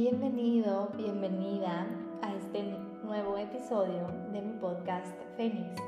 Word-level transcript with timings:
Bienvenido, 0.00 0.90
bienvenida 0.96 1.84
a 2.22 2.32
este 2.36 2.62
nuevo 3.02 3.36
episodio 3.36 4.06
de 4.30 4.40
mi 4.40 4.52
podcast 4.60 5.12
Fénix. 5.36 5.82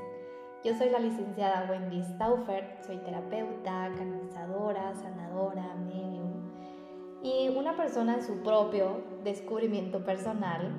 Yo 0.64 0.74
soy 0.74 0.90
la 0.90 0.98
licenciada 0.98 1.70
Wendy 1.70 2.02
Stauffer, 2.02 2.76
soy 2.84 2.96
terapeuta, 2.96 3.88
canalizadora, 3.96 4.96
sanadora, 4.96 5.76
medium 5.76 6.32
y 7.22 7.50
una 7.56 7.76
persona 7.76 8.16
en 8.16 8.24
su 8.24 8.42
propio 8.42 9.00
descubrimiento 9.22 10.04
personal, 10.04 10.72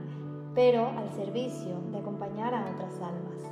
pero 0.53 0.89
al 0.89 1.09
servicio 1.13 1.79
de 1.89 1.99
acompañar 1.99 2.53
a 2.53 2.69
otras 2.69 2.95
almas. 2.95 3.49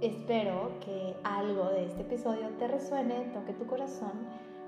Espero 0.00 0.78
que 0.78 1.16
algo 1.24 1.70
de 1.70 1.86
este 1.86 2.02
episodio 2.02 2.50
te 2.50 2.68
resuene, 2.68 3.32
toque 3.34 3.52
tu 3.52 3.66
corazón 3.66 4.12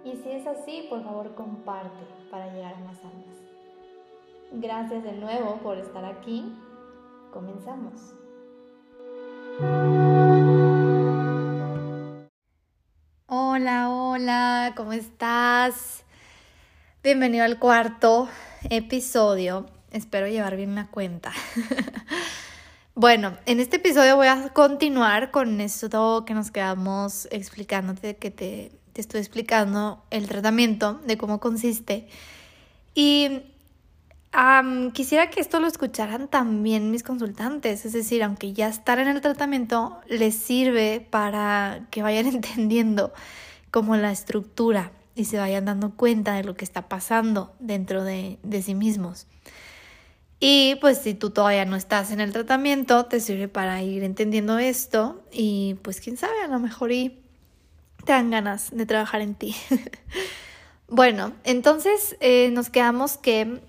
y 0.05 0.17
si 0.17 0.29
es 0.33 0.45
así, 0.49 0.89
por 0.91 1.05
favor 1.05 1.37
comparte 1.37 2.03
para 2.33 2.53
llegar 2.53 2.75
a 2.75 2.81
más 2.81 2.99
almas. 3.05 3.52
Gracias 4.55 5.03
de 5.03 5.13
nuevo 5.13 5.57
por 5.63 5.79
estar 5.79 6.05
aquí. 6.05 6.45
Comenzamos. 7.33 7.95
Hola, 13.27 13.89
hola, 13.89 14.75
¿cómo 14.77 14.93
estás? 14.93 16.05
Bienvenido 17.03 17.45
al 17.45 17.59
cuarto 17.59 18.29
episodio. 18.69 19.65
Espero 19.91 20.29
llevar 20.29 20.57
bien 20.57 20.75
la 20.75 20.89
cuenta. 20.89 21.33
bueno, 22.95 23.39
en 23.47 23.59
este 23.59 23.77
episodio 23.77 24.17
voy 24.17 24.27
a 24.27 24.51
continuar 24.51 25.31
con 25.31 25.63
esto 25.63 26.25
que 26.27 26.35
nos 26.35 26.51
quedamos 26.51 27.27
explicándote, 27.31 28.17
que 28.19 28.31
te, 28.31 28.71
te 28.93 29.01
estoy 29.01 29.21
explicando 29.21 30.03
el 30.11 30.29
tratamiento, 30.29 31.01
de 31.07 31.17
cómo 31.17 31.41
consiste. 31.41 32.07
Y 32.95 33.52
quisiera 34.93 35.29
que 35.31 35.41
esto 35.41 35.61
lo 35.61 35.67
escucharan 35.67 36.29
también 36.29 36.91
mis 36.91 37.03
consultantes, 37.03 37.85
es 37.85 37.93
decir, 37.93 38.23
aunque 38.23 38.53
ya 38.53 38.69
están 38.69 38.99
en 38.99 39.09
el 39.09 39.21
tratamiento, 39.21 40.01
les 40.09 40.35
sirve 40.35 41.07
para 41.11 41.87
que 41.91 42.03
vayan 42.03 42.27
entendiendo 42.35 43.13
como 43.71 43.97
la 43.97 44.11
estructura 44.11 44.93
y 45.15 45.27
se 45.27 45.39
vayan 45.39 45.67
dando 45.67 45.91
cuenta 45.91 46.35
de 46.35 46.45
lo 46.45 46.55
que 46.55 46.65
está 46.65 46.89
pasando 46.89 47.55
dentro 47.59 48.05
de, 48.05 48.39
de 48.43 48.63
sí 48.63 48.75
mismos. 48.75 49.27
Y 50.41 50.77
pues 50.81 50.99
si 50.99 51.15
tú 51.15 51.31
todavía 51.31 51.65
no 51.67 51.77
estás 51.77 52.11
en 52.11 52.21
el 52.21 52.33
tratamiento, 52.33 53.05
te 53.07 53.21
sirve 53.21 53.49
para 53.49 53.81
ir 53.83 54.03
entendiendo 54.03 54.59
esto 54.59 55.23
y 55.31 55.77
pues 55.83 56.01
quién 56.01 56.17
sabe, 56.17 56.43
a 56.43 56.49
lo 56.49 56.59
mejor 56.59 56.91
y 56.91 57.23
te 58.05 58.13
dan 58.13 58.31
ganas 58.31 58.71
de 58.73 58.87
trabajar 58.87 59.21
en 59.21 59.35
ti. 59.35 59.55
bueno, 60.89 61.33
entonces 61.45 62.17
eh, 62.21 62.51
nos 62.51 62.71
quedamos 62.71 63.19
que 63.19 63.61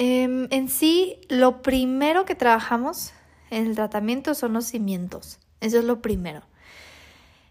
Em, 0.00 0.46
en 0.52 0.68
sí, 0.68 1.20
lo 1.28 1.60
primero 1.60 2.24
que 2.24 2.36
trabajamos 2.36 3.12
en 3.50 3.66
el 3.66 3.74
tratamiento 3.74 4.32
son 4.36 4.52
los 4.52 4.66
cimientos. 4.66 5.40
Eso 5.60 5.80
es 5.80 5.84
lo 5.84 6.00
primero. 6.00 6.42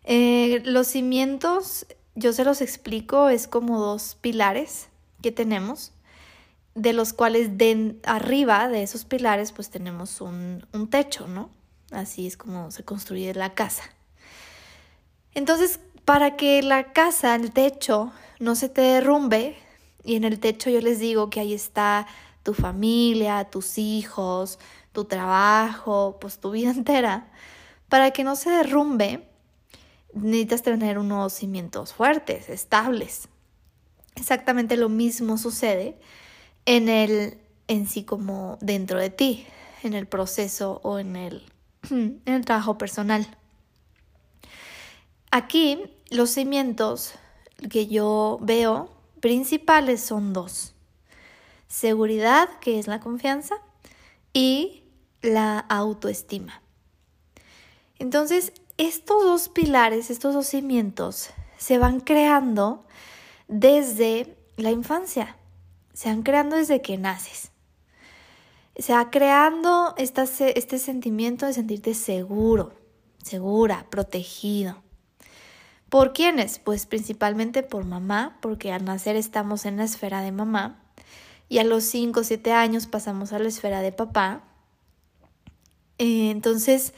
Eh, 0.06 0.62
los 0.64 0.88
cimientos, 0.88 1.86
yo 2.16 2.32
se 2.32 2.46
los 2.46 2.62
explico, 2.62 3.28
es 3.28 3.50
como 3.50 3.80
dos 3.80 4.18
pilares 4.22 4.88
que 5.22 5.34
tenemos, 5.34 5.92
de 6.74 6.94
los 6.94 7.12
cuales 7.12 7.58
de 7.58 7.98
arriba 8.06 8.70
de 8.70 8.82
esos 8.82 9.04
pilares 9.04 9.52
pues 9.52 9.70
tenemos 9.70 10.22
un, 10.22 10.66
un 10.72 10.90
techo, 10.90 11.28
¿no? 11.28 11.50
Así 11.92 12.28
es 12.28 12.38
como 12.38 12.72
se 12.72 12.86
construye 12.86 13.34
la 13.34 13.56
casa. 13.56 13.84
Entonces, 15.34 15.82
para 16.06 16.38
que 16.38 16.64
la 16.64 16.94
casa, 16.94 17.36
el 17.36 17.52
techo, 17.52 18.14
no 18.40 18.56
se 18.56 18.70
te 18.70 18.80
derrumbe, 18.80 19.58
y 20.06 20.16
en 20.16 20.24
el 20.24 20.40
techo 20.40 20.70
yo 20.70 20.80
les 20.80 21.00
digo 21.00 21.30
que 21.30 21.42
ahí 21.42 21.54
está 21.54 22.08
tu 22.48 22.54
familia, 22.54 23.44
tus 23.44 23.78
hijos, 23.78 24.58
tu 24.94 25.04
trabajo, 25.04 26.18
pues 26.22 26.40
tu 26.40 26.52
vida 26.52 26.72
entera, 26.78 27.30
para 27.90 28.12
que 28.12 28.24
no 28.24 28.38
se 28.38 28.50
derrumbe, 28.50 29.28
necesitas 30.14 30.64
tener 30.64 30.98
unos 30.98 31.34
cimientos 31.34 31.94
fuertes, 31.94 32.48
estables. 32.48 33.28
Exactamente 34.16 34.78
lo 34.78 34.88
mismo 34.88 35.38
sucede 35.38 36.00
en 36.66 36.88
el 36.88 37.38
en 37.68 37.86
sí 37.86 38.06
como 38.06 38.58
dentro 38.62 38.98
de 38.98 39.10
ti, 39.10 39.46
en 39.84 39.94
el 39.94 40.08
proceso 40.08 40.80
o 40.84 41.00
en 41.00 41.18
el, 41.18 41.44
en 41.92 42.22
el 42.26 42.46
trabajo 42.46 42.78
personal. 42.78 43.28
Aquí 45.32 45.84
los 46.12 46.30
cimientos 46.30 47.12
que 47.70 47.88
yo 47.88 48.40
veo 48.42 48.90
principales 49.20 50.02
son 50.02 50.32
dos 50.32 50.76
seguridad, 51.68 52.50
que 52.60 52.80
es 52.80 52.88
la 52.88 53.00
confianza, 53.00 53.56
y 54.34 54.84
la 55.22 55.60
autoestima. 55.60 56.62
Entonces, 58.00 58.54
estos 58.78 59.24
dos 59.24 59.50
pilares, 59.50 60.10
estos 60.10 60.34
dos 60.34 60.48
cimientos, 60.48 61.32
se 61.58 61.78
van 61.78 62.00
creando 62.00 62.86
desde 63.48 64.38
la 64.58 64.72
infancia, 64.72 65.38
se 65.94 66.10
van 66.10 66.22
creando 66.22 66.56
desde 66.56 66.82
que 66.82 66.98
naces. 66.98 67.52
Se 68.78 68.94
va 68.94 69.10
creando 69.10 69.96
este 69.98 70.78
sentimiento 70.78 71.48
de 71.48 71.54
sentirte 71.54 71.96
seguro, 71.96 72.74
segura, 73.24 73.88
protegido. 73.90 74.84
¿Por 75.90 76.14
quiénes? 76.14 76.60
Pues 76.60 76.86
principalmente 76.86 77.64
por 77.64 77.86
mamá, 77.86 78.38
porque 78.40 78.72
al 78.72 78.86
nacer 78.86 79.16
estamos 79.16 79.66
en 79.66 79.78
la 79.78 79.86
esfera 79.86 80.22
de 80.22 80.32
mamá 80.32 80.87
y 81.50 81.60
a 81.60 81.64
los 81.64 81.84
5 81.86 82.20
o 82.20 82.24
7 82.24 82.52
años 82.52 82.88
pasamos 82.88 83.34
a 83.34 83.40
la 83.40 83.48
esfera 83.48 83.82
de 83.82 83.92
papá. 83.92 84.44
Eh, 85.98 86.30
entonces 86.30 86.94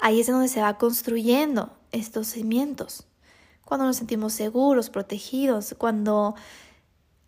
ahí 0.00 0.20
es 0.20 0.26
donde 0.26 0.48
se 0.48 0.60
va 0.60 0.78
construyendo 0.78 1.76
estos 1.92 2.28
cimientos. 2.28 3.06
Cuando 3.64 3.86
nos 3.86 3.96
sentimos 3.96 4.32
seguros, 4.32 4.90
protegidos, 4.90 5.74
cuando 5.78 6.34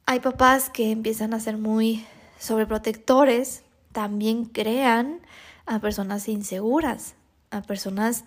hay 0.06 0.20
papás 0.20 0.70
que 0.70 0.90
empiezan 0.90 1.34
a 1.34 1.40
ser 1.40 1.56
muy 1.56 2.04
sobreprotectores, 2.38 3.62
también 3.92 4.46
crean 4.46 5.20
a 5.66 5.78
personas 5.78 6.28
inseguras, 6.28 7.14
a 7.50 7.62
personas 7.62 8.24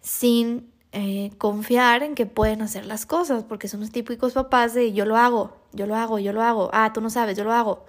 sin 0.00 0.72
eh, 0.92 1.30
confiar 1.38 2.02
en 2.02 2.14
que 2.14 2.26
pueden 2.26 2.62
hacer 2.62 2.86
las 2.86 3.06
cosas, 3.06 3.44
porque 3.44 3.68
son 3.68 3.80
los 3.80 3.90
típicos 3.90 4.32
papás 4.32 4.74
de 4.74 4.92
yo 4.92 5.04
lo 5.04 5.16
hago, 5.16 5.56
yo 5.74 5.86
lo 5.86 5.96
hago, 5.96 6.18
yo 6.18 6.32
lo 6.32 6.42
hago, 6.42 6.70
ah, 6.72 6.92
tú 6.92 7.00
no 7.00 7.10
sabes, 7.10 7.36
yo 7.36 7.44
lo 7.44 7.52
hago. 7.52 7.84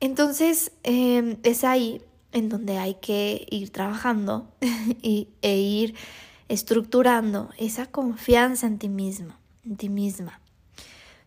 Entonces 0.00 0.72
em, 0.82 1.36
es 1.42 1.64
ahí 1.64 2.02
en 2.32 2.48
donde 2.48 2.78
hay 2.78 2.94
que 2.94 3.46
ir 3.50 3.70
trabajando 3.70 4.48
y, 5.02 5.28
e 5.42 5.56
ir 5.56 5.94
estructurando 6.48 7.50
esa 7.58 7.86
confianza 7.86 8.66
en 8.66 8.78
ti 8.78 8.88
mismo, 8.88 9.34
en 9.64 9.76
ti 9.76 9.88
misma, 9.88 10.40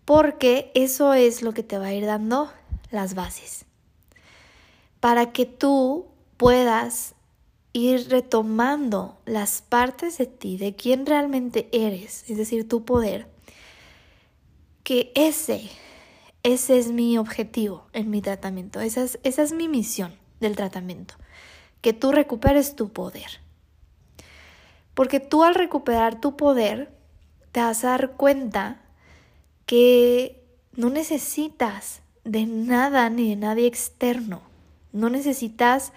porque 0.06 0.72
eso 0.74 1.14
es 1.14 1.42
lo 1.42 1.54
que 1.54 1.64
te 1.64 1.78
va 1.78 1.88
a 1.88 1.94
ir 1.94 2.06
dando 2.06 2.52
las 2.90 3.14
bases. 3.14 3.66
Para 5.00 5.32
que 5.32 5.46
tú 5.46 6.08
puedas 6.38 7.16
ir 7.74 8.10
retomando 8.10 9.18
las 9.26 9.62
partes 9.62 10.18
de 10.18 10.26
ti, 10.26 10.58
de 10.58 10.76
quién 10.76 11.06
realmente 11.06 11.70
eres, 11.72 12.30
es 12.30 12.38
decir, 12.38 12.68
tu 12.68 12.84
poder, 12.84 13.28
que 14.92 15.14
ese, 15.16 15.70
ese 16.44 16.78
es 16.78 16.92
mi 16.92 17.18
objetivo 17.18 17.86
en 17.94 18.10
mi 18.10 18.22
tratamiento, 18.22 18.82
esa 18.82 19.04
es, 19.04 19.20
esa 19.24 19.42
es 19.42 19.54
mi 19.54 19.70
misión 19.70 20.14
del 20.42 20.58
tratamiento, 20.58 21.14
que 21.80 21.94
tú 21.94 22.12
recuperes 22.12 22.76
tu 22.76 22.90
poder. 22.90 23.40
Porque 24.94 25.22
tú 25.22 25.46
al 25.46 25.56
recuperar 25.56 26.20
tu 26.20 26.36
poder, 26.36 26.94
te 27.54 27.62
vas 27.62 27.86
a 27.86 27.92
dar 27.92 28.18
cuenta 28.18 28.82
que 29.66 30.44
no 30.76 30.90
necesitas 30.90 32.02
de 32.26 32.46
nada 32.46 33.10
ni 33.10 33.30
de 33.30 33.38
nadie 33.38 33.68
externo, 33.68 34.42
no 34.92 35.10
necesitas 35.10 35.94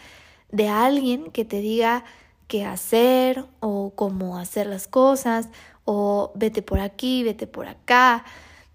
de 0.52 0.69
alguien 0.69 1.32
que 1.32 1.44
te 1.44 1.58
diga 1.58 2.05
qué 2.47 2.64
hacer 2.64 3.44
o 3.58 3.93
cómo 3.97 4.38
hacer 4.38 4.69
las 4.69 4.87
cosas 4.87 5.49
o 5.85 6.31
vete 6.37 6.62
por 6.62 6.79
aquí, 6.79 7.25
vete 7.25 7.49
por 7.49 7.67
acá. 7.67 8.25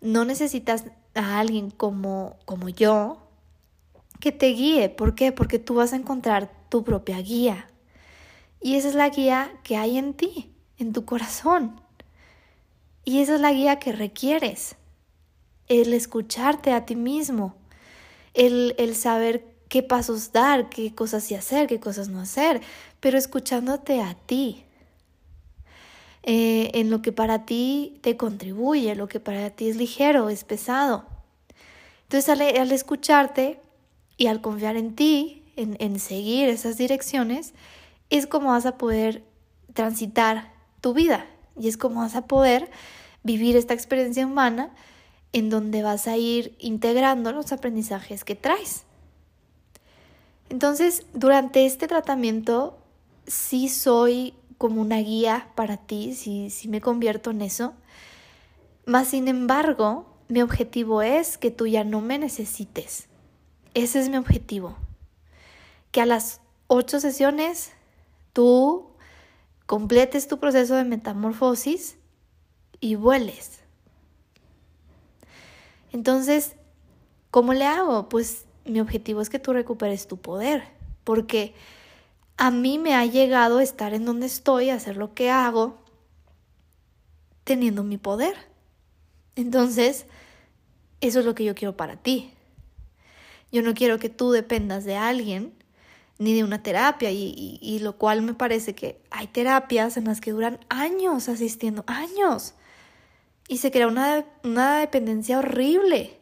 No 0.02 0.26
necesitas 0.26 0.86
a 1.14 1.40
alguien 1.40 1.72
como, 1.72 2.38
como 2.46 2.70
yo 2.70 3.18
que 4.20 4.32
te 4.32 4.48
guíe. 4.48 4.90
¿Por 4.90 5.16
qué? 5.16 5.32
Porque 5.32 5.60
tú 5.60 5.76
vas 5.76 5.94
a 5.94 5.98
encontrar 5.98 6.52
tu 6.70 6.84
propia 6.84 7.20
guía. 7.22 7.70
Y 8.62 8.76
esa 8.76 8.90
es 8.90 8.96
la 8.96 9.10
guía 9.10 9.52
que 9.64 9.78
hay 9.78 9.98
en 9.98 10.14
ti, 10.14 10.54
en 10.78 10.94
tu 10.94 11.06
corazón. 11.06 11.82
Y 13.06 13.22
esa 13.22 13.36
es 13.36 13.42
la 13.42 13.54
guía 13.54 13.80
que 13.80 13.92
requieres. 13.92 14.76
El 15.68 15.94
escucharte 15.94 16.74
a 16.74 16.86
ti 16.86 16.96
mismo. 16.96 17.56
El, 18.34 18.76
el 18.78 18.96
saber 18.96 19.50
qué 19.70 19.84
pasos 19.84 20.32
dar, 20.34 20.70
qué 20.70 20.94
cosas 20.94 21.24
sí 21.24 21.36
hacer, 21.36 21.68
qué 21.68 21.80
cosas 21.80 22.10
no 22.10 22.20
hacer, 22.20 22.62
pero 23.00 23.18
escuchándote 23.18 24.02
a 24.02 24.16
ti, 24.16 24.66
eh, 26.32 26.70
en 26.76 26.92
lo 26.92 27.02
que 27.02 27.12
para 27.12 27.48
ti 27.48 27.98
te 28.02 28.16
contribuye, 28.16 28.94
lo 28.94 29.08
que 29.08 29.20
para 29.20 29.50
ti 29.50 29.68
es 29.68 29.78
ligero, 29.78 30.30
es 30.30 30.44
pesado. 30.44 31.06
Entonces 32.04 32.30
al, 32.30 32.72
escucharte 32.72 33.60
y 34.16 34.28
al 34.28 34.40
confiar 34.40 34.78
en 34.78 34.94
ti, 34.94 35.42
en, 35.56 35.76
en 35.80 36.00
seguir 36.00 36.48
esas 36.48 36.78
direcciones, 36.78 37.56
es 38.12 38.28
como 38.28 38.50
vas 38.50 38.68
a 38.68 38.78
poder 38.78 39.24
transitar 39.74 40.54
tu 40.82 40.94
vida 40.94 41.26
y 41.60 41.68
es 41.68 41.78
como 41.78 42.02
vas 42.02 42.16
a 42.16 42.28
poder 42.28 42.70
vivir 43.24 43.58
esta 43.58 43.74
experiencia 43.74 44.28
humana 44.28 44.70
en 45.34 45.50
donde 45.50 45.82
vas 45.82 46.08
a 46.08 46.16
ir 46.16 46.56
integrando 46.60 47.32
los 47.32 47.52
aprendizajes 47.52 48.24
que 48.24 48.36
traes. 48.36 48.84
Entonces, 50.50 51.08
durante 51.12 51.66
este 51.66 51.88
tratamiento, 51.88 52.78
sí 53.26 53.68
soy 53.68 54.36
como 54.60 54.82
una 54.82 54.98
guía 54.98 55.50
para 55.56 55.78
ti, 55.78 56.14
sí, 56.14 56.50
sí 56.50 56.68
me 56.68 56.82
convierto 56.82 57.32
en 57.32 57.42
eso. 57.42 57.74
Más 58.86 59.08
sin 59.08 59.30
embargo, 59.30 60.06
mi 60.28 60.42
objetivo 60.42 61.02
es 61.02 61.38
que 61.38 61.50
tú 61.50 61.66
ya 61.66 61.86
no 61.86 62.02
me 62.02 62.20
necesites. 62.20 63.08
Ese 63.74 64.02
es 64.02 64.10
mi 64.10 64.18
objetivo. 64.18 64.76
Que 65.92 66.02
a 66.02 66.06
las 66.06 66.42
ocho 66.68 67.00
sesiones 67.00 67.72
tú 68.34 68.92
completes 69.66 70.28
tu 70.28 70.40
proceso 70.40 70.76
de 70.76 70.84
metamorfosis 70.84 71.98
y 72.82 72.96
vueles. 72.96 73.62
Entonces, 75.94 76.58
¿cómo 77.32 77.54
le 77.54 77.66
hago? 77.66 78.10
Pues 78.10 78.44
mi 78.66 78.82
objetivo 78.82 79.22
es 79.22 79.30
que 79.30 79.40
tú 79.40 79.54
recuperes 79.54 80.06
tu 80.08 80.18
poder, 80.18 80.64
porque 81.06 81.54
a 82.40 82.52
mí 82.52 82.80
me 82.80 82.96
ha 82.96 83.06
llegado 83.06 83.60
estar 83.60 83.94
en 83.94 84.06
donde 84.06 84.26
estoy, 84.26 84.70
hacer 84.70 84.96
lo 84.96 85.14
que 85.14 85.30
hago, 85.30 85.78
teniendo 87.44 87.84
mi 87.84 87.98
poder. 87.98 88.34
Entonces, 89.36 90.06
eso 91.02 91.20
es 91.20 91.26
lo 91.26 91.36
que 91.36 91.44
yo 91.44 91.54
quiero 91.54 91.76
para 91.76 91.98
ti. 91.98 92.32
Yo 93.52 93.62
no 93.62 93.74
quiero 93.74 94.00
que 94.00 94.08
tú 94.08 94.32
dependas 94.32 94.86
de 94.86 94.96
alguien 94.96 95.54
ni 96.18 96.34
de 96.34 96.46
una 96.46 96.64
terapia 96.64 97.12
y, 97.12 97.80
lo 97.82 97.98
cual 97.98 98.22
me 98.22 98.34
parece 98.34 98.74
que 98.74 99.02
hay 99.10 99.28
terapias 99.28 99.98
en 99.98 100.06
las 100.06 100.22
que 100.22 100.32
duran 100.32 100.60
años 100.70 101.28
asistiendo, 101.28 101.84
años. 101.88 102.54
Y 103.50 103.58
se 103.58 103.70
crea 103.70 103.88
una, 103.88 104.24
una 104.46 104.80
dependencia 104.80 105.40
horrible 105.40 106.18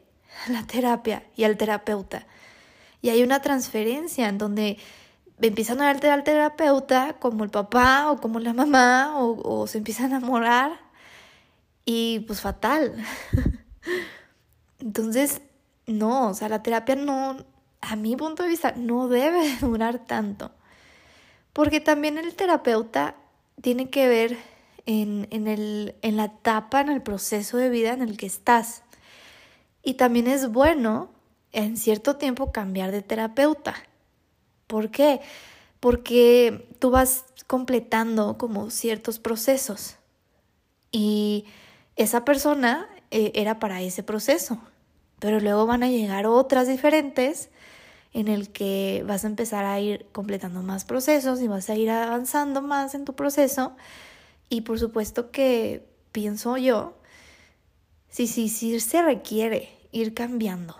a 0.47 0.51
la 0.51 0.65
terapia 0.65 1.27
y 1.35 1.43
al 1.43 1.57
terapeuta. 1.57 2.25
Y 3.03 3.09
hay 3.09 3.21
una 3.21 3.43
transferencia 3.43 4.27
en 4.29 4.39
donde 4.39 4.79
empiezan 5.41 5.81
a 5.81 5.87
verte 5.87 6.09
al 6.09 6.23
terapeuta 6.23 7.15
como 7.19 7.43
el 7.43 7.49
papá 7.49 8.11
o 8.11 8.19
como 8.19 8.39
la 8.39 8.53
mamá 8.53 9.13
o, 9.17 9.67
se 9.67 9.77
empieza 9.77 10.03
a 10.03 10.07
enamorar 10.07 10.79
y 11.85 12.21
pues 12.21 12.41
fatal. 12.41 12.95
Entonces, 14.79 15.41
no, 15.85 16.29
o 16.29 16.33
sea, 16.33 16.49
la 16.49 16.63
terapia 16.63 16.95
no, 16.95 17.37
a 17.81 17.95
mi 17.95 18.15
punto 18.15 18.43
de 18.43 18.49
vista, 18.49 18.73
no 18.75 19.07
debe 19.07 19.57
durar 19.61 19.99
tanto. 20.05 20.51
Porque 21.53 21.79
también 21.79 22.17
el 22.17 22.35
terapeuta 22.35 23.15
tiene 23.61 23.89
que 23.89 24.07
ver 24.07 24.37
en, 24.85 25.27
en, 25.31 25.47
el, 25.47 25.95
en 26.01 26.17
la 26.17 26.25
etapa, 26.25 26.81
en 26.81 26.89
el 26.89 27.01
proceso 27.01 27.57
de 27.57 27.69
vida 27.69 27.93
en 27.93 28.01
el 28.01 28.17
que 28.17 28.25
estás. 28.25 28.83
Y 29.83 29.95
también 29.95 30.27
es 30.27 30.51
bueno 30.51 31.09
en 31.51 31.77
cierto 31.77 32.17
tiempo 32.17 32.51
cambiar 32.51 32.91
de 32.91 33.01
terapeuta. 33.01 33.75
¿Por 34.67 34.91
qué? 34.91 35.21
Porque 35.79 36.67
tú 36.79 36.91
vas 36.91 37.25
completando 37.47 38.37
como 38.37 38.69
ciertos 38.69 39.19
procesos 39.19 39.97
y 40.91 41.45
esa 41.95 42.25
persona 42.25 42.89
eh, 43.11 43.31
era 43.35 43.59
para 43.59 43.81
ese 43.81 44.03
proceso, 44.03 44.59
pero 45.19 45.39
luego 45.39 45.65
van 45.65 45.83
a 45.83 45.89
llegar 45.89 46.25
otras 46.25 46.67
diferentes 46.67 47.49
en 48.13 48.27
el 48.27 48.49
que 48.49 49.03
vas 49.07 49.23
a 49.23 49.27
empezar 49.27 49.65
a 49.65 49.79
ir 49.79 50.07
completando 50.11 50.63
más 50.63 50.85
procesos 50.85 51.41
y 51.41 51.47
vas 51.47 51.69
a 51.69 51.75
ir 51.75 51.89
avanzando 51.89 52.61
más 52.61 52.95
en 52.95 53.05
tu 53.05 53.13
proceso. 53.13 53.75
Y 54.49 54.61
por 54.61 54.79
supuesto 54.79 55.31
que 55.31 55.85
pienso 56.11 56.57
yo, 56.57 56.97
sí, 58.09 58.27
sí, 58.27 58.49
sí 58.49 58.79
se 58.79 59.01
requiere 59.01 59.69
ir 59.91 60.13
cambiando 60.13 60.75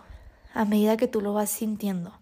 a 0.54 0.66
medida 0.66 0.98
que 0.98 1.08
tú 1.08 1.22
lo 1.22 1.34
vas 1.34 1.50
sintiendo. 1.50 2.14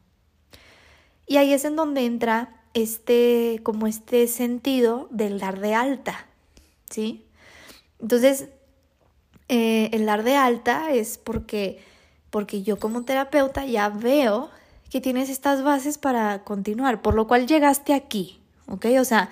Y 1.28 1.38
ahí 1.38 1.54
es 1.54 1.66
en 1.66 1.76
donde 1.76 2.06
entra 2.06 2.62
este, 2.74 3.60
como 3.64 3.88
este 3.88 4.28
sentido 4.28 5.08
del 5.10 5.40
dar 5.40 5.60
de 5.60 5.74
alta, 5.74 6.28
¿sí? 6.90 7.26
Entonces, 8.00 8.50
eh, 9.48 9.90
el 9.94 10.06
dar 10.06 10.24
de 10.24 10.36
alta 10.36 10.92
es 10.92 11.18
porque, 11.18 11.80
porque 12.30 12.64
yo 12.64 12.78
como 12.78 13.04
terapeuta 13.04 13.66
ya 13.66 13.90
veo 13.90 14.50
que 14.90 15.02
tienes 15.02 15.30
estas 15.30 15.64
bases 15.64 15.98
para 15.98 16.44
continuar, 16.44 17.02
por 17.02 17.16
lo 17.16 17.28
cual 17.28 17.48
llegaste 17.48 17.94
aquí, 17.94 18.40
¿ok? 18.68 18.88
O 19.00 19.06
sea, 19.06 19.30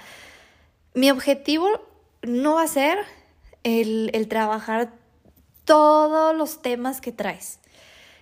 mi 0.93 1.11
objetivo 1.11 1.67
no 2.21 2.55
va 2.55 2.63
a 2.63 2.67
ser 2.67 2.97
el, 3.63 4.09
el 4.13 4.27
trabajar 4.27 4.93
todos 5.65 6.35
los 6.35 6.61
temas 6.61 7.01
que 7.01 7.11
traes, 7.11 7.59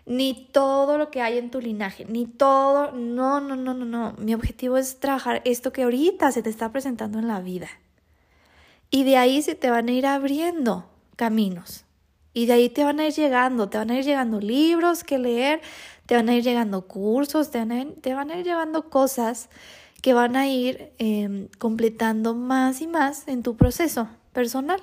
ni 0.06 0.50
todo 0.52 0.98
lo 0.98 1.12
que 1.12 1.22
hay 1.22 1.38
en 1.38 1.52
tu 1.52 1.62
linaje, 1.62 2.06
ni 2.06 2.26
todo, 2.26 2.92
no, 2.92 3.40
no, 3.40 3.56
no, 3.56 3.74
no, 3.74 3.86
no. 3.86 4.14
Mi 4.18 4.34
objetivo 4.34 4.78
es 4.78 5.00
trabajar 5.00 5.42
esto 5.46 5.72
que 5.72 5.84
ahorita 5.84 6.32
se 6.32 6.42
te 6.42 6.50
está 6.50 6.72
presentando 6.72 7.20
en 7.20 7.28
la 7.28 7.40
vida. 7.40 7.68
Y 8.90 9.04
de 9.04 9.18
ahí 9.18 9.42
se 9.42 9.56
te 9.56 9.70
van 9.70 9.88
a 9.88 9.92
ir 9.92 10.06
abriendo 10.06 10.90
caminos. 11.16 11.86
Y 12.34 12.46
de 12.46 12.54
ahí 12.54 12.70
te 12.70 12.84
van 12.84 13.00
a 13.00 13.08
ir 13.08 13.14
llegando, 13.14 13.70
te 13.70 13.78
van 13.78 13.92
a 13.92 13.98
ir 13.98 14.06
llegando 14.06 14.40
libros 14.40 15.04
que 15.04 15.18
leer, 15.18 15.62
te 16.06 16.16
van 16.16 16.30
a 16.30 16.36
ir 16.36 16.44
llegando 16.44 16.88
cursos, 16.88 17.52
te 17.52 17.60
van 17.60 17.72
a 17.72 17.82
ir, 17.82 17.96
te 18.02 18.14
van 18.14 18.32
a 18.32 18.38
ir 18.38 18.46
llevando 18.46 18.90
cosas 18.90 19.50
que 20.02 20.14
van 20.14 20.36
a 20.36 20.48
ir 20.48 20.94
em, 20.98 21.48
completando 21.60 22.34
más 22.34 22.82
y 22.82 22.88
más 22.88 23.28
en 23.28 23.44
tu 23.44 23.56
proceso 23.56 24.10
personal. 24.34 24.82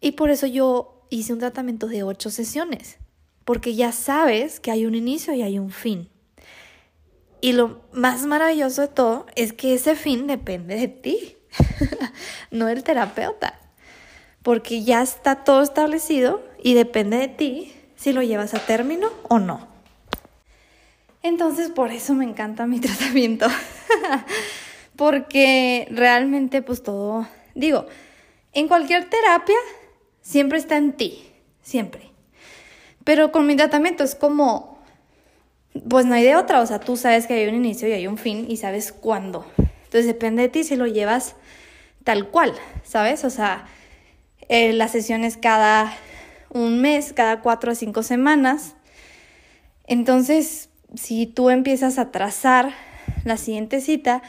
Y 0.00 0.12
por 0.12 0.30
eso 0.30 0.46
yo 0.46 1.02
hice 1.10 1.32
un 1.32 1.40
tratamiento 1.40 1.88
de 1.88 2.02
ocho 2.02 2.30
sesiones, 2.30 2.98
porque 3.46 3.76
ya 3.76 3.92
sabes 3.92 4.58
que 4.58 4.72
hay 4.72 4.86
un 4.86 4.96
inicio 4.96 5.32
y 5.32 5.40
hay 5.40 5.60
un 5.60 5.70
fin. 5.70 6.10
Y 7.40 7.52
lo 7.52 7.80
más 7.92 8.26
maravilloso 8.26 8.82
de 8.82 8.88
todo 8.88 9.24
es 9.36 9.52
que 9.52 9.72
ese 9.72 9.94
fin 9.94 10.26
depende 10.26 10.74
de 10.74 10.88
ti, 10.88 11.36
no 12.50 12.66
del 12.66 12.82
terapeuta, 12.82 13.56
porque 14.42 14.82
ya 14.82 15.00
está 15.00 15.44
todo 15.44 15.62
establecido 15.62 16.42
y 16.60 16.74
depende 16.74 17.18
de 17.18 17.28
ti 17.28 17.72
si 17.94 18.12
lo 18.12 18.20
llevas 18.20 18.52
a 18.52 18.58
término 18.58 19.10
o 19.28 19.38
no. 19.38 19.68
Entonces, 21.22 21.70
por 21.70 21.92
eso 21.92 22.14
me 22.14 22.24
encanta 22.24 22.66
mi 22.66 22.80
tratamiento. 22.80 23.46
Porque 24.96 25.86
realmente, 25.92 26.62
pues 26.62 26.82
todo, 26.82 27.28
digo, 27.54 27.86
en 28.54 28.66
cualquier 28.66 29.08
terapia 29.08 29.56
siempre 30.20 30.58
está 30.58 30.78
en 30.78 30.94
ti, 30.94 31.30
siempre. 31.62 32.15
Pero 33.06 33.30
con 33.30 33.46
mi 33.46 33.54
tratamiento 33.54 34.02
es 34.02 34.16
como, 34.16 34.78
pues 35.88 36.06
no 36.06 36.14
hay 36.14 36.24
de 36.24 36.34
otra, 36.34 36.60
o 36.60 36.66
sea, 36.66 36.80
tú 36.80 36.96
sabes 36.96 37.28
que 37.28 37.34
hay 37.34 37.46
un 37.46 37.54
inicio 37.54 37.86
y 37.86 37.92
hay 37.92 38.08
un 38.08 38.18
fin 38.18 38.46
y 38.48 38.56
sabes 38.56 38.90
cuándo. 38.90 39.46
Entonces 39.58 40.06
depende 40.06 40.42
de 40.42 40.48
ti 40.48 40.64
si 40.64 40.74
lo 40.74 40.88
llevas 40.88 41.36
tal 42.02 42.30
cual, 42.30 42.52
¿sabes? 42.82 43.22
O 43.22 43.30
sea, 43.30 43.68
eh, 44.48 44.72
las 44.72 44.90
sesiones 44.90 45.36
cada 45.36 45.96
un 46.50 46.80
mes, 46.80 47.12
cada 47.12 47.42
cuatro 47.42 47.70
a 47.70 47.76
cinco 47.76 48.02
semanas. 48.02 48.74
Entonces, 49.86 50.70
si 50.96 51.26
tú 51.28 51.50
empiezas 51.50 52.00
a 52.00 52.10
trazar 52.10 52.74
la 53.22 53.36
siguiente 53.36 53.80
cita, 53.80 54.20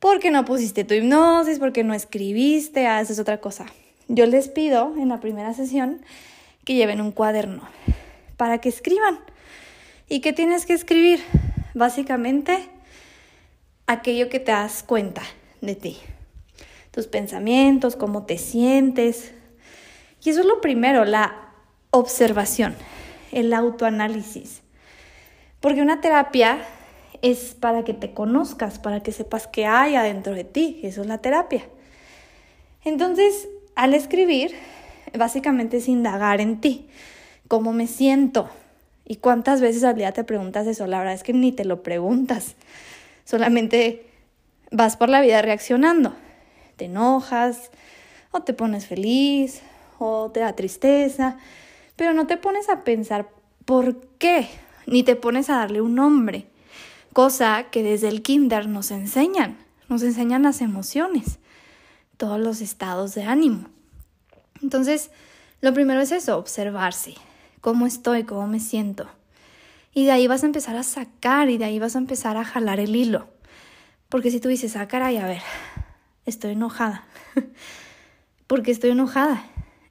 porque 0.00 0.30
no 0.30 0.44
pusiste 0.44 0.84
tu 0.84 0.92
hipnosis, 0.92 1.58
porque 1.58 1.82
no 1.82 1.94
escribiste, 1.94 2.86
ah, 2.88 3.00
es 3.00 3.18
otra 3.18 3.40
cosa. 3.40 3.64
Yo 4.08 4.26
les 4.26 4.48
pido 4.48 4.92
en 4.98 5.08
la 5.08 5.18
primera 5.18 5.54
sesión 5.54 6.02
que 6.66 6.74
lleven 6.74 7.00
un 7.00 7.12
cuaderno 7.12 7.62
para 8.36 8.58
que 8.58 8.68
escriban. 8.68 9.20
¿Y 10.08 10.20
qué 10.20 10.32
tienes 10.32 10.66
que 10.66 10.74
escribir? 10.74 11.22
Básicamente, 11.74 12.68
aquello 13.86 14.28
que 14.28 14.40
te 14.40 14.50
das 14.50 14.82
cuenta 14.82 15.22
de 15.60 15.76
ti. 15.76 15.98
Tus 16.90 17.06
pensamientos, 17.06 17.94
cómo 17.94 18.26
te 18.26 18.36
sientes. 18.36 19.32
Y 20.24 20.30
eso 20.30 20.40
es 20.40 20.46
lo 20.46 20.60
primero, 20.60 21.04
la 21.04 21.52
observación, 21.90 22.74
el 23.30 23.54
autoanálisis. 23.54 24.62
Porque 25.60 25.82
una 25.82 26.00
terapia 26.00 26.58
es 27.22 27.54
para 27.54 27.84
que 27.84 27.94
te 27.94 28.12
conozcas, 28.12 28.80
para 28.80 29.04
que 29.04 29.12
sepas 29.12 29.46
qué 29.46 29.66
hay 29.66 29.94
adentro 29.94 30.34
de 30.34 30.42
ti. 30.42 30.80
Eso 30.82 31.02
es 31.02 31.06
la 31.06 31.18
terapia. 31.18 31.68
Entonces, 32.84 33.48
al 33.76 33.94
escribir, 33.94 34.52
básicamente 35.16 35.78
es 35.78 35.88
indagar 35.88 36.40
en 36.40 36.60
ti. 36.60 36.88
¿Cómo 37.48 37.72
me 37.72 37.86
siento? 37.86 38.48
¿Y 39.04 39.16
cuántas 39.16 39.60
veces 39.60 39.84
al 39.84 39.96
día 39.96 40.12
te 40.12 40.24
preguntas 40.24 40.66
eso? 40.66 40.86
La 40.86 40.98
verdad 40.98 41.14
es 41.14 41.22
que 41.22 41.32
ni 41.32 41.52
te 41.52 41.64
lo 41.64 41.82
preguntas. 41.82 42.56
Solamente 43.24 44.06
vas 44.70 44.96
por 44.96 45.08
la 45.08 45.20
vida 45.20 45.42
reaccionando. 45.42 46.14
Te 46.76 46.86
enojas, 46.86 47.70
o 48.32 48.42
te 48.42 48.52
pones 48.52 48.86
feliz, 48.86 49.62
o 49.98 50.30
te 50.30 50.40
da 50.40 50.54
tristeza, 50.54 51.38
pero 51.96 52.12
no 52.12 52.26
te 52.26 52.36
pones 52.36 52.68
a 52.68 52.84
pensar 52.84 53.28
¿por 53.64 54.00
qué? 54.18 54.48
Ni 54.86 55.02
te 55.02 55.16
pones 55.16 55.50
a 55.50 55.56
darle 55.56 55.80
un 55.80 55.96
nombre, 55.96 56.46
cosa 57.12 57.66
que 57.70 57.82
desde 57.82 58.08
el 58.08 58.22
kinder 58.22 58.68
nos 58.68 58.90
enseñan, 58.90 59.58
nos 59.88 60.02
enseñan 60.02 60.42
las 60.42 60.60
emociones, 60.60 61.38
todos 62.16 62.38
los 62.38 62.60
estados 62.60 63.14
de 63.14 63.24
ánimo. 63.24 63.68
Entonces, 64.62 65.10
lo 65.60 65.72
primero 65.72 66.00
es 66.00 66.12
eso, 66.12 66.36
observarse, 66.38 67.14
cómo 67.60 67.86
estoy, 67.86 68.24
cómo 68.24 68.46
me 68.46 68.60
siento. 68.60 69.08
Y 69.94 70.04
de 70.04 70.12
ahí 70.12 70.26
vas 70.26 70.42
a 70.42 70.46
empezar 70.46 70.76
a 70.76 70.82
sacar 70.82 71.48
y 71.48 71.58
de 71.58 71.64
ahí 71.64 71.78
vas 71.78 71.96
a 71.96 71.98
empezar 71.98 72.36
a 72.36 72.44
jalar 72.44 72.80
el 72.80 72.94
hilo. 72.94 73.28
Porque 74.08 74.30
si 74.30 74.40
tú 74.40 74.48
dices, 74.48 74.76
ah, 74.76 74.86
caray, 74.88 75.16
a 75.16 75.26
ver, 75.26 75.42
estoy 76.26 76.52
enojada. 76.52 77.04
¿Por 78.46 78.62
qué 78.62 78.70
estoy 78.70 78.90
enojada? 78.90 79.42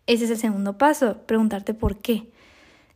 Ese 0.07 0.25
es 0.25 0.29
el 0.31 0.37
segundo 0.37 0.77
paso, 0.77 1.17
preguntarte 1.25 1.73
por 1.73 1.97
qué. 1.97 2.31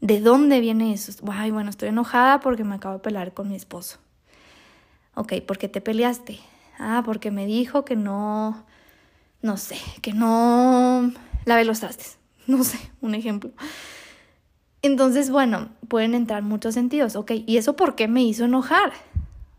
¿De 0.01 0.21
dónde 0.21 0.59
viene 0.59 0.93
eso? 0.93 1.11
Ay, 1.31 1.51
bueno, 1.51 1.71
estoy 1.71 1.89
enojada 1.89 2.39
porque 2.39 2.63
me 2.63 2.75
acabo 2.75 2.95
de 2.95 3.01
pelear 3.01 3.33
con 3.33 3.49
mi 3.49 3.55
esposo. 3.55 3.97
Ok, 5.15 5.33
¿por 5.45 5.57
qué 5.57 5.67
te 5.67 5.81
peleaste? 5.81 6.39
Ah, 6.77 7.01
porque 7.03 7.31
me 7.31 7.45
dijo 7.45 7.83
que 7.83 7.95
no, 7.95 8.63
no 9.41 9.57
sé, 9.57 9.77
que 10.01 10.13
no 10.13 11.11
lave 11.49 11.65
los 11.65 11.81
trastes. 11.81 12.17
No 12.47 12.63
sé, 12.63 12.79
un 13.01 13.13
ejemplo. 13.13 13.51
Entonces, 14.81 15.29
bueno, 15.29 15.69
pueden 15.87 16.15
entrar 16.15 16.41
muchos 16.41 16.73
sentidos. 16.73 17.15
Ok, 17.15 17.31
¿y 17.45 17.57
eso 17.57 17.75
por 17.75 17.93
qué 17.93 18.07
me 18.07 18.23
hizo 18.23 18.45
enojar? 18.45 18.91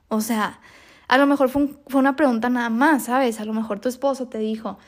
O 0.08 0.20
sea, 0.20 0.58
a 1.06 1.16
lo 1.16 1.26
mejor 1.26 1.50
fue, 1.50 1.68
fue 1.86 2.00
una 2.00 2.16
pregunta 2.16 2.48
nada 2.48 2.68
más, 2.68 3.04
¿sabes? 3.04 3.38
A 3.38 3.44
lo 3.44 3.52
mejor 3.52 3.78
tu 3.78 3.88
esposo 3.88 4.26
te 4.26 4.38
dijo, 4.38 4.78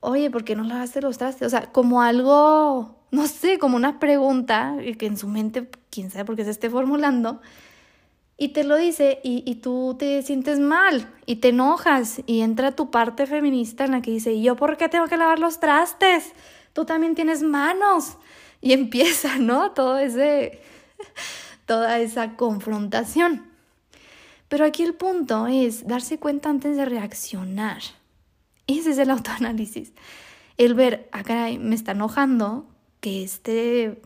oye, 0.00 0.30
¿por 0.30 0.44
qué 0.44 0.56
no 0.56 0.64
lavaste 0.64 1.00
los 1.00 1.16
trastes? 1.16 1.46
O 1.46 1.50
sea, 1.50 1.72
como 1.72 2.02
algo, 2.02 2.96
no 3.10 3.26
sé, 3.26 3.58
como 3.58 3.76
una 3.76 3.98
pregunta 3.98 4.76
que 4.98 5.06
en 5.06 5.16
su 5.16 5.28
mente, 5.28 5.70
quién 5.90 6.10
sabe 6.10 6.26
por 6.26 6.36
qué 6.36 6.44
se 6.44 6.50
esté 6.50 6.68
formulando, 6.68 7.40
y 8.38 8.48
te 8.48 8.64
lo 8.64 8.76
dice 8.76 9.20
y, 9.22 9.42
y, 9.44 9.56
tú 9.56 9.96
te 9.98 10.22
sientes 10.22 10.60
mal 10.60 11.12
y 11.26 11.36
te 11.36 11.48
enojas 11.48 12.22
y 12.24 12.40
entra 12.40 12.72
tu 12.72 12.90
parte 12.90 13.26
feminista 13.26 13.84
en 13.84 13.90
la 13.90 14.00
que 14.00 14.12
dice, 14.12 14.32
¿y 14.32 14.42
yo 14.44 14.56
por 14.56 14.76
qué 14.76 14.88
tengo 14.88 15.08
que 15.08 15.16
lavar 15.16 15.40
los 15.40 15.60
trastes? 15.60 16.32
Tú 16.72 16.84
también 16.84 17.14
tienes 17.14 17.42
manos. 17.42 18.16
Y 18.60 18.72
empieza, 18.72 19.38
¿no? 19.38 19.70
Todo 19.70 19.98
ese, 19.98 20.60
toda 21.66 22.00
esa 22.00 22.34
confrontación. 22.34 23.46
Pero 24.48 24.64
aquí 24.64 24.82
el 24.82 24.94
punto 24.94 25.46
es 25.46 25.86
darse 25.86 26.18
cuenta 26.18 26.48
antes 26.48 26.76
de 26.76 26.84
reaccionar. 26.84 27.82
Ese 28.66 28.90
es 28.90 28.98
el 28.98 29.10
autoanálisis. 29.16 29.92
El 30.56 30.74
ver, 30.74 31.08
ah, 31.12 31.22
me 31.60 31.76
está 31.76 31.92
enojando 31.92 32.66
que 33.00 33.22
este, 33.22 34.02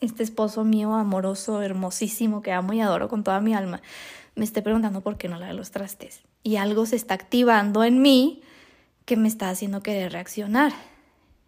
este 0.00 0.22
esposo 0.22 0.64
mío 0.64 0.94
amoroso, 0.94 1.62
hermosísimo, 1.62 2.42
que 2.42 2.52
amo 2.52 2.72
y 2.72 2.80
adoro 2.80 3.08
con 3.08 3.24
toda 3.24 3.40
mi 3.40 3.54
alma, 3.54 3.82
me 4.34 4.44
esté 4.44 4.62
preguntando 4.62 5.00
por 5.00 5.16
qué 5.18 5.28
no 5.28 5.38
lave 5.38 5.54
los 5.54 5.70
trastes. 5.70 6.20
Y 6.42 6.56
algo 6.56 6.86
se 6.86 6.96
está 6.96 7.14
activando 7.14 7.84
en 7.84 8.00
mí 8.00 8.42
que 9.04 9.16
me 9.16 9.28
está 9.28 9.50
haciendo 9.50 9.82
querer 9.82 10.12
reaccionar. 10.12 10.72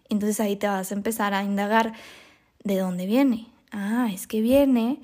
Entonces 0.08 0.40
ahí 0.40 0.56
te 0.56 0.66
vas 0.66 0.90
a 0.90 0.94
empezar 0.94 1.34
a 1.34 1.44
indagar 1.44 1.92
de 2.64 2.78
dónde 2.78 3.06
viene. 3.06 3.46
Ah, 3.70 4.08
es 4.12 4.26
que 4.26 4.40
viene 4.40 5.00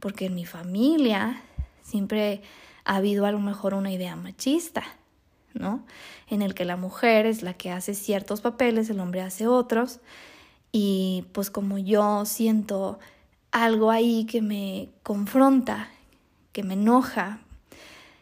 porque 0.00 0.26
en 0.26 0.34
mi 0.34 0.46
familia 0.46 1.42
siempre 1.82 2.42
ha 2.84 2.96
habido 2.96 3.26
a 3.26 3.32
lo 3.32 3.38
mejor 3.38 3.74
una 3.74 3.92
idea 3.92 4.16
machista. 4.16 4.84
¿no? 5.58 5.84
En 6.28 6.42
el 6.42 6.54
que 6.54 6.64
la 6.64 6.76
mujer 6.76 7.26
es 7.26 7.42
la 7.42 7.54
que 7.54 7.70
hace 7.70 7.94
ciertos 7.94 8.40
papeles, 8.40 8.90
el 8.90 9.00
hombre 9.00 9.22
hace 9.22 9.46
otros. 9.46 10.00
Y 10.72 11.24
pues 11.32 11.50
como 11.50 11.78
yo 11.78 12.24
siento 12.24 12.98
algo 13.50 13.90
ahí 13.90 14.26
que 14.26 14.42
me 14.42 14.90
confronta, 15.02 15.88
que 16.52 16.62
me 16.62 16.74
enoja, 16.74 17.40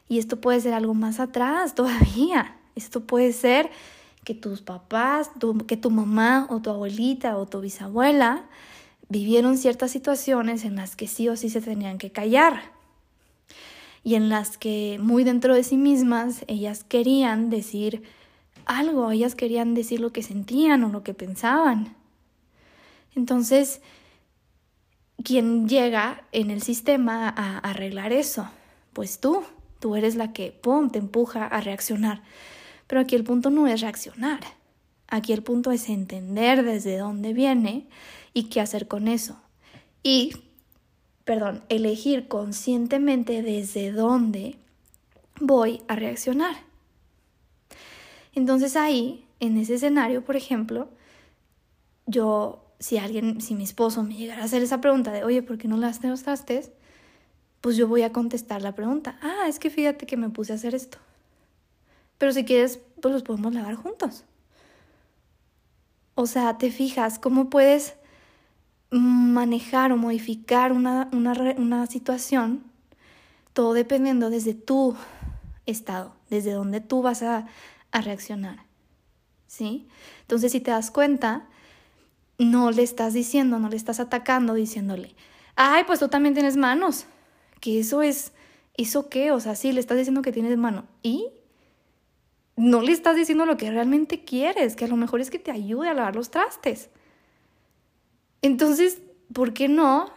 y 0.08 0.18
esto 0.18 0.40
puede 0.40 0.60
ser 0.60 0.74
algo 0.74 0.94
más 0.94 1.20
atrás 1.20 1.74
todavía. 1.76 2.56
Esto 2.76 3.00
puede 3.00 3.32
ser 3.32 3.70
que 4.24 4.34
tus 4.34 4.62
papás, 4.62 5.30
que 5.66 5.76
tu 5.76 5.90
mamá 5.90 6.46
o 6.50 6.60
tu 6.60 6.70
abuelita 6.70 7.36
o 7.36 7.46
tu 7.46 7.60
bisabuela 7.60 8.44
vivieron 9.08 9.58
ciertas 9.58 9.90
situaciones 9.90 10.64
en 10.64 10.76
las 10.76 10.96
que 10.96 11.06
sí 11.06 11.28
o 11.28 11.36
sí 11.36 11.50
se 11.50 11.60
tenían 11.60 11.98
que 11.98 12.10
callar 12.10 12.74
y 14.04 14.14
en 14.14 14.28
las 14.28 14.58
que 14.58 14.98
muy 15.00 15.24
dentro 15.24 15.54
de 15.54 15.64
sí 15.64 15.78
mismas 15.78 16.44
ellas 16.46 16.84
querían 16.84 17.48
decir 17.48 18.02
algo, 18.66 19.10
ellas 19.10 19.34
querían 19.34 19.74
decir 19.74 19.98
lo 19.98 20.12
que 20.12 20.22
sentían 20.22 20.84
o 20.84 20.90
lo 20.90 21.02
que 21.02 21.14
pensaban. 21.14 21.96
Entonces, 23.16 23.80
¿quién 25.22 25.68
llega 25.68 26.24
en 26.32 26.50
el 26.50 26.62
sistema 26.62 27.28
a 27.28 27.58
arreglar 27.58 28.12
eso? 28.12 28.48
Pues 28.92 29.20
tú, 29.20 29.42
tú 29.80 29.96
eres 29.96 30.16
la 30.16 30.32
que, 30.32 30.52
¡pum!, 30.52 30.90
te 30.90 30.98
empuja 30.98 31.46
a 31.46 31.60
reaccionar. 31.60 32.22
Pero 32.86 33.00
aquí 33.00 33.16
el 33.16 33.24
punto 33.24 33.50
no 33.50 33.66
es 33.66 33.80
reaccionar, 33.80 34.40
aquí 35.08 35.32
el 35.32 35.42
punto 35.42 35.70
es 35.70 35.88
entender 35.88 36.64
desde 36.64 36.98
dónde 36.98 37.32
viene 37.32 37.86
y 38.34 38.44
qué 38.44 38.60
hacer 38.60 38.88
con 38.88 39.08
eso. 39.08 39.40
Y 40.02 40.32
perdón, 41.24 41.64
elegir 41.68 42.28
conscientemente 42.28 43.42
desde 43.42 43.92
dónde 43.92 44.56
voy 45.40 45.82
a 45.88 45.96
reaccionar. 45.96 46.54
Entonces 48.34 48.76
ahí, 48.76 49.24
en 49.40 49.56
ese 49.56 49.74
escenario, 49.74 50.24
por 50.24 50.36
ejemplo, 50.36 50.88
yo, 52.06 52.63
si 52.84 52.98
alguien, 52.98 53.40
si 53.40 53.54
mi 53.54 53.64
esposo 53.64 54.02
me 54.02 54.14
llegara 54.14 54.42
a 54.42 54.44
hacer 54.44 54.62
esa 54.62 54.82
pregunta 54.82 55.10
de, 55.10 55.24
oye, 55.24 55.42
¿por 55.42 55.56
qué 55.56 55.68
no 55.68 55.78
las 55.78 56.04
los 56.04 56.22
trastes? 56.22 56.70
Pues 57.62 57.78
yo 57.78 57.88
voy 57.88 58.02
a 58.02 58.12
contestar 58.12 58.60
la 58.60 58.74
pregunta, 58.74 59.18
ah, 59.22 59.48
es 59.48 59.58
que 59.58 59.70
fíjate 59.70 60.04
que 60.04 60.18
me 60.18 60.28
puse 60.28 60.52
a 60.52 60.56
hacer 60.56 60.74
esto. 60.74 60.98
Pero 62.18 62.32
si 62.32 62.44
quieres, 62.44 62.80
pues 63.00 63.14
los 63.14 63.22
podemos 63.22 63.54
lavar 63.54 63.76
juntos. 63.76 64.24
O 66.14 66.26
sea, 66.26 66.58
te 66.58 66.70
fijas 66.70 67.18
cómo 67.18 67.48
puedes 67.48 67.94
manejar 68.90 69.90
o 69.90 69.96
modificar 69.96 70.70
una, 70.70 71.08
una, 71.10 71.86
situación, 71.86 72.64
todo 73.54 73.72
dependiendo 73.72 74.28
desde 74.28 74.52
tu 74.52 74.94
estado, 75.64 76.12
desde 76.28 76.52
donde 76.52 76.82
tú 76.82 77.00
vas 77.00 77.22
a, 77.22 77.46
a 77.92 78.00
reaccionar. 78.02 78.58
¿Sí? 79.46 79.88
Entonces, 80.20 80.52
si 80.52 80.60
te 80.60 80.70
das 80.70 80.90
cuenta, 80.90 81.48
no 82.38 82.70
le 82.70 82.82
estás 82.82 83.14
diciendo, 83.14 83.58
no 83.58 83.68
le 83.68 83.76
estás 83.76 84.00
atacando 84.00 84.54
diciéndole, 84.54 85.14
ay, 85.56 85.84
pues 85.86 86.00
tú 86.00 86.08
también 86.08 86.34
tienes 86.34 86.56
manos. 86.56 87.06
Que 87.60 87.80
eso 87.80 88.02
es, 88.02 88.32
¿eso 88.76 89.08
qué? 89.08 89.30
O 89.30 89.40
sea, 89.40 89.54
sí, 89.54 89.72
le 89.72 89.80
estás 89.80 89.96
diciendo 89.96 90.22
que 90.22 90.32
tienes 90.32 90.56
mano. 90.56 90.84
¿Y? 91.02 91.28
No 92.56 92.82
le 92.82 92.92
estás 92.92 93.16
diciendo 93.16 93.46
lo 93.46 93.56
que 93.56 93.70
realmente 93.70 94.24
quieres, 94.24 94.76
que 94.76 94.84
a 94.84 94.88
lo 94.88 94.96
mejor 94.96 95.20
es 95.20 95.30
que 95.30 95.38
te 95.38 95.50
ayude 95.50 95.88
a 95.88 95.94
lavar 95.94 96.14
los 96.14 96.30
trastes. 96.30 96.90
Entonces, 98.42 99.02
¿por 99.32 99.54
qué 99.54 99.68
no 99.68 100.10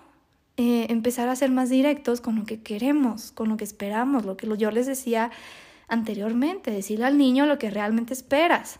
eh, 0.58 0.88
empezar 0.90 1.30
a 1.30 1.36
ser 1.36 1.52
más 1.52 1.70
directos 1.70 2.22
con 2.22 2.36
lo 2.36 2.46
que 2.46 2.62
queremos, 2.62 3.32
con 3.32 3.50
lo 3.50 3.58
que 3.58 3.64
esperamos, 3.64 4.26
lo 4.26 4.38
que 4.38 4.48
yo 4.58 4.72
les 4.72 4.86
decía 4.86 5.32
anteriormente, 5.88 6.72
decirle 6.72 7.06
al 7.06 7.18
niño 7.18 7.46
lo 7.46 7.58
que 7.58 7.72
realmente 7.72 8.14
esperas? 8.14 8.80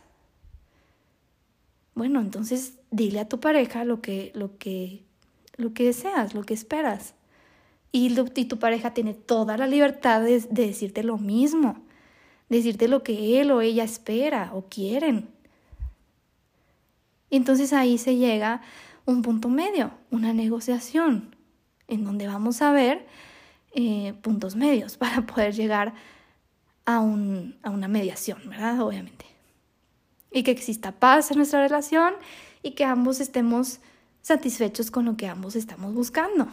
Bueno, 1.94 2.20
entonces 2.20 2.77
dile 2.90 3.20
a 3.20 3.28
tu 3.28 3.40
pareja 3.40 3.84
lo 3.84 4.00
que, 4.00 4.32
lo 4.34 4.58
que, 4.58 5.02
lo 5.56 5.72
que 5.72 5.84
deseas, 5.84 6.34
lo 6.34 6.42
que 6.42 6.54
esperas. 6.54 7.14
Y, 7.90 8.14
tu 8.44 8.58
pareja 8.58 8.92
tiene 8.92 9.14
toda 9.14 9.56
la 9.56 9.66
libertad 9.66 10.20
de, 10.20 10.40
de 10.40 10.66
decirte 10.66 11.02
lo 11.02 11.18
mismo, 11.18 11.76
decirte 12.48 12.86
lo 12.86 13.02
que 13.02 13.40
él 13.40 13.50
o 13.50 13.60
ella 13.60 13.84
espera 13.84 14.50
o 14.52 14.66
quieren. 14.68 15.28
Y 17.30 17.36
entonces 17.36 17.72
ahí 17.72 17.98
se 17.98 18.16
llega 18.16 18.62
un 19.04 19.22
punto 19.22 19.48
medio, 19.48 19.90
una 20.10 20.32
negociación, 20.32 21.34
en 21.88 22.04
donde 22.04 22.26
vamos 22.26 22.60
a 22.60 22.72
ver 22.72 23.06
eh, 23.74 24.14
puntos 24.22 24.54
medios 24.56 24.96
para 24.98 25.26
poder 25.26 25.54
llegar 25.54 25.94
a, 26.84 26.96
a 26.96 27.00
una 27.00 27.88
mediación, 27.88 28.40
¿verdad? 28.48 28.80
Obviamente. 28.80 29.37
Y 30.30 30.42
que 30.42 30.50
exista 30.50 30.92
paz 30.92 31.30
en 31.30 31.38
nuestra 31.38 31.62
relación 31.62 32.14
y 32.62 32.72
que 32.72 32.84
ambos 32.84 33.20
estemos 33.20 33.80
satisfechos 34.22 34.90
con 34.90 35.04
lo 35.04 35.16
que 35.16 35.26
ambos 35.26 35.56
estamos 35.56 35.94
buscando. 35.94 36.48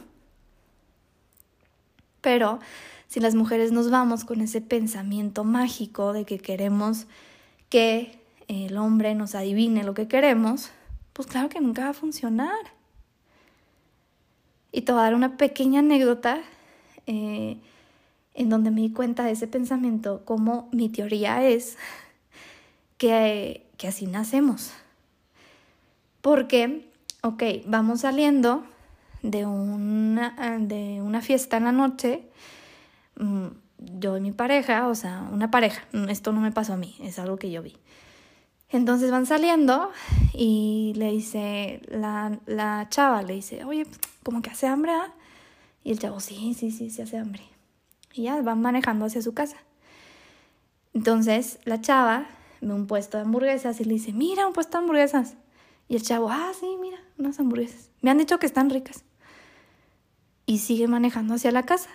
Pero 2.22 2.60
si 3.08 3.20
las 3.20 3.36
mujeres 3.36 3.72
nos 3.72 3.89
vamos 3.89 4.25
con 4.25 4.41
ese 4.41 4.62
pensamiento 4.62 5.44
mágico 5.44 6.13
de 6.13 6.25
que 6.25 6.39
queremos 6.39 7.05
que 7.70 8.20
el 8.48 8.77
hombre 8.77 9.15
nos 9.15 9.36
adivine 9.36 9.84
lo 9.84 9.94
que 9.94 10.08
queremos, 10.08 10.72
pues 11.13 11.27
claro 11.27 11.50
que 11.50 11.62
nunca 11.62 11.84
va 11.84 11.89
a 11.89 11.94
funcionar. 11.94 12.74
Y 14.72 14.82
te 14.82 14.91
voy 14.91 15.01
a 15.01 15.03
dar 15.03 15.15
una 15.15 15.38
pequeña 15.38 15.79
anécdota 15.79 16.41
eh, 17.08 17.58
en 18.34 18.50
donde 18.50 18.72
me 18.72 18.82
di 18.82 18.91
cuenta 18.91 19.24
de 19.24 19.32
ese 19.32 19.48
pensamiento, 19.48 20.24
como 20.25 20.67
mi 20.72 20.89
teoría 20.89 21.48
es 21.48 21.77
que, 22.98 23.64
que 23.77 23.88
así 23.88 24.08
nacemos. 24.08 24.72
Porque, 26.22 26.89
ok, 27.22 27.44
vamos 27.65 28.01
saliendo 28.01 28.65
de 29.22 29.46
una, 29.46 30.58
de 30.60 31.01
una 31.01 31.22
fiesta 31.22 31.58
en 31.58 31.65
la 31.65 31.72
noche, 31.72 32.24
mm, 33.17 33.48
yo 34.00 34.17
y 34.17 34.22
mi 34.22 34.32
pareja, 34.32 34.88
o 34.88 34.96
sea, 34.96 35.27
una 35.32 35.51
pareja, 35.51 35.84
esto 36.10 36.32
no 36.32 36.41
me 36.41 36.51
pasó 36.51 36.74
a 36.74 36.77
mí, 36.77 36.96
es 37.01 37.20
algo 37.20 37.38
que 37.38 37.51
yo 37.51 37.62
vi. 37.62 37.77
Entonces 38.70 39.12
van 39.12 39.25
saliendo 39.25 39.91
y 40.34 40.94
le 40.96 41.12
dice, 41.12 41.82
la, 41.88 42.39
la 42.46 42.88
chava 42.89 43.22
le 43.22 43.36
dice, 43.36 43.63
oye, 43.63 43.86
como 44.24 44.41
que 44.41 44.50
hace 44.50 44.67
hambre, 44.67 44.91
¿ah? 44.91 45.13
Y 45.84 45.91
el 45.91 46.00
chavo, 46.00 46.20
sí, 46.20 46.55
sí, 46.55 46.72
sí, 46.72 46.89
sí 46.89 47.01
hace 47.01 47.17
hambre. 47.17 47.44
Y 48.13 48.24
ya 48.24 48.41
van 48.41 48.62
manejando 48.62 49.05
hacia 49.05 49.22
su 49.22 49.34
casa. 49.34 49.58
Entonces 50.94 51.60
la 51.65 51.79
chava 51.82 52.25
ve 52.62 52.74
un 52.74 52.88
puesto 52.88 53.17
de 53.17 53.24
hamburguesas 53.24 53.79
y 53.79 53.85
le 53.85 53.93
dice, 53.93 54.13
mira, 54.13 54.47
un 54.47 54.53
puesto 54.53 54.77
de 54.77 54.83
hamburguesas. 54.83 55.35
Y 55.88 55.95
el 55.95 56.01
chavo, 56.01 56.29
ah, 56.29 56.51
sí, 56.59 56.77
mira, 56.81 56.97
unas 57.17 57.39
hamburguesas. 57.39 57.89
Me 58.01 58.12
han 58.12 58.17
dicho 58.17 58.39
que 58.39 58.45
están 58.45 58.69
ricas. 58.69 59.03
Y 60.45 60.59
sigue 60.59 60.88
manejando 60.88 61.35
hacia 61.35 61.51
la 61.51 61.63
casa. 61.63 61.89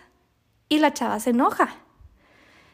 Y 0.68 0.78
la 0.78 0.92
chava 0.92 1.18
se 1.20 1.30
enoja. 1.30 1.76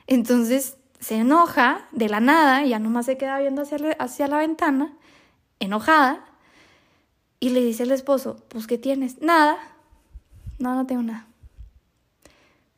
Entonces 0.06 0.76
se 1.00 1.16
enoja 1.16 1.88
de 1.92 2.08
la 2.08 2.20
nada, 2.20 2.64
ya 2.64 2.78
nomás 2.78 3.06
se 3.06 3.16
queda 3.16 3.38
viendo 3.38 3.62
hacia, 3.62 3.78
hacia 3.98 4.28
la 4.28 4.38
ventana, 4.38 4.96
enojada, 5.60 6.24
y 7.40 7.50
le 7.50 7.62
dice 7.62 7.82
al 7.82 7.92
esposo, 7.92 8.36
pues 8.48 8.66
¿qué 8.66 8.78
tienes? 8.78 9.20
Nada, 9.20 9.58
no, 10.58 10.74
no 10.74 10.86
tengo 10.86 11.02
nada. 11.02 11.26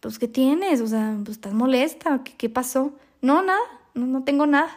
Pues 0.01 0.19
¿qué 0.19 0.29
tienes? 0.29 0.81
O 0.81 0.87
sea, 0.87 1.17
pues 1.25 1.37
estás 1.37 1.55
molesta, 1.55 2.23
¿qué, 2.25 2.35
qué 2.37 2.49
pasó? 2.49 2.93
No, 3.21 3.43
nada, 3.43 3.61
no, 3.95 4.07
no 4.07 4.25
tengo 4.25 4.47
nada. 4.47 4.71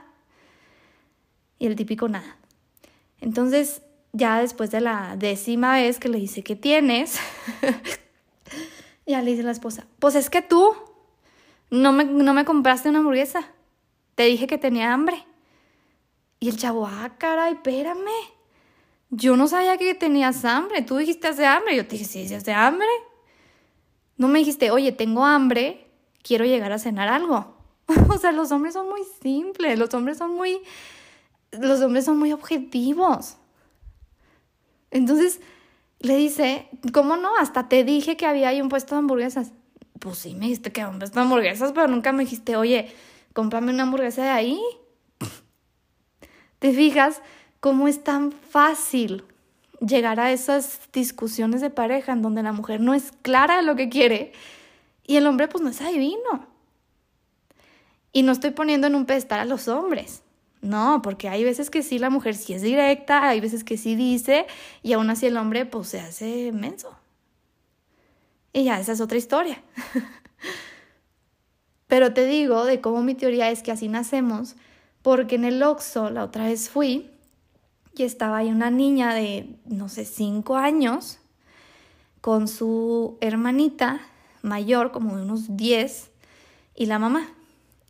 Y 1.61 1.67
el 1.67 1.75
típico 1.75 2.09
nada. 2.09 2.37
Entonces, 3.19 3.83
ya 4.13 4.39
después 4.41 4.71
de 4.71 4.81
la 4.81 5.15
décima 5.15 5.73
vez 5.73 5.99
que 5.99 6.09
le 6.09 6.17
dice, 6.17 6.41
¿qué 6.41 6.55
tienes? 6.55 7.19
ya 9.05 9.21
le 9.21 9.29
dice 9.29 9.43
la 9.43 9.51
esposa, 9.51 9.85
pues 9.99 10.15
es 10.15 10.31
que 10.31 10.41
tú 10.41 10.73
no 11.69 11.91
me, 11.91 12.03
no 12.03 12.33
me 12.33 12.45
compraste 12.45 12.89
una 12.89 12.97
hamburguesa. 12.97 13.47
Te 14.15 14.23
dije 14.23 14.47
que 14.47 14.57
tenía 14.57 14.91
hambre. 14.91 15.23
Y 16.39 16.49
el 16.49 16.57
chavo, 16.57 16.87
ah, 16.87 17.11
caray, 17.19 17.53
espérame. 17.53 18.09
Yo 19.11 19.37
no 19.37 19.47
sabía 19.47 19.77
que 19.77 19.93
tenías 19.93 20.43
hambre. 20.45 20.81
Tú 20.81 20.97
dijiste 20.97 21.27
hace 21.27 21.45
hambre. 21.45 21.75
Yo 21.75 21.85
te 21.85 21.91
dije, 21.91 22.05
sí, 22.05 22.27
sí 22.27 22.33
hace 22.33 22.53
hambre. 22.53 22.89
No 24.17 24.27
me 24.27 24.39
dijiste, 24.39 24.71
oye, 24.71 24.93
tengo 24.93 25.23
hambre, 25.23 25.91
quiero 26.23 26.43
llegar 26.43 26.71
a 26.71 26.79
cenar 26.79 27.07
algo. 27.07 27.55
o 28.09 28.17
sea, 28.17 28.31
los 28.31 28.51
hombres 28.51 28.73
son 28.73 28.89
muy 28.89 29.01
simples, 29.21 29.77
los 29.77 29.93
hombres 29.93 30.17
son 30.17 30.31
muy, 30.31 30.59
los 31.51 31.81
hombres 31.81 32.05
son 32.05 32.17
muy 32.17 32.31
objetivos. 32.31 33.37
Entonces 34.89 35.39
le 35.99 36.15
dice, 36.15 36.67
¿cómo 36.93 37.15
no? 37.17 37.35
Hasta 37.37 37.69
te 37.69 37.83
dije 37.83 38.17
que 38.17 38.25
había 38.25 38.49
ahí 38.49 38.61
un 38.61 38.69
puesto 38.69 38.95
de 38.95 38.99
hamburguesas. 38.99 39.51
Pues 39.99 40.17
sí, 40.17 40.33
me 40.33 40.41
dijiste 40.45 40.71
que 40.71 40.81
había 40.81 40.93
un 40.93 40.99
puesto 40.99 41.19
de 41.19 41.23
hamburguesas, 41.23 41.71
pero 41.73 41.87
nunca 41.87 42.11
me 42.11 42.23
dijiste, 42.23 42.55
oye, 42.55 42.93
cómprame 43.33 43.71
una 43.71 43.83
hamburguesa 43.83 44.23
de 44.23 44.29
ahí. 44.29 44.59
¿Te 46.59 46.73
fijas 46.73 47.21
cómo 47.59 47.87
es 47.87 48.03
tan 48.03 48.31
fácil 48.31 49.23
llegar 49.79 50.19
a 50.19 50.31
esas 50.31 50.79
discusiones 50.93 51.61
de 51.61 51.69
pareja 51.69 52.11
en 52.13 52.21
donde 52.21 52.43
la 52.43 52.51
mujer 52.51 52.81
no 52.81 52.93
es 52.93 53.11
clara 53.21 53.57
de 53.57 53.63
lo 53.63 53.75
que 53.75 53.89
quiere 53.89 54.31
y 55.05 55.15
el 55.17 55.27
hombre 55.27 55.47
pues 55.47 55.63
no 55.63 55.69
es 55.69 55.81
adivino? 55.81 56.47
Y 58.13 58.23
no 58.23 58.31
estoy 58.31 58.51
poniendo 58.51 58.87
en 58.87 58.95
un 58.95 59.05
pedestal 59.05 59.39
a 59.39 59.45
los 59.45 59.67
hombres. 59.67 60.23
No, 60.61 61.01
porque 61.01 61.27
hay 61.27 61.43
veces 61.43 61.69
que 61.69 61.81
sí 61.81 61.97
la 61.97 62.09
mujer 62.09 62.35
sí 62.35 62.53
es 62.53 62.61
directa, 62.61 63.27
hay 63.27 63.41
veces 63.41 63.63
que 63.63 63.77
sí 63.77 63.95
dice, 63.95 64.45
y 64.83 64.93
aún 64.93 65.09
así 65.09 65.25
el 65.25 65.37
hombre 65.37 65.65
pues 65.65 65.89
se 65.89 65.99
hace 65.99 66.51
menso. 66.51 66.95
Y 68.53 68.65
ya, 68.65 68.79
esa 68.79 68.91
es 68.91 69.01
otra 69.01 69.17
historia. 69.17 69.61
Pero 71.87 72.13
te 72.13 72.25
digo 72.25 72.63
de 72.65 72.79
cómo 72.79 73.01
mi 73.01 73.15
teoría 73.15 73.49
es 73.49 73.63
que 73.63 73.71
así 73.71 73.87
nacemos, 73.87 74.55
porque 75.01 75.35
en 75.35 75.45
el 75.45 75.63
Oxxo 75.63 76.09
la 76.09 76.23
otra 76.23 76.45
vez 76.45 76.69
fui 76.69 77.09
y 77.95 78.03
estaba 78.03 78.37
ahí 78.37 78.49
una 78.49 78.69
niña 78.69 79.13
de, 79.13 79.55
no 79.65 79.89
sé, 79.89 80.05
cinco 80.05 80.55
años, 80.55 81.19
con 82.21 82.47
su 82.47 83.17
hermanita 83.19 83.99
mayor, 84.43 84.91
como 84.91 85.17
de 85.17 85.23
unos 85.23 85.57
diez, 85.57 86.11
y 86.75 86.85
la 86.85 86.99
mamá. 86.99 87.27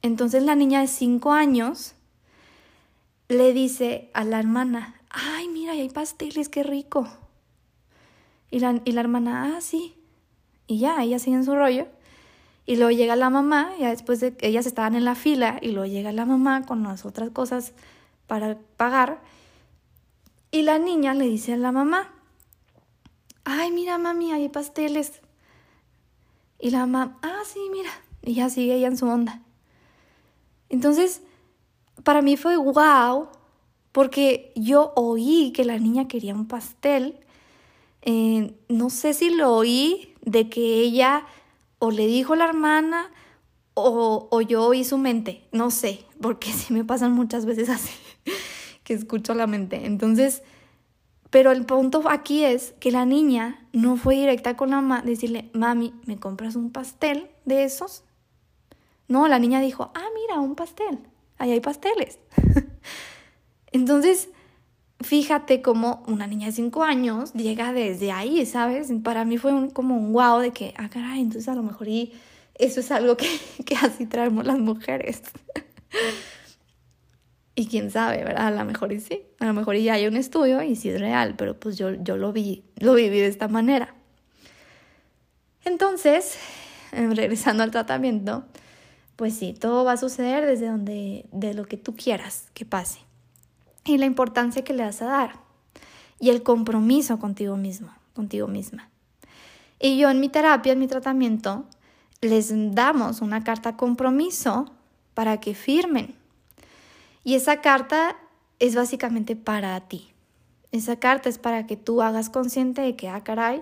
Entonces 0.01 0.43
la 0.43 0.55
niña 0.55 0.81
de 0.81 0.87
cinco 0.87 1.33
años 1.33 1.93
le 3.31 3.53
dice 3.53 4.09
a 4.13 4.23
la 4.23 4.39
hermana, 4.39 5.01
ay, 5.09 5.47
mira, 5.47 5.73
hay 5.73 5.89
pasteles, 5.89 6.49
qué 6.49 6.63
rico. 6.63 7.07
Y 8.49 8.59
la, 8.59 8.81
y 8.83 8.91
la 8.91 9.01
hermana, 9.01 9.55
ah, 9.55 9.61
sí. 9.61 9.95
Y 10.67 10.79
ya, 10.79 11.01
ella 11.03 11.19
sigue 11.19 11.37
en 11.37 11.45
su 11.45 11.55
rollo. 11.55 11.87
Y 12.65 12.75
luego 12.75 12.91
llega 12.91 13.15
la 13.15 13.29
mamá, 13.29 13.71
ya 13.79 13.89
después 13.89 14.19
de 14.19 14.35
ellas 14.41 14.65
estaban 14.65 14.95
en 14.95 15.05
la 15.05 15.15
fila, 15.15 15.57
y 15.61 15.71
luego 15.71 15.85
llega 15.85 16.11
la 16.11 16.25
mamá 16.25 16.65
con 16.65 16.83
las 16.83 17.05
otras 17.05 17.29
cosas 17.31 17.73
para 18.27 18.57
pagar. 18.77 19.21
Y 20.51 20.63
la 20.63 20.79
niña 20.79 21.13
le 21.13 21.25
dice 21.25 21.53
a 21.53 21.57
la 21.57 21.71
mamá, 21.71 22.13
ay, 23.43 23.71
mira, 23.71 23.97
mami, 23.97 24.31
hay 24.31 24.49
pasteles. 24.49 25.21
Y 26.59 26.69
la 26.69 26.85
mamá, 26.85 27.17
ah, 27.21 27.41
sí, 27.45 27.59
mira. 27.71 27.89
Y 28.21 28.35
ya 28.35 28.49
sigue 28.49 28.75
ella 28.75 28.87
en 28.87 28.97
su 28.97 29.07
onda. 29.07 29.41
Entonces, 30.69 31.21
para 32.03 32.21
mí 32.21 32.37
fue 32.37 32.57
wow, 32.57 33.27
porque 33.91 34.51
yo 34.55 34.93
oí 34.95 35.51
que 35.53 35.65
la 35.65 35.77
niña 35.77 36.07
quería 36.07 36.33
un 36.33 36.47
pastel. 36.47 37.19
Eh, 38.01 38.55
no 38.69 38.89
sé 38.89 39.13
si 39.13 39.29
lo 39.29 39.53
oí 39.53 40.15
de 40.21 40.49
que 40.49 40.81
ella 40.81 41.25
o 41.79 41.91
le 41.91 42.07
dijo 42.07 42.33
a 42.33 42.37
la 42.37 42.45
hermana 42.45 43.11
o, 43.73 44.27
o 44.31 44.41
yo 44.41 44.65
oí 44.65 44.83
su 44.83 44.97
mente. 44.97 45.47
No 45.51 45.71
sé, 45.71 46.05
porque 46.21 46.51
sí 46.53 46.73
me 46.73 46.85
pasan 46.85 47.13
muchas 47.13 47.45
veces 47.45 47.69
así, 47.69 47.93
que 48.83 48.93
escucho 48.93 49.33
la 49.33 49.47
mente. 49.47 49.85
Entonces, 49.85 50.43
pero 51.31 51.51
el 51.51 51.65
punto 51.65 52.03
aquí 52.09 52.43
es 52.43 52.73
que 52.79 52.91
la 52.91 53.05
niña 53.05 53.65
no 53.71 53.95
fue 53.95 54.15
directa 54.15 54.57
con 54.57 54.69
la 54.69 54.81
mamá, 54.81 55.01
decirle, 55.01 55.49
mami, 55.53 55.93
¿me 56.05 56.19
compras 56.19 56.55
un 56.55 56.71
pastel 56.71 57.31
de 57.45 57.63
esos? 57.63 58.03
No, 59.07 59.27
la 59.27 59.39
niña 59.39 59.61
dijo, 59.61 59.91
ah, 59.95 60.07
mira, 60.13 60.39
un 60.39 60.55
pastel, 60.55 60.99
ahí 61.41 61.51
hay 61.51 61.59
pasteles. 61.59 62.19
Entonces, 63.71 64.29
fíjate 64.99 65.61
cómo 65.61 66.03
una 66.07 66.27
niña 66.27 66.47
de 66.47 66.51
5 66.51 66.83
años 66.83 67.33
llega 67.33 67.73
desde 67.73 68.11
ahí, 68.11 68.45
¿sabes? 68.45 68.91
Para 69.03 69.25
mí 69.25 69.37
fue 69.37 69.51
un, 69.51 69.71
como 69.71 69.97
un 69.97 70.13
wow 70.13 70.39
de 70.39 70.51
que, 70.51 70.73
ah, 70.77 70.89
caray, 70.89 71.21
entonces 71.21 71.47
a 71.49 71.55
lo 71.55 71.63
mejor 71.63 71.87
y 71.87 72.13
eso 72.55 72.79
es 72.79 72.91
algo 72.91 73.17
que, 73.17 73.27
que 73.65 73.75
así 73.75 74.05
traemos 74.05 74.45
las 74.45 74.59
mujeres. 74.59 75.23
y 77.55 77.65
quién 77.65 77.89
sabe, 77.89 78.23
¿verdad? 78.23 78.47
A 78.47 78.51
lo 78.51 78.65
mejor 78.65 78.91
sí, 78.99 79.23
a 79.39 79.45
lo 79.45 79.53
mejor 79.53 79.75
ya 79.77 79.95
hay 79.95 80.05
un 80.05 80.17
estudio 80.17 80.61
y 80.61 80.75
sí 80.75 80.89
es 80.89 80.99
real, 80.99 81.33
pero 81.37 81.59
pues 81.59 81.75
yo, 81.75 81.91
yo 82.03 82.17
lo 82.17 82.31
vi, 82.31 82.65
lo 82.77 82.93
viví 82.93 83.19
de 83.19 83.27
esta 83.27 83.47
manera. 83.47 83.95
Entonces, 85.65 86.37
regresando 86.91 87.63
al 87.63 87.71
tratamiento, 87.71 88.45
pues 89.21 89.35
sí, 89.35 89.53
todo 89.53 89.83
va 89.83 89.91
a 89.91 89.97
suceder 89.97 90.47
desde 90.47 90.65
donde, 90.65 91.27
de 91.31 91.53
lo 91.53 91.67
que 91.67 91.77
tú 91.77 91.95
quieras 91.95 92.45
que 92.55 92.65
pase. 92.65 93.01
Y 93.85 93.99
la 93.99 94.07
importancia 94.07 94.63
que 94.63 94.73
le 94.73 94.83
vas 94.83 94.99
a 95.03 95.05
dar. 95.05 95.33
Y 96.19 96.31
el 96.31 96.41
compromiso 96.41 97.19
contigo 97.19 97.55
mismo, 97.55 97.93
contigo 98.15 98.47
misma. 98.47 98.89
Y 99.79 99.99
yo 99.99 100.09
en 100.09 100.21
mi 100.21 100.27
terapia, 100.27 100.73
en 100.73 100.79
mi 100.79 100.87
tratamiento, 100.87 101.65
les 102.21 102.51
damos 102.73 103.21
una 103.21 103.43
carta 103.43 103.77
compromiso 103.77 104.71
para 105.13 105.39
que 105.39 105.53
firmen. 105.53 106.15
Y 107.23 107.35
esa 107.35 107.61
carta 107.61 108.15
es 108.57 108.73
básicamente 108.73 109.35
para 109.35 109.79
ti. 109.81 110.09
Esa 110.71 110.95
carta 110.95 111.29
es 111.29 111.37
para 111.37 111.67
que 111.67 111.77
tú 111.77 112.01
hagas 112.01 112.31
consciente 112.31 112.81
de 112.81 112.95
que, 112.95 113.07
ah, 113.07 113.23
caray, 113.23 113.61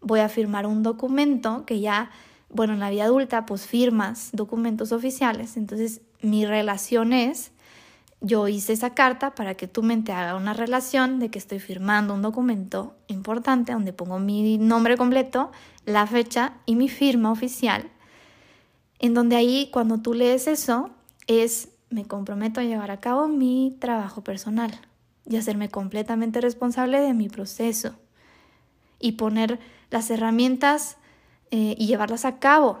voy 0.00 0.20
a 0.20 0.30
firmar 0.30 0.66
un 0.66 0.82
documento 0.82 1.66
que 1.66 1.80
ya 1.80 2.10
bueno, 2.48 2.74
en 2.74 2.80
la 2.80 2.90
vida 2.90 3.04
adulta 3.04 3.46
pues 3.46 3.66
firmas 3.66 4.30
documentos 4.32 4.92
oficiales, 4.92 5.56
entonces 5.56 6.00
mi 6.22 6.46
relación 6.46 7.12
es, 7.12 7.52
yo 8.20 8.48
hice 8.48 8.72
esa 8.72 8.94
carta 8.94 9.34
para 9.34 9.54
que 9.54 9.68
tu 9.68 9.82
mente 9.82 10.12
haga 10.12 10.36
una 10.36 10.54
relación 10.54 11.18
de 11.18 11.30
que 11.30 11.38
estoy 11.38 11.58
firmando 11.58 12.14
un 12.14 12.22
documento 12.22 12.94
importante 13.08 13.72
donde 13.72 13.92
pongo 13.92 14.18
mi 14.18 14.56
nombre 14.56 14.96
completo, 14.96 15.52
la 15.84 16.06
fecha 16.06 16.54
y 16.64 16.76
mi 16.76 16.88
firma 16.88 17.30
oficial, 17.30 17.90
en 18.98 19.12
donde 19.12 19.36
ahí 19.36 19.68
cuando 19.72 19.98
tú 19.98 20.14
lees 20.14 20.46
eso 20.46 20.90
es 21.26 21.68
me 21.90 22.06
comprometo 22.06 22.60
a 22.60 22.64
llevar 22.64 22.90
a 22.90 23.00
cabo 23.00 23.28
mi 23.28 23.76
trabajo 23.78 24.24
personal 24.24 24.72
y 25.28 25.36
hacerme 25.36 25.68
completamente 25.68 26.40
responsable 26.40 27.00
de 27.00 27.14
mi 27.14 27.28
proceso 27.28 27.94
y 28.98 29.12
poner 29.12 29.60
las 29.90 30.10
herramientas 30.10 30.96
eh, 31.50 31.74
y 31.78 31.86
llevarlas 31.86 32.24
a 32.24 32.38
cabo 32.38 32.78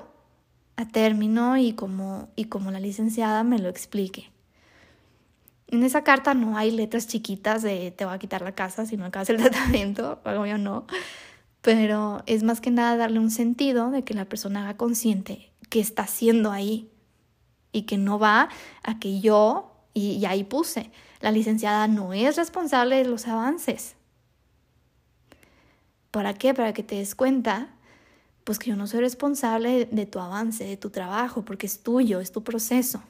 a 0.76 0.86
término 0.88 1.56
y 1.56 1.72
como, 1.72 2.28
y 2.36 2.46
como 2.46 2.70
la 2.70 2.80
licenciada 2.80 3.44
me 3.44 3.58
lo 3.58 3.68
explique. 3.68 4.30
En 5.68 5.82
esa 5.82 6.04
carta 6.04 6.34
no 6.34 6.56
hay 6.56 6.70
letras 6.70 7.06
chiquitas 7.06 7.62
de 7.62 7.90
te 7.90 8.04
voy 8.04 8.14
a 8.14 8.18
quitar 8.18 8.42
la 8.42 8.52
casa 8.52 8.86
si 8.86 8.96
no 8.96 9.04
acabas 9.04 9.30
el 9.30 9.36
tratamiento, 9.42 10.20
algo 10.24 10.46
yo 10.46 10.58
no. 10.58 10.86
pero 11.62 12.22
es 12.26 12.42
más 12.42 12.60
que 12.60 12.70
nada 12.70 12.96
darle 12.96 13.18
un 13.18 13.30
sentido 13.30 13.90
de 13.90 14.04
que 14.04 14.14
la 14.14 14.26
persona 14.26 14.62
haga 14.62 14.76
consciente 14.76 15.52
que 15.70 15.80
está 15.80 16.02
haciendo 16.02 16.52
ahí 16.52 16.90
y 17.72 17.82
que 17.82 17.96
no 17.96 18.18
va 18.18 18.48
a 18.82 18.98
que 18.98 19.20
yo, 19.20 19.72
y, 19.94 20.12
y 20.12 20.26
ahí 20.26 20.44
puse, 20.44 20.90
la 21.20 21.32
licenciada 21.32 21.88
no 21.88 22.12
es 22.12 22.36
responsable 22.36 22.96
de 22.96 23.04
los 23.06 23.26
avances. 23.26 23.96
¿Para 26.10 26.34
qué? 26.34 26.54
Para 26.54 26.72
que 26.72 26.84
te 26.84 26.96
des 26.96 27.14
cuenta, 27.16 27.74
pues 28.44 28.58
que 28.58 28.70
yo 28.70 28.76
no 28.76 28.86
soy 28.86 29.00
responsable 29.00 29.86
de 29.86 30.06
tu 30.06 30.20
avance, 30.20 30.64
de 30.64 30.76
tu 30.76 30.90
trabajo, 30.90 31.42
porque 31.42 31.66
es 31.66 31.82
tuyo, 31.82 32.20
es 32.20 32.30
tu 32.30 32.44
proceso. 32.44 33.02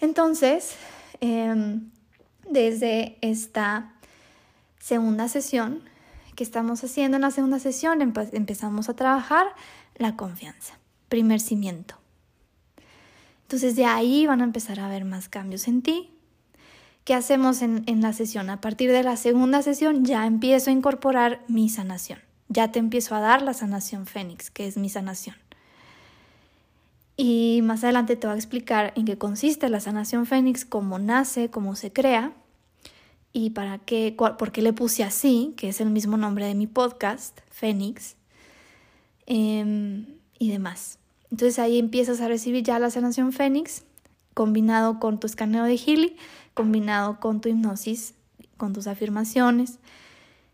Entonces, 0.00 0.76
em, 1.20 1.90
desde 2.48 3.18
esta 3.20 3.92
segunda 4.78 5.28
sesión 5.28 5.82
que 6.34 6.42
estamos 6.42 6.82
haciendo, 6.82 7.16
en 7.16 7.22
la 7.22 7.30
segunda 7.30 7.58
sesión 7.58 8.00
empezamos 8.00 8.88
a 8.88 8.94
trabajar 8.94 9.46
la 9.96 10.16
confianza, 10.16 10.78
primer 11.10 11.40
cimiento. 11.40 11.96
Entonces 13.42 13.76
de 13.76 13.84
ahí 13.84 14.26
van 14.26 14.40
a 14.40 14.44
empezar 14.44 14.80
a 14.80 14.86
haber 14.86 15.04
más 15.04 15.28
cambios 15.28 15.68
en 15.68 15.82
ti. 15.82 16.10
¿Qué 17.04 17.14
hacemos 17.14 17.60
en, 17.60 17.82
en 17.86 18.00
la 18.00 18.12
sesión? 18.14 18.48
A 18.48 18.60
partir 18.60 18.90
de 18.92 19.02
la 19.02 19.16
segunda 19.16 19.60
sesión 19.60 20.04
ya 20.04 20.26
empiezo 20.26 20.70
a 20.70 20.72
incorporar 20.72 21.42
mi 21.48 21.68
sanación. 21.68 22.29
Ya 22.50 22.72
te 22.72 22.80
empiezo 22.80 23.14
a 23.14 23.20
dar 23.20 23.42
la 23.42 23.54
sanación 23.54 24.06
Fénix, 24.06 24.50
que 24.50 24.66
es 24.66 24.76
mi 24.76 24.88
sanación. 24.88 25.36
Y 27.16 27.60
más 27.62 27.84
adelante 27.84 28.16
te 28.16 28.26
voy 28.26 28.34
a 28.34 28.38
explicar 28.38 28.92
en 28.96 29.04
qué 29.04 29.16
consiste 29.16 29.68
la 29.68 29.78
sanación 29.78 30.26
Fénix, 30.26 30.64
cómo 30.64 30.98
nace, 30.98 31.48
cómo 31.48 31.76
se 31.76 31.92
crea 31.92 32.32
y 33.32 33.50
para 33.50 33.78
qué, 33.78 34.16
por 34.16 34.50
qué 34.50 34.62
le 34.62 34.72
puse 34.72 35.04
así, 35.04 35.54
que 35.56 35.68
es 35.68 35.80
el 35.80 35.90
mismo 35.90 36.16
nombre 36.16 36.46
de 36.46 36.56
mi 36.56 36.66
podcast, 36.66 37.38
Fénix, 37.50 38.16
em, 39.26 40.06
y 40.40 40.50
demás. 40.50 40.98
Entonces 41.30 41.60
ahí 41.60 41.78
empiezas 41.78 42.20
a 42.20 42.26
recibir 42.26 42.64
ya 42.64 42.80
la 42.80 42.90
sanación 42.90 43.32
Fénix, 43.32 43.84
combinado 44.34 44.98
con 44.98 45.20
tu 45.20 45.28
escaneo 45.28 45.64
de 45.64 45.76
Healy, 45.76 46.16
combinado 46.54 47.20
con 47.20 47.40
tu 47.40 47.48
hipnosis, 47.48 48.14
con 48.56 48.72
tus 48.72 48.88
afirmaciones 48.88 49.78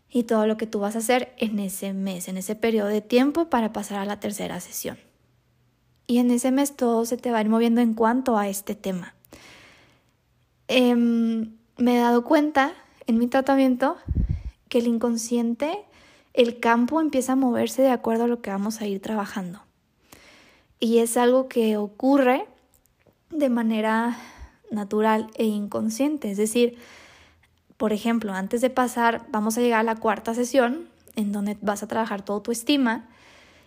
y 0.09 0.23
todo 0.23 0.47
lo 0.47 0.57
que 0.57 0.67
tú 0.67 0.79
vas 0.79 0.95
a 0.95 0.99
hacer 0.99 1.33
en 1.37 1.59
ese 1.59 1.93
mes, 1.93 2.27
en 2.27 2.37
ese 2.37 2.55
periodo 2.55 2.87
de 2.87 3.01
tiempo 3.01 3.49
para 3.49 3.73
pasar 3.73 3.99
a 3.99 4.05
la 4.05 4.19
tercera 4.19 4.59
sesión. 4.59 4.97
Y 6.07 6.19
en 6.19 6.31
ese 6.31 6.51
mes 6.51 6.75
todo 6.75 7.05
se 7.05 7.17
te 7.17 7.31
va 7.31 7.39
a 7.39 7.41
ir 7.41 7.49
moviendo 7.49 7.81
en 7.81 7.93
cuanto 7.93 8.37
a 8.37 8.47
este 8.47 8.75
tema. 8.75 9.13
Em, 10.69 11.57
me 11.77 11.97
he 11.97 11.99
dado 11.99 12.23
cuenta 12.23 12.73
en 13.05 13.17
mi 13.17 13.27
tratamiento 13.27 13.97
que 14.69 14.79
el 14.79 14.87
inconsciente, 14.87 15.85
el 16.33 16.59
campo 16.59 17.01
empieza 17.01 17.33
a 17.33 17.35
moverse 17.35 17.81
de 17.81 17.89
acuerdo 17.89 18.25
a 18.25 18.27
lo 18.27 18.41
que 18.41 18.49
vamos 18.49 18.81
a 18.81 18.87
ir 18.87 19.01
trabajando. 19.01 19.61
Y 20.79 20.99
es 20.99 21.17
algo 21.17 21.47
que 21.47 21.77
ocurre 21.77 22.45
de 23.29 23.49
manera 23.49 24.17
natural 24.71 25.29
e 25.35 25.45
inconsciente. 25.45 26.31
Es 26.31 26.37
decir, 26.37 26.77
por 27.77 27.93
ejemplo, 27.93 28.33
antes 28.33 28.61
de 28.61 28.69
pasar, 28.69 29.25
vamos 29.29 29.57
a 29.57 29.61
llegar 29.61 29.81
a 29.81 29.83
la 29.83 29.95
cuarta 29.95 30.33
sesión 30.33 30.87
en 31.15 31.31
donde 31.31 31.57
vas 31.61 31.83
a 31.83 31.87
trabajar 31.87 32.23
todo 32.23 32.41
tu 32.41 32.51
estima 32.51 33.07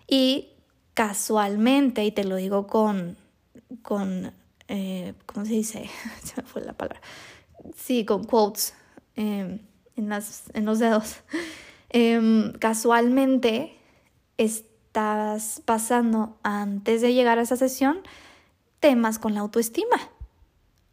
y 0.06 0.48
casualmente, 0.94 2.04
y 2.04 2.12
te 2.12 2.24
lo 2.24 2.36
digo 2.36 2.66
con, 2.66 3.16
con 3.82 4.32
eh, 4.68 5.14
¿cómo 5.26 5.46
se 5.46 5.52
dice? 5.52 5.90
Se 6.22 6.40
me 6.40 6.46
fue 6.46 6.62
la 6.62 6.72
palabra 6.72 7.00
sí, 7.76 8.04
con 8.04 8.24
quotes 8.24 8.74
em, 9.16 9.60
en 9.96 10.64
los 10.64 10.78
dedos. 10.78 11.16
Em, 11.92 12.52
casualmente 12.52 13.76
estás 14.36 15.60
pasando 15.64 16.38
antes 16.44 17.00
de 17.00 17.12
llegar 17.12 17.40
a 17.40 17.42
esa 17.42 17.56
sesión 17.56 18.02
temas 18.78 19.18
con 19.18 19.34
la 19.34 19.40
autoestima, 19.40 19.96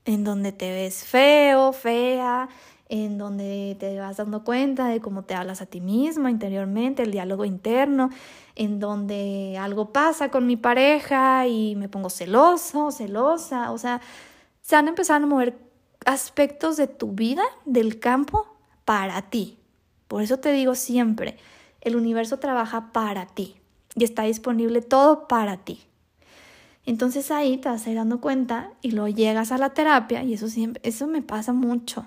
en 0.05 0.23
donde 0.23 0.53
te 0.53 0.71
ves 0.71 1.05
feo, 1.05 1.71
fea, 1.71 2.49
en 2.89 3.17
donde 3.17 3.75
te 3.79 3.99
vas 3.99 4.17
dando 4.17 4.43
cuenta 4.43 4.87
de 4.87 5.01
cómo 5.01 5.23
te 5.23 5.35
hablas 5.35 5.61
a 5.61 5.65
ti 5.65 5.81
mismo 5.81 6.29
interiormente, 6.29 7.03
el 7.03 7.11
diálogo 7.11 7.45
interno, 7.45 8.09
en 8.55 8.79
donde 8.79 9.57
algo 9.59 9.91
pasa 9.91 10.29
con 10.29 10.47
mi 10.47 10.55
pareja 10.55 11.47
y 11.47 11.75
me 11.75 11.89
pongo 11.89 12.09
celoso, 12.09 12.91
celosa, 12.91 13.71
o 13.71 13.77
sea, 13.77 14.01
se 14.61 14.75
han 14.75 14.87
empezado 14.87 15.23
a 15.23 15.27
mover 15.27 15.57
aspectos 16.05 16.77
de 16.77 16.87
tu 16.87 17.11
vida, 17.11 17.43
del 17.65 17.99
campo, 17.99 18.57
para 18.85 19.21
ti. 19.23 19.57
Por 20.07 20.21
eso 20.21 20.37
te 20.37 20.53
digo 20.53 20.75
siempre, 20.75 21.37
el 21.81 21.97
universo 21.97 22.39
trabaja 22.39 22.93
para 22.93 23.25
ti 23.25 23.57
y 23.95 24.05
está 24.05 24.23
disponible 24.23 24.81
todo 24.81 25.27
para 25.27 25.57
ti. 25.57 25.81
Entonces 26.85 27.31
ahí 27.31 27.57
te 27.57 27.67
vas 27.67 27.85
a 27.85 27.89
ir 27.89 27.97
dando 27.97 28.21
cuenta 28.21 28.71
y 28.81 28.91
luego 28.91 29.09
llegas 29.09 29.51
a 29.51 29.57
la 29.57 29.71
terapia 29.71 30.23
y 30.23 30.33
eso 30.33 30.47
siempre, 30.47 30.81
eso 30.85 31.05
me 31.05 31.21
pasa 31.21 31.51
mucho. 31.51 32.05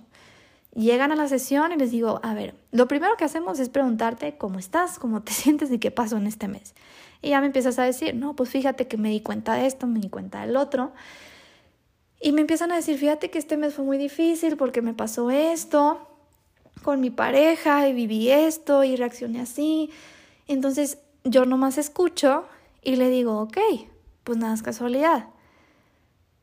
Llegan 0.75 1.11
a 1.11 1.17
la 1.17 1.29
sesión 1.29 1.73
y 1.73 1.77
les 1.77 1.91
digo, 1.91 2.21
a 2.23 2.33
ver, 2.33 2.55
lo 2.71 2.87
primero 2.87 3.17
que 3.17 3.25
hacemos 3.25 3.59
es 3.59 3.69
preguntarte 3.69 4.37
cómo 4.39 4.59
estás, 4.59 4.99
cómo 4.99 5.23
te 5.23 5.33
sientes 5.33 5.71
y 5.73 5.79
qué 5.79 5.91
pasó 5.91 6.17
en 6.17 6.27
este 6.27 6.49
mes. 6.49 6.75
Y 7.23 7.31
ya 7.31 7.41
me 7.41 7.47
empiezas 7.47 7.79
a 7.79 7.83
decir, 7.83 8.15
no, 8.15 8.35
pues 8.35 8.51
fíjate 8.51 8.87
que 8.87 8.97
me 8.97 9.11
di 9.11 9.21
cuenta 9.21 9.55
de 9.55 9.67
esto, 9.67 9.87
me 9.87 10.01
di 10.01 10.09
cuenta 10.09 10.41
del 10.41 10.57
otro. 10.57 10.93
Y 12.21 12.33
me 12.33 12.43
empiezan 12.43 12.71
a 12.73 12.77
decir, 12.77 12.99
fíjate 12.99 13.31
que 13.31 13.39
este 13.39 13.57
mes 13.57 13.75
fue 13.75 13.85
muy 13.85 13.99
difícil 13.99 14.57
porque 14.57 14.83
me 14.83 14.95
pasó 14.95 15.31
esto 15.31 16.07
con 16.83 17.01
mi 17.01 17.11
pareja 17.11 17.89
y 17.89 17.93
viví 17.93 18.31
esto 18.31 18.85
y 18.85 18.97
reaccioné 18.97 19.41
así. 19.41 19.91
Entonces 20.47 20.99
yo 21.25 21.45
nomás 21.45 21.79
escucho 21.79 22.45
y 22.83 22.97
le 22.97 23.09
digo, 23.09 23.41
ok, 23.41 23.59
pues 24.25 24.39
nada 24.39 24.55
es 24.55 24.63
casualidad. 24.63 25.29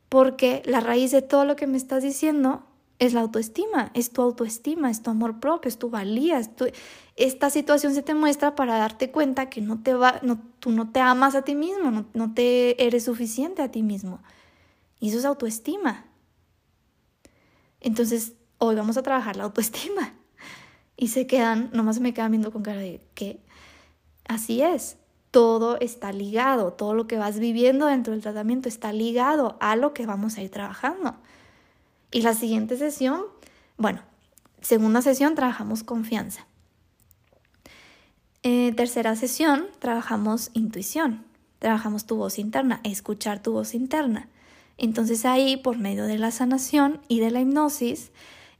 Porque 0.08 0.62
la 0.64 0.80
raíz 0.80 1.10
de 1.10 1.22
todo 1.22 1.44
lo 1.44 1.56
que 1.56 1.66
me 1.66 1.76
estás 1.76 2.02
diciendo 2.02 2.62
es 2.98 3.12
la 3.12 3.20
autoestima, 3.20 3.90
es 3.94 4.10
tu 4.10 4.22
autoestima, 4.22 4.90
es 4.90 5.02
tu 5.02 5.10
amor 5.10 5.38
propio, 5.38 5.68
es 5.68 5.78
tu 5.78 5.88
valía. 5.88 6.40
Esta 7.16 7.50
situación 7.50 7.94
se 7.94 8.02
te 8.02 8.14
muestra 8.14 8.56
para 8.56 8.76
darte 8.76 9.10
cuenta 9.10 9.48
que 9.48 9.60
no 9.60 9.82
te 9.82 9.94
va, 9.94 10.18
no, 10.22 10.40
tú 10.58 10.70
no 10.70 10.90
te 10.90 11.00
amas 11.00 11.34
a 11.34 11.42
ti 11.42 11.54
mismo, 11.54 11.90
no, 11.90 12.06
no 12.12 12.34
te 12.34 12.84
eres 12.84 13.04
suficiente 13.04 13.62
a 13.62 13.70
ti 13.70 13.82
mismo. 13.82 14.20
Y 14.98 15.10
eso 15.10 15.18
es 15.18 15.24
autoestima. 15.24 16.06
Entonces, 17.80 18.34
hoy 18.58 18.74
vamos 18.74 18.96
a 18.96 19.02
trabajar 19.02 19.36
la 19.36 19.44
autoestima. 19.44 20.14
Y 20.96 21.08
se 21.08 21.28
quedan, 21.28 21.70
nomás 21.72 22.00
me 22.00 22.12
quedan 22.12 22.32
viendo 22.32 22.50
con 22.50 22.64
cara 22.64 22.80
de 22.80 23.00
que 23.14 23.40
así 24.26 24.62
es. 24.62 24.96
Todo 25.30 25.78
está 25.78 26.10
ligado, 26.10 26.72
todo 26.72 26.94
lo 26.94 27.06
que 27.06 27.18
vas 27.18 27.38
viviendo 27.38 27.86
dentro 27.86 28.14
del 28.14 28.22
tratamiento 28.22 28.68
está 28.68 28.92
ligado 28.92 29.56
a 29.60 29.76
lo 29.76 29.94
que 29.94 30.06
vamos 30.06 30.36
a 30.36 30.42
ir 30.42 30.50
trabajando. 30.50 31.14
Y 32.10 32.22
la 32.22 32.34
siguiente 32.34 32.76
sesión, 32.76 33.22
bueno, 33.76 34.00
segunda 34.60 35.02
sesión 35.02 35.34
trabajamos 35.34 35.82
confianza. 35.82 36.46
Eh, 38.42 38.72
tercera 38.76 39.16
sesión 39.16 39.66
trabajamos 39.78 40.50
intuición, 40.54 41.24
trabajamos 41.58 42.06
tu 42.06 42.16
voz 42.16 42.38
interna, 42.38 42.80
escuchar 42.84 43.42
tu 43.42 43.52
voz 43.52 43.74
interna. 43.74 44.28
Entonces 44.78 45.24
ahí, 45.24 45.56
por 45.56 45.76
medio 45.76 46.04
de 46.04 46.18
la 46.18 46.30
sanación 46.30 47.00
y 47.08 47.20
de 47.20 47.30
la 47.30 47.40
hipnosis, 47.40 48.12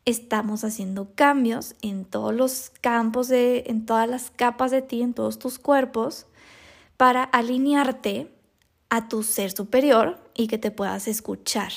estamos 0.04 0.64
haciendo 0.64 1.14
cambios 1.14 1.76
en 1.80 2.04
todos 2.04 2.34
los 2.34 2.72
campos, 2.80 3.28
de, 3.28 3.64
en 3.68 3.86
todas 3.86 4.08
las 4.08 4.30
capas 4.30 4.72
de 4.72 4.82
ti, 4.82 5.00
en 5.02 5.14
todos 5.14 5.38
tus 5.38 5.58
cuerpos, 5.58 6.26
para 6.96 7.22
alinearte 7.22 8.30
a 8.90 9.08
tu 9.08 9.22
ser 9.22 9.52
superior 9.52 10.18
y 10.34 10.48
que 10.48 10.58
te 10.58 10.70
puedas 10.70 11.06
escuchar. 11.08 11.72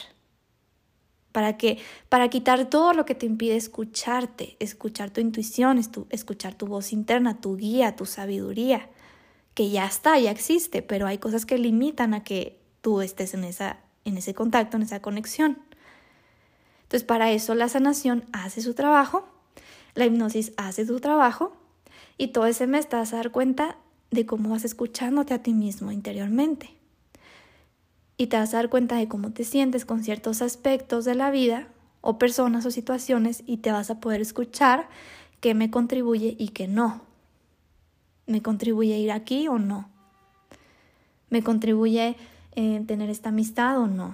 Para 1.31 1.57
que 1.57 1.77
para 2.09 2.29
quitar 2.29 2.69
todo 2.69 2.93
lo 2.93 3.05
que 3.05 3.15
te 3.15 3.25
impide 3.25 3.55
escucharte, 3.55 4.57
escuchar 4.59 5.11
tu 5.11 5.21
intuición, 5.21 5.79
escuchar 6.09 6.55
tu 6.55 6.67
voz 6.67 6.91
interna, 6.91 7.39
tu 7.39 7.55
guía, 7.55 7.95
tu 7.95 8.05
sabiduría, 8.05 8.89
que 9.53 9.69
ya 9.69 9.85
está, 9.85 10.19
ya 10.19 10.31
existe, 10.31 10.81
pero 10.81 11.07
hay 11.07 11.17
cosas 11.17 11.45
que 11.45 11.57
limitan 11.57 12.13
a 12.13 12.23
que 12.23 12.59
tú 12.81 13.01
estés 13.01 13.33
en 13.33 13.43
esa 13.43 13.77
en 14.05 14.17
ese 14.17 14.33
contacto, 14.33 14.77
en 14.77 14.83
esa 14.83 15.01
conexión. 15.01 15.59
Entonces, 16.83 17.03
para 17.03 17.31
eso 17.31 17.55
la 17.55 17.69
sanación 17.69 18.25
hace 18.33 18.61
su 18.61 18.73
trabajo, 18.73 19.27
la 19.95 20.05
hipnosis 20.05 20.53
hace 20.57 20.85
su 20.85 20.99
trabajo 20.99 21.55
y 22.17 22.29
todo 22.29 22.45
ese 22.47 22.67
mes 22.67 22.89
te 22.89 22.95
vas 22.95 23.13
a 23.13 23.17
dar 23.17 23.31
cuenta 23.31 23.77
de 24.09 24.25
cómo 24.25 24.49
vas 24.49 24.65
escuchándote 24.65 25.33
a 25.33 25.41
ti 25.41 25.53
mismo 25.53 25.91
interiormente. 25.91 26.80
Y 28.21 28.27
te 28.27 28.37
vas 28.37 28.53
a 28.53 28.57
dar 28.57 28.69
cuenta 28.69 28.97
de 28.97 29.07
cómo 29.07 29.31
te 29.31 29.43
sientes 29.43 29.83
con 29.83 30.03
ciertos 30.03 30.43
aspectos 30.43 31.05
de 31.05 31.15
la 31.15 31.31
vida 31.31 31.67
o 32.01 32.19
personas 32.19 32.63
o 32.67 32.69
situaciones 32.69 33.41
y 33.47 33.57
te 33.57 33.71
vas 33.71 33.89
a 33.89 33.99
poder 33.99 34.21
escuchar 34.21 34.87
qué 35.39 35.55
me 35.55 35.71
contribuye 35.71 36.35
y 36.37 36.49
qué 36.49 36.67
no. 36.67 37.01
¿Me 38.27 38.43
contribuye 38.43 38.95
ir 38.99 39.11
aquí 39.11 39.47
o 39.47 39.57
no? 39.57 39.89
¿Me 41.31 41.41
contribuye 41.41 42.15
eh, 42.55 42.83
tener 42.85 43.09
esta 43.09 43.29
amistad 43.29 43.79
o 43.79 43.87
no. 43.87 44.13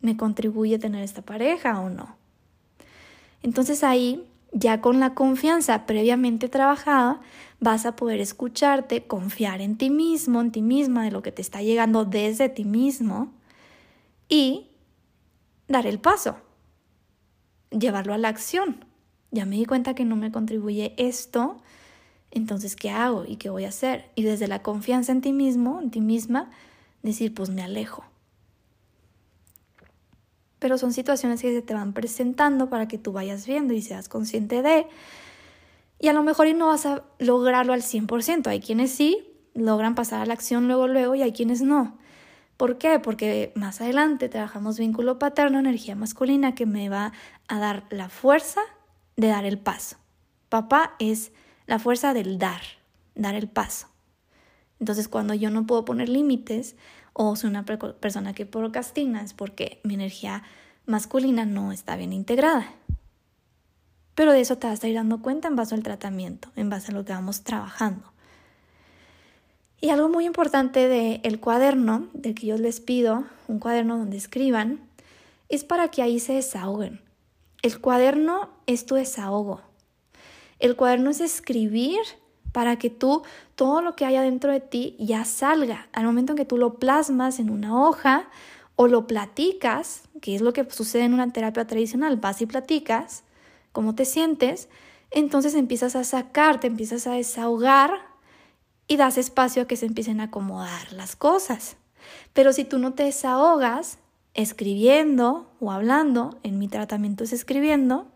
¿Me 0.00 0.16
contribuye 0.16 0.80
tener 0.80 1.04
esta 1.04 1.22
pareja 1.22 1.78
o 1.78 1.90
no? 1.90 2.16
Entonces 3.44 3.84
ahí 3.84 4.26
Ya 4.56 4.80
con 4.80 5.00
la 5.00 5.14
confianza 5.14 5.84
previamente 5.84 6.48
trabajada, 6.48 7.20
vas 7.64 7.86
a 7.86 7.96
poder 7.96 8.20
escucharte, 8.20 9.06
confiar 9.06 9.62
en 9.62 9.76
ti 9.76 9.90
mismo, 9.90 10.40
en 10.40 10.52
ti 10.52 10.62
misma, 10.62 11.02
de 11.02 11.10
lo 11.10 11.22
que 11.22 11.32
te 11.32 11.42
está 11.42 11.62
llegando 11.62 12.04
desde 12.04 12.48
ti 12.50 12.64
mismo 12.64 13.32
y 14.28 14.68
dar 15.66 15.86
el 15.86 15.98
paso, 15.98 16.36
llevarlo 17.70 18.12
a 18.12 18.18
la 18.18 18.28
acción. 18.28 18.84
Ya 19.30 19.46
me 19.46 19.56
di 19.56 19.64
cuenta 19.64 19.94
que 19.94 20.04
no 20.04 20.14
me 20.14 20.30
contribuye 20.30 20.94
esto, 20.98 21.56
entonces, 22.30 22.76
¿qué 22.76 22.90
hago 22.90 23.24
y 23.26 23.36
qué 23.36 23.48
voy 23.48 23.64
a 23.64 23.68
hacer? 23.68 24.10
Y 24.14 24.24
desde 24.24 24.46
la 24.46 24.62
confianza 24.62 25.12
en 25.12 25.22
ti 25.22 25.32
mismo, 25.32 25.80
en 25.80 25.90
ti 25.90 26.00
misma, 26.00 26.50
decir, 27.02 27.32
pues 27.32 27.48
me 27.48 27.62
alejo. 27.62 28.04
Pero 30.58 30.76
son 30.76 30.92
situaciones 30.92 31.40
que 31.40 31.52
se 31.52 31.62
te 31.62 31.74
van 31.74 31.92
presentando 31.92 32.68
para 32.68 32.88
que 32.88 32.98
tú 32.98 33.12
vayas 33.12 33.46
viendo 33.46 33.72
y 33.72 33.82
seas 33.82 34.08
consciente 34.08 34.62
de. 34.62 34.86
Y 35.98 36.08
a 36.08 36.12
lo 36.12 36.22
mejor 36.22 36.52
no 36.54 36.68
vas 36.68 36.86
a 36.86 37.04
lograrlo 37.18 37.72
al 37.72 37.82
100%. 37.82 38.46
Hay 38.48 38.60
quienes 38.60 38.92
sí 38.92 39.26
logran 39.54 39.94
pasar 39.94 40.20
a 40.20 40.26
la 40.26 40.34
acción 40.34 40.66
luego, 40.66 40.88
luego 40.88 41.14
y 41.14 41.22
hay 41.22 41.32
quienes 41.32 41.62
no. 41.62 41.98
¿Por 42.56 42.78
qué? 42.78 43.00
Porque 43.00 43.52
más 43.56 43.80
adelante 43.80 44.28
trabajamos 44.28 44.78
vínculo 44.78 45.18
paterno, 45.18 45.58
energía 45.58 45.96
masculina, 45.96 46.54
que 46.54 46.66
me 46.66 46.88
va 46.88 47.12
a 47.48 47.58
dar 47.58 47.84
la 47.90 48.08
fuerza 48.08 48.60
de 49.16 49.28
dar 49.28 49.44
el 49.44 49.58
paso. 49.58 49.96
Papá 50.48 50.94
es 50.98 51.32
la 51.66 51.78
fuerza 51.78 52.14
del 52.14 52.38
dar, 52.38 52.60
dar 53.14 53.34
el 53.34 53.48
paso. 53.48 53.88
Entonces, 54.78 55.08
cuando 55.08 55.34
yo 55.34 55.50
no 55.50 55.66
puedo 55.66 55.84
poner 55.84 56.08
límites 56.08 56.76
o 57.12 57.36
soy 57.36 57.50
una 57.50 57.64
persona 57.64 58.34
que 58.34 58.46
procrastina, 58.46 59.22
es 59.22 59.34
porque 59.34 59.80
mi 59.82 59.94
energía 59.94 60.42
masculina 60.86 61.44
no 61.44 61.72
está 61.72 61.96
bien 61.96 62.12
integrada. 62.12 62.66
Pero 64.14 64.32
de 64.32 64.40
eso 64.40 64.58
te 64.58 64.66
vas 64.66 64.82
a 64.82 64.88
ir 64.88 64.94
dando 64.94 65.20
cuenta 65.20 65.48
en 65.48 65.56
base 65.56 65.74
al 65.74 65.82
tratamiento, 65.82 66.48
en 66.56 66.70
base 66.70 66.92
a 66.92 66.94
lo 66.94 67.04
que 67.04 67.12
vamos 67.12 67.42
trabajando. 67.42 68.12
Y 69.80 69.90
algo 69.90 70.08
muy 70.08 70.24
importante 70.24 70.88
del 70.88 71.40
cuaderno, 71.40 72.08
del 72.14 72.34
que 72.34 72.46
yo 72.46 72.56
les 72.56 72.80
pido, 72.80 73.24
un 73.48 73.58
cuaderno 73.58 73.98
donde 73.98 74.16
escriban, 74.16 74.80
es 75.48 75.64
para 75.64 75.88
que 75.88 76.00
ahí 76.00 76.20
se 76.20 76.34
desahoguen. 76.34 77.00
El 77.62 77.80
cuaderno 77.80 78.50
es 78.66 78.86
tu 78.86 78.94
desahogo. 78.94 79.60
El 80.58 80.76
cuaderno 80.76 81.10
es 81.10 81.20
escribir 81.20 82.00
para 82.52 82.78
que 82.78 82.88
tú, 82.88 83.24
todo 83.56 83.82
lo 83.82 83.96
que 83.96 84.06
haya 84.06 84.22
dentro 84.22 84.52
de 84.52 84.60
ti 84.60 84.96
ya 84.98 85.24
salga. 85.24 85.88
Al 85.92 86.04
momento 86.04 86.32
en 86.32 86.38
que 86.38 86.44
tú 86.44 86.56
lo 86.56 86.74
plasmas 86.74 87.38
en 87.38 87.50
una 87.50 87.84
hoja 87.84 88.28
o 88.76 88.86
lo 88.86 89.06
platicas, 89.06 90.02
que 90.22 90.34
es 90.34 90.40
lo 90.40 90.52
que 90.52 90.64
sucede 90.70 91.02
en 91.02 91.14
una 91.14 91.30
terapia 91.32 91.66
tradicional, 91.66 92.16
vas 92.16 92.40
y 92.40 92.46
platicas 92.46 93.24
cómo 93.74 93.94
te 93.94 94.06
sientes, 94.06 94.68
entonces 95.10 95.54
empiezas 95.54 95.96
a 95.96 96.04
sacar, 96.04 96.60
te 96.60 96.68
empiezas 96.68 97.06
a 97.06 97.12
desahogar 97.12 98.06
y 98.86 98.96
das 98.96 99.18
espacio 99.18 99.62
a 99.62 99.66
que 99.66 99.76
se 99.76 99.84
empiecen 99.84 100.20
a 100.20 100.24
acomodar 100.24 100.92
las 100.92 101.16
cosas. 101.16 101.76
Pero 102.32 102.52
si 102.52 102.64
tú 102.64 102.78
no 102.78 102.94
te 102.94 103.02
desahogas 103.02 103.98
escribiendo 104.32 105.50
o 105.60 105.72
hablando, 105.72 106.38
en 106.42 106.58
mi 106.58 106.68
tratamiento 106.68 107.24
es 107.24 107.32
escribiendo, 107.32 108.06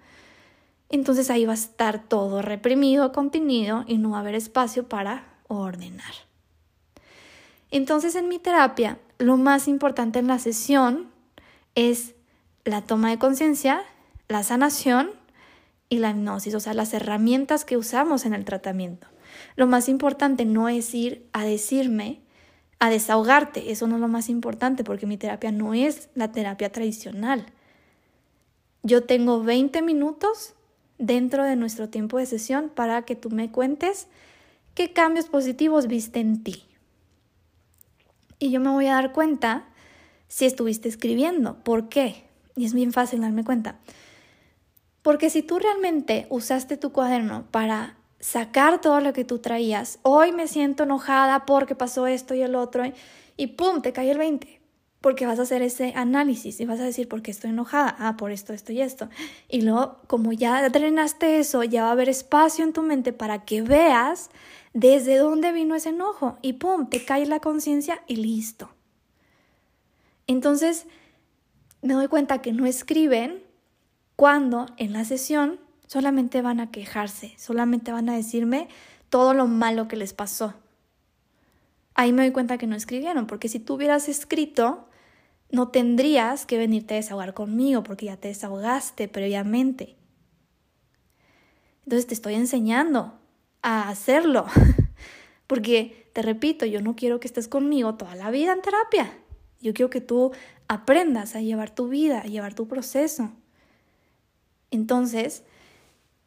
entonces 0.88 1.28
ahí 1.28 1.44
va 1.44 1.52
a 1.52 1.56
estar 1.56 2.02
todo 2.02 2.40
reprimido, 2.40 3.12
contenido 3.12 3.84
y 3.86 3.98
no 3.98 4.10
va 4.10 4.18
a 4.18 4.20
haber 4.20 4.36
espacio 4.36 4.88
para 4.88 5.24
ordenar. 5.48 6.14
Entonces 7.72 8.14
en 8.14 8.28
mi 8.28 8.38
terapia, 8.38 8.98
lo 9.18 9.36
más 9.36 9.66
importante 9.66 10.20
en 10.20 10.28
la 10.28 10.38
sesión 10.38 11.10
es 11.74 12.14
la 12.64 12.82
toma 12.82 13.10
de 13.10 13.18
conciencia, 13.18 13.82
la 14.28 14.44
sanación 14.44 15.17
y 15.88 15.98
la 15.98 16.10
hipnosis, 16.10 16.54
o 16.54 16.60
sea, 16.60 16.74
las 16.74 16.92
herramientas 16.94 17.64
que 17.64 17.76
usamos 17.76 18.26
en 18.26 18.34
el 18.34 18.44
tratamiento. 18.44 19.06
Lo 19.56 19.66
más 19.66 19.88
importante 19.88 20.44
no 20.44 20.68
es 20.68 20.94
ir 20.94 21.26
a 21.32 21.44
decirme, 21.44 22.20
a 22.78 22.90
desahogarte, 22.90 23.70
eso 23.70 23.86
no 23.86 23.96
es 23.96 24.00
lo 24.00 24.08
más 24.08 24.28
importante 24.28 24.84
porque 24.84 25.06
mi 25.06 25.16
terapia 25.16 25.50
no 25.50 25.74
es 25.74 26.10
la 26.14 26.30
terapia 26.30 26.70
tradicional. 26.70 27.46
Yo 28.82 29.04
tengo 29.04 29.42
20 29.42 29.82
minutos 29.82 30.54
dentro 30.98 31.44
de 31.44 31.56
nuestro 31.56 31.88
tiempo 31.88 32.18
de 32.18 32.26
sesión 32.26 32.70
para 32.74 33.02
que 33.02 33.16
tú 33.16 33.30
me 33.30 33.50
cuentes 33.50 34.08
qué 34.74 34.92
cambios 34.92 35.26
positivos 35.26 35.88
viste 35.88 36.20
en 36.20 36.42
ti. 36.42 36.64
Y 38.38 38.50
yo 38.50 38.60
me 38.60 38.70
voy 38.70 38.86
a 38.86 38.94
dar 38.94 39.12
cuenta 39.12 39.64
si 40.28 40.44
estuviste 40.44 40.88
escribiendo. 40.88 41.62
¿Por 41.64 41.88
qué? 41.88 42.24
Y 42.54 42.64
es 42.64 42.74
bien 42.74 42.92
fácil 42.92 43.20
darme 43.20 43.44
cuenta. 43.44 43.78
Porque 45.08 45.30
si 45.30 45.40
tú 45.40 45.58
realmente 45.58 46.26
usaste 46.28 46.76
tu 46.76 46.92
cuaderno 46.92 47.46
para 47.50 47.96
sacar 48.20 48.82
todo 48.82 49.00
lo 49.00 49.14
que 49.14 49.24
tú 49.24 49.38
traías. 49.38 50.00
Hoy 50.02 50.32
me 50.32 50.46
siento 50.46 50.82
enojada 50.82 51.46
porque 51.46 51.74
pasó 51.74 52.06
esto 52.06 52.34
y 52.34 52.42
el 52.42 52.54
otro 52.54 52.84
y 53.38 53.46
¡pum! 53.46 53.80
te 53.80 53.94
cae 53.94 54.10
el 54.10 54.18
20. 54.18 54.60
Porque 55.00 55.24
vas 55.24 55.38
a 55.38 55.44
hacer 55.44 55.62
ese 55.62 55.94
análisis 55.96 56.60
y 56.60 56.66
vas 56.66 56.78
a 56.78 56.84
decir, 56.84 57.08
¿por 57.08 57.22
qué 57.22 57.30
estoy 57.30 57.48
enojada? 57.48 57.96
Ah, 57.98 58.18
por 58.18 58.32
esto, 58.32 58.52
esto 58.52 58.70
y 58.72 58.82
esto. 58.82 59.08
Y 59.48 59.62
luego, 59.62 59.96
como 60.08 60.34
ya 60.34 60.68
drenaste 60.68 61.38
eso, 61.38 61.64
ya 61.64 61.84
va 61.84 61.88
a 61.88 61.92
haber 61.92 62.10
espacio 62.10 62.62
en 62.62 62.74
tu 62.74 62.82
mente 62.82 63.14
para 63.14 63.46
que 63.46 63.62
veas 63.62 64.28
desde 64.74 65.16
dónde 65.16 65.52
vino 65.52 65.74
ese 65.74 65.88
enojo. 65.88 66.36
Y 66.42 66.52
¡pum! 66.52 66.90
te 66.90 67.06
cae 67.06 67.24
la 67.24 67.40
conciencia 67.40 68.02
y 68.06 68.16
listo. 68.16 68.68
Entonces, 70.26 70.84
me 71.80 71.94
doy 71.94 72.08
cuenta 72.08 72.42
que 72.42 72.52
no 72.52 72.66
escriben 72.66 73.47
cuando 74.18 74.66
en 74.78 74.94
la 74.94 75.04
sesión 75.04 75.60
solamente 75.86 76.42
van 76.42 76.58
a 76.58 76.72
quejarse, 76.72 77.34
solamente 77.38 77.92
van 77.92 78.08
a 78.08 78.16
decirme 78.16 78.66
todo 79.10 79.32
lo 79.32 79.46
malo 79.46 79.86
que 79.86 79.94
les 79.94 80.12
pasó. 80.12 80.54
Ahí 81.94 82.12
me 82.12 82.22
doy 82.22 82.32
cuenta 82.32 82.58
que 82.58 82.66
no 82.66 82.74
escribieron, 82.74 83.28
porque 83.28 83.48
si 83.48 83.60
tú 83.60 83.74
hubieras 83.74 84.08
escrito, 84.08 84.88
no 85.52 85.68
tendrías 85.68 86.46
que 86.46 86.58
venirte 86.58 86.94
a 86.94 86.96
desahogar 86.96 87.32
conmigo, 87.32 87.84
porque 87.84 88.06
ya 88.06 88.16
te 88.16 88.26
desahogaste 88.26 89.06
previamente. 89.06 89.94
Entonces 91.84 92.08
te 92.08 92.14
estoy 92.14 92.34
enseñando 92.34 93.20
a 93.62 93.88
hacerlo, 93.88 94.46
porque 95.46 96.10
te 96.12 96.22
repito, 96.22 96.66
yo 96.66 96.82
no 96.82 96.96
quiero 96.96 97.20
que 97.20 97.28
estés 97.28 97.46
conmigo 97.46 97.94
toda 97.94 98.16
la 98.16 98.32
vida 98.32 98.52
en 98.52 98.62
terapia. 98.62 99.16
Yo 99.60 99.74
quiero 99.74 99.90
que 99.90 100.00
tú 100.00 100.32
aprendas 100.66 101.36
a 101.36 101.40
llevar 101.40 101.72
tu 101.72 101.86
vida, 101.86 102.22
a 102.22 102.26
llevar 102.26 102.54
tu 102.54 102.66
proceso. 102.66 103.30
Entonces, 104.70 105.44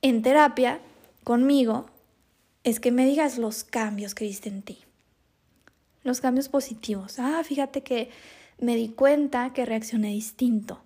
en 0.02 0.22
terapia 0.22 0.80
conmigo 1.24 1.86
es 2.64 2.80
que 2.80 2.92
me 2.92 3.06
digas 3.06 3.38
los 3.38 3.64
cambios 3.64 4.16
que 4.16 4.26
viste 4.26 4.50
en 4.50 4.62
ti. 4.64 4.80
Los 6.04 6.22
cambios 6.22 6.50
positivos. 6.50 7.20
Ah, 7.20 7.44
fíjate 7.44 7.84
que 7.84 8.10
me 8.60 8.76
di 8.76 8.90
cuenta 8.90 9.54
que 9.54 9.66
reaccioné 9.66 10.10
distinto. 10.10 10.82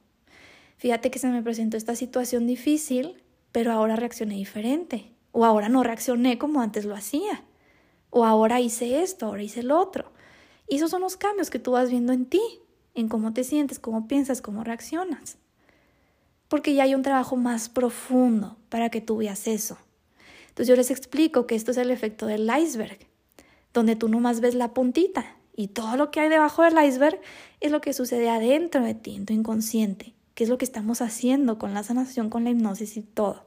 Fíjate 0.78 1.10
que 1.10 1.20
se 1.20 1.30
me 1.30 1.42
presentó 1.42 1.78
esta 1.78 1.96
situación 1.96 2.48
difícil, 2.48 3.22
pero 3.52 3.72
ahora 3.72 3.96
reaccioné 3.96 4.36
diferente. 4.36 5.12
O 5.32 5.46
ahora 5.46 5.70
no 5.70 5.84
reaccioné 5.84 6.38
como 6.38 6.62
antes 6.62 6.84
lo 6.84 6.96
hacía. 6.96 7.44
O 8.10 8.26
ahora 8.26 8.60
hice 8.60 9.02
esto, 9.02 9.28
ahora 9.28 9.44
hice 9.44 9.64
lo 9.64 9.80
otro. 9.80 10.12
Y 10.68 10.78
esos 10.78 10.92
son 10.92 11.02
los 11.02 11.16
cambios 11.16 11.50
que 11.50 11.60
tú 11.60 11.72
vas 11.72 11.90
viendo 11.90 12.12
en 12.12 12.26
ti, 12.26 12.42
en 12.94 13.08
cómo 13.08 13.34
te 13.34 13.44
sientes, 13.46 13.80
cómo 13.80 14.08
piensas, 14.08 14.42
cómo 14.42 14.64
reaccionas 14.64 15.38
porque 16.48 16.74
ya 16.74 16.84
hay 16.84 16.96
un 16.96 17.02
trabajo 17.02 17.36
más 17.36 17.70
profundo 17.70 18.58
para 18.70 18.90
que 18.90 19.02
tú 19.02 19.18
veas 19.18 19.48
eso. 19.48 19.78
Entonces 20.50 20.68
yo 20.68 20.76
les 20.76 20.92
explico 20.92 21.48
que 21.48 21.56
esto 21.56 21.72
es 21.72 21.78
el 21.78 21.92
efecto 21.92 22.28
del 22.28 22.50
iceberg, 22.50 23.00
donde 23.74 23.96
tú 23.96 24.08
nomás 24.08 24.40
ves 24.40 24.56
la 24.56 24.74
puntita 24.74 25.36
y 25.56 25.70
todo 25.70 25.98
lo 25.98 26.12
que 26.12 26.20
hay 26.20 26.30
debajo 26.30 26.64
del 26.64 26.84
iceberg 26.84 27.20
es 27.62 27.72
lo 27.72 27.82
que 27.82 27.94
sucede 27.94 28.30
adentro 28.30 28.84
de 28.84 28.94
ti, 28.94 29.16
en 29.16 29.26
tu 29.26 29.34
inconsciente, 29.34 30.14
que 30.34 30.44
es 30.44 30.50
lo 30.50 30.58
que 30.58 30.66
estamos 30.66 31.02
haciendo 31.02 31.58
con 31.58 31.74
la 31.74 31.84
sanación, 31.84 32.30
con 32.30 32.44
la 32.44 32.50
hipnosis 32.52 32.98
y 32.98 33.02
todo, 33.02 33.46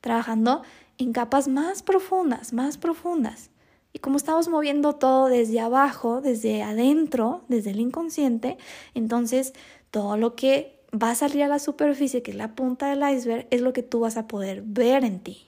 trabajando 0.00 0.62
en 0.98 1.12
capas 1.12 1.48
más 1.48 1.82
profundas, 1.82 2.52
más 2.52 2.78
profundas. 2.78 3.50
Y 3.92 3.98
como 3.98 4.16
estamos 4.16 4.48
moviendo 4.48 4.94
todo 4.94 5.26
desde 5.26 5.58
abajo, 5.60 6.20
desde 6.20 6.62
adentro, 6.62 7.42
desde 7.48 7.70
el 7.70 7.80
inconsciente, 7.80 8.56
entonces 8.94 9.52
todo 9.90 10.16
lo 10.16 10.36
que 10.36 10.79
va 10.92 11.10
a 11.10 11.14
salir 11.14 11.42
a 11.42 11.48
la 11.48 11.58
superficie, 11.58 12.22
que 12.22 12.32
es 12.32 12.36
la 12.36 12.54
punta 12.54 12.88
del 12.88 13.08
iceberg, 13.16 13.46
es 13.50 13.60
lo 13.60 13.72
que 13.72 13.82
tú 13.82 14.00
vas 14.00 14.16
a 14.16 14.26
poder 14.26 14.62
ver 14.64 15.04
en 15.04 15.20
ti. 15.20 15.46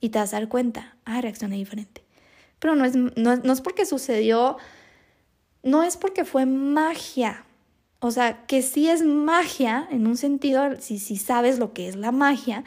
Y 0.00 0.08
te 0.08 0.18
vas 0.18 0.34
a 0.34 0.40
dar 0.40 0.48
cuenta, 0.48 0.96
ah, 1.04 1.20
reaccioné 1.20 1.56
diferente. 1.56 2.02
Pero 2.58 2.74
no 2.74 2.84
es, 2.84 2.96
no, 2.96 3.52
es 3.52 3.60
porque 3.60 3.86
sucedió, 3.86 4.56
no 5.62 5.82
es 5.82 5.96
porque 5.96 6.24
fue 6.24 6.46
magia. 6.46 7.44
O 8.00 8.10
sea, 8.10 8.46
que 8.46 8.62
sí 8.62 8.88
es 8.88 9.02
magia 9.02 9.86
en 9.90 10.06
un 10.06 10.16
sentido, 10.16 10.80
si, 10.80 10.98
si 10.98 11.16
sabes 11.16 11.58
lo 11.58 11.72
que 11.72 11.88
es 11.88 11.94
la 11.94 12.10
magia, 12.10 12.64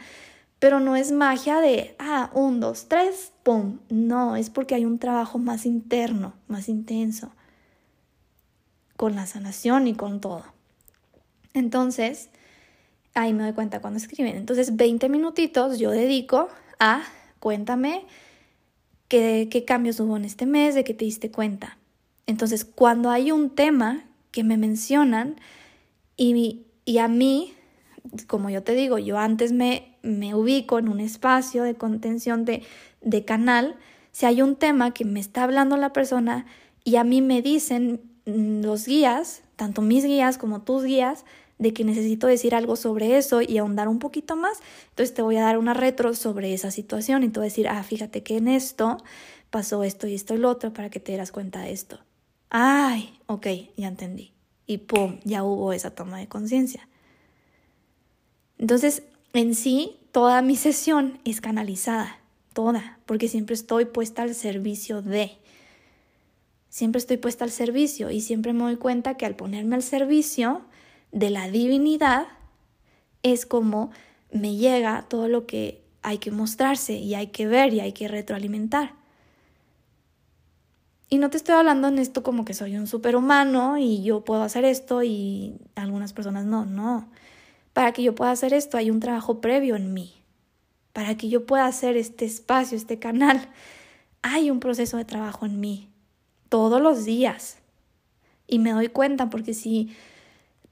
pero 0.58 0.80
no 0.80 0.96
es 0.96 1.12
magia 1.12 1.60
de, 1.60 1.94
ah, 1.98 2.30
un, 2.32 2.60
dos, 2.60 2.88
tres, 2.88 3.32
¡pum! 3.42 3.80
No, 3.90 4.36
es 4.36 4.48
porque 4.48 4.74
hay 4.74 4.86
un 4.86 4.98
trabajo 4.98 5.38
más 5.38 5.66
interno, 5.66 6.32
más 6.48 6.70
intenso, 6.70 7.32
con 8.96 9.14
la 9.14 9.26
sanación 9.26 9.86
y 9.86 9.94
con 9.94 10.22
todo. 10.22 10.55
Entonces, 11.56 12.28
ahí 13.14 13.32
me 13.32 13.42
doy 13.42 13.54
cuenta 13.54 13.80
cuando 13.80 13.96
escriben. 13.96 14.36
Entonces, 14.36 14.76
20 14.76 15.08
minutitos 15.08 15.78
yo 15.78 15.90
dedico 15.90 16.48
a 16.78 17.02
cuéntame 17.40 18.04
qué, 19.08 19.48
qué 19.50 19.64
cambios 19.64 19.98
hubo 20.00 20.18
en 20.18 20.26
este 20.26 20.44
mes, 20.44 20.74
de 20.74 20.84
qué 20.84 20.92
te 20.92 21.06
diste 21.06 21.30
cuenta. 21.30 21.78
Entonces, 22.26 22.66
cuando 22.66 23.10
hay 23.10 23.32
un 23.32 23.50
tema 23.50 24.04
que 24.32 24.44
me 24.44 24.58
mencionan 24.58 25.36
y, 26.18 26.66
y 26.84 26.98
a 26.98 27.08
mí, 27.08 27.54
como 28.26 28.50
yo 28.50 28.62
te 28.62 28.72
digo, 28.74 28.98
yo 28.98 29.18
antes 29.18 29.52
me, 29.52 29.96
me 30.02 30.34
ubico 30.34 30.78
en 30.78 30.90
un 30.90 31.00
espacio 31.00 31.62
de 31.62 31.74
contención 31.74 32.44
de, 32.44 32.62
de 33.00 33.24
canal, 33.24 33.76
si 34.12 34.26
hay 34.26 34.42
un 34.42 34.56
tema 34.56 34.92
que 34.92 35.06
me 35.06 35.20
está 35.20 35.44
hablando 35.44 35.78
la 35.78 35.94
persona 35.94 36.44
y 36.84 36.96
a 36.96 37.04
mí 37.04 37.22
me 37.22 37.40
dicen 37.40 38.02
mm, 38.26 38.62
los 38.62 38.86
guías, 38.86 39.42
tanto 39.56 39.80
mis 39.80 40.04
guías 40.04 40.36
como 40.36 40.60
tus 40.62 40.84
guías, 40.84 41.24
de 41.58 41.72
que 41.72 41.84
necesito 41.84 42.26
decir 42.26 42.54
algo 42.54 42.76
sobre 42.76 43.16
eso 43.16 43.40
y 43.40 43.58
ahondar 43.58 43.88
un 43.88 43.98
poquito 43.98 44.36
más, 44.36 44.58
entonces 44.90 45.14
te 45.14 45.22
voy 45.22 45.36
a 45.36 45.42
dar 45.42 45.58
una 45.58 45.74
retro 45.74 46.14
sobre 46.14 46.52
esa 46.52 46.70
situación 46.70 47.22
y 47.22 47.28
te 47.28 47.40
voy 47.40 47.46
a 47.46 47.50
decir, 47.50 47.68
ah, 47.68 47.82
fíjate 47.82 48.22
que 48.22 48.36
en 48.36 48.48
esto 48.48 48.98
pasó 49.50 49.82
esto 49.84 50.06
y 50.06 50.14
esto 50.14 50.34
y 50.34 50.38
lo 50.38 50.50
otro 50.50 50.72
para 50.72 50.90
que 50.90 51.00
te 51.00 51.12
dieras 51.12 51.32
cuenta 51.32 51.60
de 51.60 51.72
esto. 51.72 51.98
Ay, 52.50 53.18
ok, 53.26 53.46
ya 53.76 53.88
entendí. 53.88 54.32
Y 54.66 54.78
pum, 54.78 55.18
ya 55.24 55.44
hubo 55.44 55.72
esa 55.72 55.90
toma 55.90 56.18
de 56.18 56.28
conciencia. 56.28 56.88
Entonces, 58.58 59.02
en 59.32 59.54
sí, 59.54 59.98
toda 60.12 60.42
mi 60.42 60.56
sesión 60.56 61.18
es 61.24 61.40
canalizada, 61.40 62.18
toda, 62.52 62.98
porque 63.06 63.28
siempre 63.28 63.54
estoy 63.54 63.84
puesta 63.84 64.22
al 64.22 64.34
servicio 64.34 65.02
de. 65.02 65.38
Siempre 66.68 66.98
estoy 66.98 67.16
puesta 67.16 67.44
al 67.44 67.50
servicio 67.50 68.10
y 68.10 68.20
siempre 68.20 68.52
me 68.52 68.64
doy 68.64 68.76
cuenta 68.76 69.16
que 69.16 69.26
al 69.26 69.36
ponerme 69.36 69.76
al 69.76 69.82
servicio, 69.82 70.62
de 71.16 71.30
la 71.30 71.48
divinidad 71.48 72.26
es 73.22 73.46
como 73.46 73.90
me 74.30 74.54
llega 74.54 75.06
todo 75.08 75.28
lo 75.28 75.46
que 75.46 75.82
hay 76.02 76.18
que 76.18 76.30
mostrarse 76.30 76.92
y 76.92 77.14
hay 77.14 77.28
que 77.28 77.46
ver 77.46 77.72
y 77.72 77.80
hay 77.80 77.92
que 77.92 78.06
retroalimentar. 78.06 78.92
Y 81.08 81.16
no 81.16 81.30
te 81.30 81.38
estoy 81.38 81.54
hablando 81.54 81.88
en 81.88 81.98
esto 81.98 82.22
como 82.22 82.44
que 82.44 82.52
soy 82.52 82.76
un 82.76 82.86
superhumano 82.86 83.78
y 83.78 84.02
yo 84.02 84.24
puedo 84.24 84.42
hacer 84.42 84.66
esto 84.66 85.02
y 85.02 85.56
algunas 85.74 86.12
personas 86.12 86.44
no, 86.44 86.66
no. 86.66 87.08
Para 87.72 87.92
que 87.92 88.02
yo 88.02 88.14
pueda 88.14 88.32
hacer 88.32 88.52
esto 88.52 88.76
hay 88.76 88.90
un 88.90 89.00
trabajo 89.00 89.40
previo 89.40 89.74
en 89.76 89.94
mí. 89.94 90.22
Para 90.92 91.16
que 91.16 91.30
yo 91.30 91.46
pueda 91.46 91.64
hacer 91.64 91.96
este 91.96 92.26
espacio, 92.26 92.76
este 92.76 92.98
canal, 92.98 93.48
hay 94.20 94.50
un 94.50 94.60
proceso 94.60 94.98
de 94.98 95.06
trabajo 95.06 95.46
en 95.46 95.60
mí 95.60 95.88
todos 96.50 96.82
los 96.82 97.06
días. 97.06 97.56
Y 98.46 98.58
me 98.58 98.72
doy 98.72 98.88
cuenta 98.88 99.30
porque 99.30 99.54
si 99.54 99.96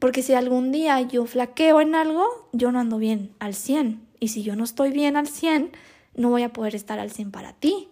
porque 0.04 0.22
si 0.22 0.34
algún 0.34 0.70
día 0.70 1.00
yo 1.00 1.24
flaqueo 1.24 1.80
en 1.80 1.94
algo, 1.94 2.26
yo 2.52 2.70
no 2.70 2.78
ando 2.78 2.98
bien 2.98 3.34
al 3.38 3.54
100. 3.54 4.06
Y 4.20 4.28
si 4.28 4.42
yo 4.42 4.54
no 4.54 4.62
estoy 4.62 4.90
bien 4.90 5.16
al 5.16 5.26
100, 5.26 5.72
no 6.14 6.28
voy 6.28 6.42
a 6.42 6.52
poder 6.52 6.74
estar 6.74 6.98
al 6.98 7.10
100 7.10 7.30
para 7.30 7.54
ti, 7.54 7.88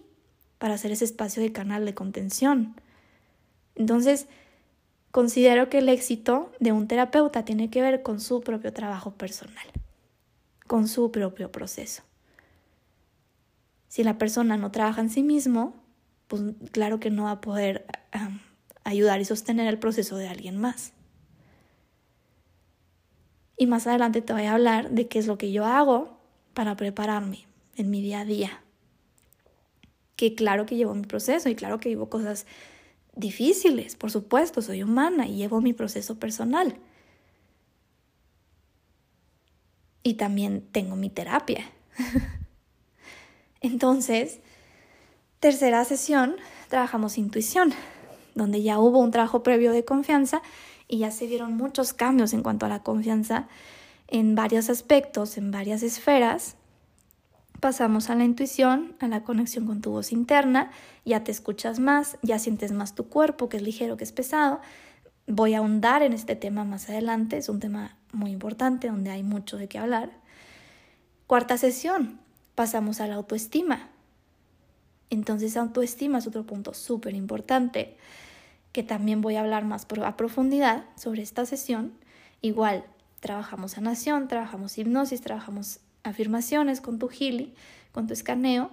para 0.59 0.75
hacer 0.75 0.91
ese 0.91 1.05
espacio 1.05 1.41
de 1.41 1.51
canal 1.51 1.87
de 1.87 1.95
contención. 1.95 2.75
Entonces, 3.73 4.27
considero 5.09 5.69
que 5.69 5.79
el 5.79 5.89
éxito 5.89 6.51
de 6.59 6.71
un 6.71 6.87
terapeuta 6.87 7.45
tiene 7.45 7.71
que 7.71 7.81
ver 7.81 8.03
con 8.03 8.19
su 8.19 8.41
propio 8.41 8.71
trabajo 8.73 9.15
personal, 9.15 9.65
con 10.67 10.87
su 10.87 11.11
propio 11.11 11.51
proceso. 11.51 12.03
Si 13.87 14.03
la 14.03 14.19
persona 14.19 14.55
no 14.55 14.69
trabaja 14.69 15.01
en 15.01 15.09
sí 15.09 15.23
mismo, 15.23 15.73
pues 16.27 16.43
claro 16.71 16.99
que 16.99 17.09
no 17.09 17.23
va 17.23 17.31
a 17.31 17.41
poder 17.41 17.87
ayudar 18.83 19.19
y 19.19 19.25
sostener 19.25 19.65
el 19.65 19.79
proceso 19.79 20.15
de 20.17 20.27
alguien 20.27 20.61
más. 20.61 20.93
Y 23.57 23.67
más 23.67 23.87
adelante 23.87 24.21
te 24.21 24.33
voy 24.33 24.43
a 24.43 24.53
hablar 24.53 24.91
de 24.91 25.07
qué 25.07 25.19
es 25.19 25.27
lo 25.27 25.37
que 25.37 25.51
yo 25.51 25.65
hago 25.65 26.17
para 26.53 26.75
prepararme 26.75 27.45
en 27.75 27.89
mi 27.89 28.01
día 28.01 28.21
a 28.21 28.25
día. 28.25 28.63
Que 30.15 30.35
claro 30.35 30.65
que 30.65 30.75
llevo 30.75 30.93
mi 30.93 31.05
proceso 31.05 31.49
y 31.49 31.55
claro 31.55 31.79
que 31.79 31.89
llevo 31.89 32.09
cosas 32.09 32.45
difíciles, 33.15 33.95
por 33.95 34.11
supuesto, 34.11 34.61
soy 34.61 34.83
humana 34.83 35.27
y 35.27 35.35
llevo 35.35 35.61
mi 35.61 35.73
proceso 35.73 36.19
personal. 36.19 36.77
Y 40.01 40.15
también 40.15 40.67
tengo 40.71 40.95
mi 40.95 41.09
terapia. 41.09 41.69
Entonces, 43.61 44.39
tercera 45.39 45.85
sesión, 45.85 46.35
trabajamos 46.69 47.17
intuición, 47.17 47.73
donde 48.35 48.61
ya 48.61 48.79
hubo 48.79 48.99
un 48.99 49.11
trabajo 49.11 49.43
previo 49.43 49.71
de 49.71 49.85
confianza 49.85 50.41
y 50.87 50.99
ya 50.99 51.11
se 51.11 51.27
vieron 51.27 51.55
muchos 51.55 51.93
cambios 51.93 52.33
en 52.33 52.43
cuanto 52.43 52.65
a 52.65 52.69
la 52.69 52.83
confianza 52.83 53.47
en 54.07 54.35
varios 54.35 54.69
aspectos, 54.69 55.37
en 55.37 55.51
varias 55.51 55.83
esferas. 55.83 56.55
Pasamos 57.59 58.09
a 58.09 58.15
la 58.15 58.25
intuición, 58.25 58.95
a 58.99 59.07
la 59.07 59.23
conexión 59.23 59.65
con 59.65 59.81
tu 59.81 59.91
voz 59.91 60.11
interna, 60.11 60.71
ya 61.05 61.23
te 61.23 61.31
escuchas 61.31 61.79
más, 61.79 62.17
ya 62.21 62.37
sientes 62.37 62.71
más 62.73 62.93
tu 62.93 63.07
cuerpo, 63.07 63.49
que 63.49 63.57
es 63.57 63.63
ligero, 63.63 63.97
que 63.97 64.03
es 64.03 64.11
pesado. 64.11 64.59
Voy 65.25 65.53
a 65.53 65.59
ahondar 65.59 66.03
en 66.03 66.13
este 66.13 66.35
tema 66.35 66.65
más 66.65 66.89
adelante, 66.89 67.37
es 67.37 67.47
un 67.47 67.59
tema 67.59 67.97
muy 68.11 68.31
importante 68.31 68.87
donde 68.87 69.11
hay 69.11 69.23
mucho 69.23 69.57
de 69.57 69.69
qué 69.69 69.79
hablar. 69.79 70.11
Cuarta 71.25 71.57
sesión, 71.57 72.19
pasamos 72.53 72.99
a 72.99 73.07
la 73.07 73.15
autoestima. 73.15 73.89
Entonces, 75.09 75.55
autoestima 75.55 76.17
es 76.17 76.27
otro 76.27 76.45
punto 76.45 76.73
súper 76.73 77.15
importante 77.15 77.97
que 78.73 78.83
también 78.83 79.21
voy 79.21 79.35
a 79.35 79.41
hablar 79.41 79.63
más 79.63 79.87
a 80.03 80.17
profundidad 80.17 80.83
sobre 80.95 81.21
esta 81.21 81.45
sesión. 81.45 81.93
Igual, 82.41 82.83
trabajamos 83.21 83.71
sanación, 83.71 84.27
trabajamos 84.27 84.77
hipnosis, 84.77 85.21
trabajamos 85.21 85.79
afirmaciones 86.03 86.81
con 86.81 86.99
tu 86.99 87.07
gili, 87.07 87.53
con 87.93 88.07
tu 88.07 88.13
escaneo 88.13 88.71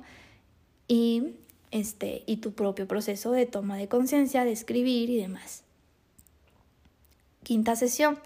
y, 0.88 1.34
este, 1.70 2.24
y 2.26 2.38
tu 2.38 2.52
propio 2.52 2.88
proceso 2.88 3.30
de 3.30 3.46
toma 3.46 3.76
de 3.76 3.88
conciencia, 3.88 4.44
de 4.44 4.52
escribir 4.52 5.10
y 5.10 5.18
demás. 5.18 5.62
Quinta 7.44 7.76
sesión, 7.76 8.18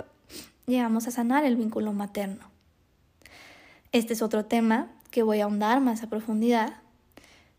llegamos 0.67 1.09
a 1.09 1.11
sanar 1.11 1.45
el 1.45 1.57
vínculo 1.57 1.93
materno. 1.93 2.51
Este 3.93 4.13
es 4.13 4.23
otro 4.23 4.45
tema 4.45 4.89
que 5.11 5.23
voy 5.23 5.41
a 5.41 5.45
ahondar 5.45 5.81
más 5.81 6.03
a 6.03 6.09
profundidad 6.09 6.75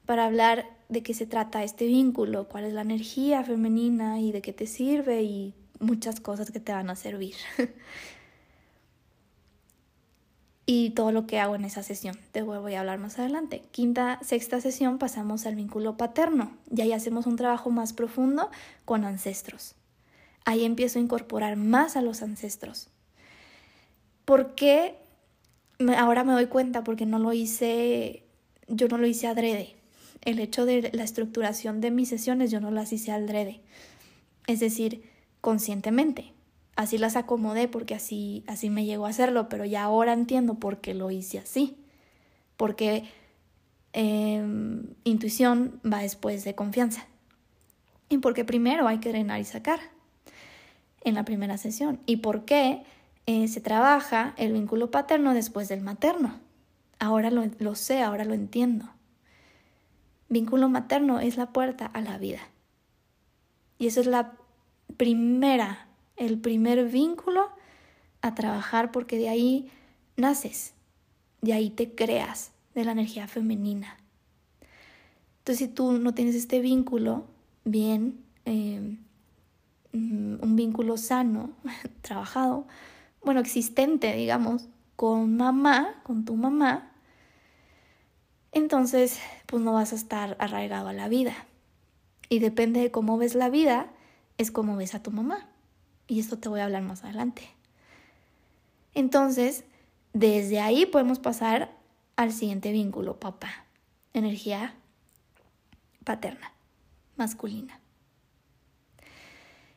para 0.06 0.26
hablar 0.26 0.75
de 0.90 1.04
qué 1.04 1.14
se 1.14 1.26
trata 1.26 1.64
este 1.64 1.88
vínculo, 1.88 2.48
cuál 2.48 2.66
es 2.66 2.74
la 2.74 2.82
energía 2.82 3.44
femenina 3.44 4.20
y 4.20 4.32
de 4.32 4.42
qué 4.42 4.54
te 4.54 4.68
sirve 4.68 5.24
y 5.24 5.54
muchas 5.80 6.20
cosas 6.20 6.52
que 6.52 6.60
te 6.60 6.72
van 6.72 6.90
a 6.90 6.96
servir. 6.96 7.36
y 10.66 10.92
todo 10.92 11.12
lo 11.12 11.28
que 11.28 11.40
hago 11.40 11.56
en 11.56 11.66
esa 11.66 11.84
sesión. 11.84 12.18
Te 12.32 12.42
voy 12.42 12.74
a 12.74 12.80
hablar 12.80 13.00
más 13.00 13.20
adelante. 13.20 13.64
Quinta, 13.72 14.20
sexta 14.22 14.62
sesión 14.62 14.98
pasamos 14.98 15.46
al 15.46 15.56
vínculo 15.56 15.98
paterno 15.98 16.52
y 16.72 16.82
ahí 16.82 16.94
hacemos 16.94 17.26
un 17.26 17.36
trabajo 17.36 17.72
más 17.72 17.94
profundo 17.94 18.50
con 18.86 19.06
ancestros. 19.06 19.76
Ahí 20.44 20.64
empiezo 20.64 21.00
a 21.00 21.02
incorporar 21.02 21.56
más 21.56 21.96
a 21.96 22.02
los 22.02 22.22
ancestros. 22.22 22.90
¿Por 24.26 24.54
qué? 24.54 24.96
Ahora 25.98 26.24
me 26.24 26.34
doy 26.34 26.46
cuenta 26.48 26.84
porque 26.84 27.06
no 27.06 27.20
lo 27.20 27.34
hice, 27.34 28.24
yo 28.68 28.88
no 28.88 28.98
lo 28.98 29.08
hice 29.08 29.28
adrede 29.28 29.76
el 30.22 30.40
hecho 30.40 30.66
de 30.66 30.90
la 30.94 31.04
estructuración 31.04 31.82
de 31.82 31.92
mis 31.92 32.10
sesiones 32.10 32.52
yo 32.52 32.60
no 32.60 32.72
las 32.72 32.94
hice 32.94 33.12
al 33.12 33.28
drede, 33.28 33.62
es 34.48 34.60
decir, 34.60 35.04
conscientemente. 35.42 36.34
Así 36.76 36.98
las 36.98 37.16
acomodé 37.16 37.68
porque 37.68 37.96
así, 37.96 38.44
así 38.48 38.70
me 38.70 38.86
llegó 38.86 39.06
a 39.06 39.10
hacerlo, 39.10 39.48
pero 39.48 39.64
ya 39.64 39.84
ahora 39.84 40.12
entiendo 40.12 40.56
por 40.56 40.82
qué 40.82 40.94
lo 40.94 41.10
hice 41.10 41.38
así. 41.38 41.78
Porque 42.58 43.06
em, 43.94 44.88
intuición 45.04 45.80
va 45.86 46.00
después 46.00 46.44
de 46.44 46.54
confianza. 46.54 47.08
Y 48.10 48.18
porque 48.18 48.44
primero 48.44 48.88
hay 48.88 48.98
que 49.00 49.10
drenar 49.10 49.40
y 49.40 49.46
sacar 49.46 49.80
en 51.02 51.16
la 51.16 51.24
primera 51.24 51.58
sesión. 51.58 52.00
Y 52.06 52.18
por 52.18 52.44
qué 52.44 52.84
eh, 53.26 53.48
se 53.48 53.62
trabaja 53.62 54.34
el 54.38 54.52
vínculo 54.52 54.92
paterno 54.92 55.34
después 55.34 55.70
del 55.70 55.82
materno. 55.82 56.40
Ahora 57.00 57.30
lo 57.32 57.76
sé, 57.76 58.02
ahora 58.02 58.26
lo 58.26 58.34
entiendo. 58.34 58.95
Vínculo 60.30 60.70
materno 60.70 61.20
es 61.20 61.38
la 61.38 61.54
puerta 61.54 61.86
a 61.86 62.02
la 62.02 62.18
vida. 62.18 62.42
Y 63.78 63.88
eso 63.88 64.02
es 64.02 64.08
la 64.08 64.34
primera, 64.98 65.88
el 66.16 66.40
primer 66.40 66.86
vínculo 66.86 67.50
a 68.22 68.34
trabajar 68.34 68.92
porque 68.92 69.18
de 69.18 69.30
ahí 69.30 69.70
naces, 70.18 70.74
de 71.42 71.54
ahí 71.54 71.70
te 71.70 71.94
creas, 71.94 72.52
de 72.74 72.86
la 72.86 72.92
energía 72.92 73.28
femenina. 73.28 73.98
Entonces 75.40 75.68
si 75.68 75.74
tú 75.74 75.94
no 75.94 76.14
tienes 76.14 76.36
este 76.36 76.60
vínculo 76.60 77.26
bien, 77.66 78.24
em, 78.46 78.98
mm, 79.94 80.38
un 80.42 80.56
vínculo 80.56 80.98
sano, 80.98 81.52
trabajado, 82.02 82.66
bueno, 83.24 83.42
existente, 83.42 84.16
digamos, 84.16 84.68
con 84.96 85.38
mamá, 85.38 86.02
con 86.04 86.26
tu 86.26 86.36
mamá, 86.36 86.92
entonces 88.56 89.20
pues 89.46 89.62
no 89.62 89.74
vas 89.74 89.92
a 89.92 89.96
estar 89.96 90.36
arraigado 90.40 90.88
a 90.88 90.94
la 90.94 91.08
vida. 91.08 91.36
Y 92.30 92.40
depende 92.40 92.80
de 92.80 92.90
cómo 92.90 93.20
ves 93.20 93.36
la 93.36 93.50
vida, 93.50 93.92
es 94.40 94.50
como 94.50 94.76
ves 94.78 94.96
a 94.96 95.04
tu 95.04 95.12
mamá. 95.12 95.48
Y 96.08 96.20
esto 96.20 96.40
te 96.40 96.50
voy 96.50 96.62
a 96.62 96.66
hablar 96.66 96.82
más 96.82 97.04
adelante. 97.04 97.50
Entonces, 98.96 99.66
Desde 100.16 100.62
ahí 100.62 100.86
podemos 100.86 101.20
pasar 101.20 101.76
al 102.16 102.32
siguiente 102.32 102.72
vínculo, 102.72 103.20
papá. 103.20 103.66
Energía 104.14 104.76
paterna, 106.06 106.54
masculina. 107.18 107.82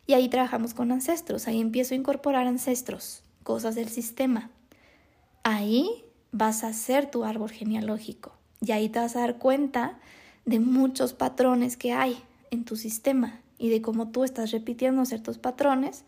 Y 0.07 0.13
ahí 0.13 0.29
trabajamos 0.29 0.75
con 0.75 0.93
ancestros, 0.93 1.49
ahí 1.49 1.61
empiezo 1.61 1.93
a 1.93 1.97
incorporar 1.97 2.47
ancestros, 2.47 3.25
cosas 3.43 3.75
del 3.75 3.89
sistema. 3.89 4.53
Ahí 5.43 6.05
vas 6.31 6.63
a 6.63 6.69
hacer 6.69 7.11
tu 7.11 7.25
árbol 7.25 7.51
genealógico 7.51 8.38
y 8.61 8.73
ahí 8.73 8.89
te 8.89 8.99
vas 8.99 9.17
a 9.17 9.21
dar 9.21 9.37
cuenta 9.37 9.99
de 10.45 10.61
muchos 10.61 11.13
patrones 11.13 11.77
que 11.77 11.93
hay 11.93 12.23
en 12.51 12.65
tu 12.65 12.77
sistema 12.77 13.41
y 13.59 13.69
de 13.69 13.83
cómo 13.83 14.09
tú 14.09 14.25
estás 14.25 14.51
repitiendo 14.51 15.05
ciertos 15.05 15.39
patrones 15.39 16.05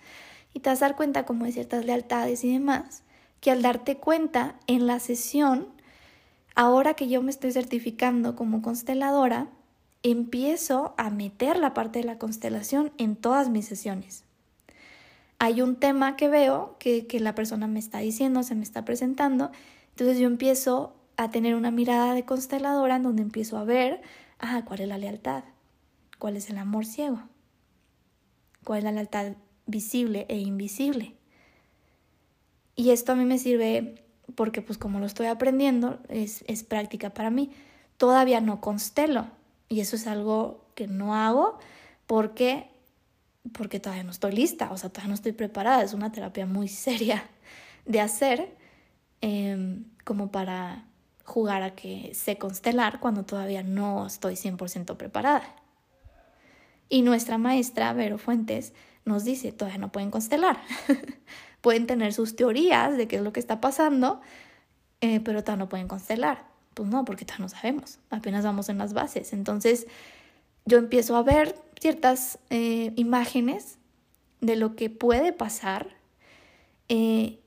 y 0.54 0.60
te 0.60 0.70
vas 0.70 0.82
a 0.82 0.86
dar 0.86 0.96
cuenta 0.96 1.26
como 1.26 1.44
de 1.44 1.52
ciertas 1.52 1.84
lealtades 1.84 2.44
y 2.44 2.52
demás, 2.52 3.02
que 3.40 3.50
al 3.50 3.62
darte 3.62 3.96
cuenta 3.96 4.56
en 4.66 4.86
la 4.86 4.98
sesión, 5.00 5.68
ahora 6.54 6.94
que 6.94 7.08
yo 7.08 7.22
me 7.22 7.30
estoy 7.30 7.52
certificando 7.52 8.36
como 8.36 8.62
consteladora, 8.62 9.48
empiezo 10.02 10.94
a 10.96 11.10
meter 11.10 11.58
la 11.58 11.74
parte 11.74 12.00
de 12.00 12.06
la 12.06 12.18
constelación 12.18 12.92
en 12.98 13.16
todas 13.16 13.48
mis 13.48 13.66
sesiones. 13.66 14.24
Hay 15.38 15.62
un 15.62 15.76
tema 15.76 16.16
que 16.16 16.28
veo 16.28 16.76
que, 16.78 17.06
que 17.06 17.20
la 17.20 17.34
persona 17.34 17.66
me 17.66 17.78
está 17.78 17.98
diciendo, 17.98 18.42
se 18.42 18.54
me 18.54 18.62
está 18.62 18.84
presentando, 18.84 19.50
entonces 19.90 20.18
yo 20.18 20.26
empiezo 20.26 20.94
a 21.20 21.30
tener 21.30 21.54
una 21.54 21.70
mirada 21.70 22.14
de 22.14 22.24
consteladora 22.24 22.96
en 22.96 23.02
donde 23.02 23.20
empiezo 23.20 23.58
a 23.58 23.64
ver, 23.64 24.00
ah, 24.38 24.64
cuál 24.64 24.80
es 24.80 24.88
la 24.88 24.96
lealtad, 24.96 25.44
cuál 26.18 26.34
es 26.38 26.48
el 26.48 26.56
amor 26.56 26.86
ciego, 26.86 27.20
cuál 28.64 28.78
es 28.78 28.84
la 28.84 28.92
lealtad 28.92 29.32
visible 29.66 30.24
e 30.30 30.38
invisible. 30.38 31.14
Y 32.74 32.88
esto 32.88 33.12
a 33.12 33.16
mí 33.16 33.26
me 33.26 33.36
sirve 33.36 34.02
porque 34.34 34.62
pues 34.62 34.78
como 34.78 34.98
lo 34.98 35.04
estoy 35.04 35.26
aprendiendo, 35.26 35.98
es, 36.08 36.42
es 36.46 36.64
práctica 36.64 37.10
para 37.10 37.28
mí. 37.28 37.50
Todavía 37.98 38.40
no 38.40 38.62
constelo 38.62 39.26
y 39.68 39.80
eso 39.80 39.96
es 39.96 40.06
algo 40.06 40.64
que 40.74 40.86
no 40.86 41.14
hago 41.14 41.58
porque 42.06 42.70
porque 43.52 43.78
todavía 43.80 44.04
no 44.04 44.10
estoy 44.10 44.32
lista, 44.32 44.70
o 44.70 44.78
sea, 44.78 44.90
todavía 44.90 45.08
no 45.08 45.14
estoy 45.14 45.32
preparada. 45.32 45.82
Es 45.82 45.92
una 45.92 46.12
terapia 46.12 46.46
muy 46.46 46.68
seria 46.86 47.28
de 47.84 48.00
hacer 48.00 48.56
em, 49.20 49.84
como 50.04 50.30
para 50.30 50.86
jugar 51.30 51.62
a 51.62 51.76
que 51.76 52.12
sé 52.12 52.38
constelar 52.38 52.98
cuando 52.98 53.24
todavía 53.24 53.62
no 53.62 54.06
estoy 54.06 54.34
100% 54.34 54.96
preparada. 54.96 55.54
Y 56.88 57.02
nuestra 57.02 57.38
maestra, 57.38 57.92
Vero 57.92 58.18
Fuentes, 58.18 58.72
nos 59.04 59.22
dice, 59.24 59.52
todavía 59.52 59.78
no 59.78 59.92
pueden 59.92 60.10
constelar. 60.10 60.60
pueden 61.60 61.86
tener 61.86 62.12
sus 62.12 62.34
teorías 62.34 62.96
de 62.96 63.06
qué 63.06 63.16
es 63.16 63.22
lo 63.22 63.32
que 63.32 63.38
está 63.38 63.60
pasando, 63.60 64.20
eh, 65.00 65.20
pero 65.20 65.44
todavía 65.44 65.64
no 65.64 65.68
pueden 65.68 65.86
constelar. 65.86 66.44
Pues 66.74 66.88
no, 66.88 67.04
porque 67.04 67.24
todavía 67.24 67.44
no 67.44 67.48
sabemos, 67.48 68.00
apenas 68.10 68.44
vamos 68.44 68.68
en 68.68 68.78
las 68.78 68.92
bases. 68.92 69.32
Entonces 69.32 69.86
yo 70.64 70.78
empiezo 70.78 71.16
a 71.16 71.22
ver 71.22 71.54
ciertas 71.80 72.40
eh, 72.50 72.92
imágenes 72.96 73.78
de 74.40 74.56
lo 74.56 74.74
que 74.74 74.90
puede 74.90 75.32
pasar 75.32 75.94
eh, 76.88 77.38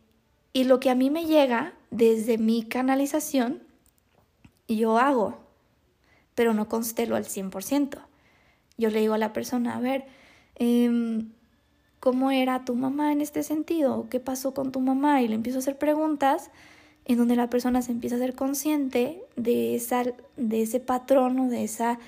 y 0.53 0.63
lo 0.63 0.79
que 0.79 0.89
a 0.89 0.95
mí 0.95 1.09
me 1.09 1.25
llega 1.25 1.73
desde 1.91 2.37
mi 2.37 2.63
canalización, 2.63 3.62
yo 4.67 4.97
hago, 4.97 5.37
pero 6.35 6.53
no 6.53 6.67
constelo 6.67 7.15
al 7.15 7.25
100%. 7.25 7.99
Yo 8.77 8.89
le 8.89 8.99
digo 8.99 9.13
a 9.13 9.17
la 9.17 9.33
persona, 9.33 9.75
a 9.75 9.79
ver, 9.79 10.05
eh, 10.55 11.23
¿cómo 11.99 12.31
era 12.31 12.65
tu 12.65 12.75
mamá 12.75 13.11
en 13.11 13.21
este 13.21 13.43
sentido? 13.43 14.07
¿Qué 14.09 14.19
pasó 14.19 14.53
con 14.53 14.71
tu 14.71 14.79
mamá? 14.79 15.21
Y 15.21 15.27
le 15.27 15.35
empiezo 15.35 15.59
a 15.59 15.61
hacer 15.61 15.77
preguntas 15.77 16.51
en 17.05 17.17
donde 17.17 17.35
la 17.35 17.49
persona 17.49 17.81
se 17.81 17.91
empieza 17.91 18.15
a 18.15 18.19
ser 18.19 18.35
consciente 18.35 19.21
de, 19.35 19.75
esa, 19.75 20.03
de 20.37 20.61
ese 20.61 20.79
patrón 20.79 21.39
o 21.39 21.49
de 21.49 21.63
esa 21.63 21.99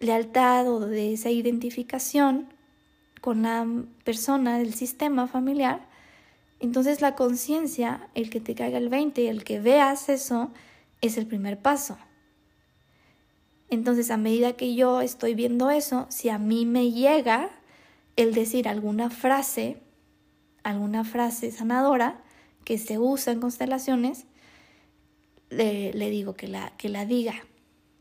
lealtad 0.00 0.68
o 0.68 0.80
de 0.80 1.12
esa 1.12 1.30
identificación 1.30 2.48
con 3.20 3.42
la 3.42 3.66
persona 4.04 4.58
del 4.58 4.74
sistema 4.74 5.26
familiar. 5.26 5.80
Entonces 6.60 7.00
la 7.00 7.14
conciencia, 7.14 8.08
el 8.14 8.30
que 8.30 8.40
te 8.40 8.54
caiga 8.54 8.78
el 8.78 8.88
20, 8.88 9.28
el 9.28 9.44
que 9.44 9.60
veas 9.60 10.08
eso, 10.08 10.50
es 11.06 11.16
el 11.18 11.26
primer 11.26 11.60
paso. 11.60 11.98
Entonces, 13.68 14.10
a 14.10 14.16
medida 14.16 14.52
que 14.54 14.74
yo 14.74 15.00
estoy 15.00 15.34
viendo 15.34 15.70
eso, 15.70 16.06
si 16.08 16.28
a 16.28 16.38
mí 16.38 16.66
me 16.66 16.92
llega 16.92 17.50
el 18.14 18.32
decir 18.32 18.68
alguna 18.68 19.10
frase, 19.10 19.82
alguna 20.62 21.04
frase 21.04 21.50
sanadora 21.50 22.22
que 22.64 22.78
se 22.78 22.98
usa 22.98 23.32
en 23.32 23.40
constelaciones, 23.40 24.26
le, 25.50 25.92
digo 26.10 26.34
que 26.34 26.48
la, 26.48 26.76
que 26.76 26.88
la 26.88 27.06
diga. 27.06 27.34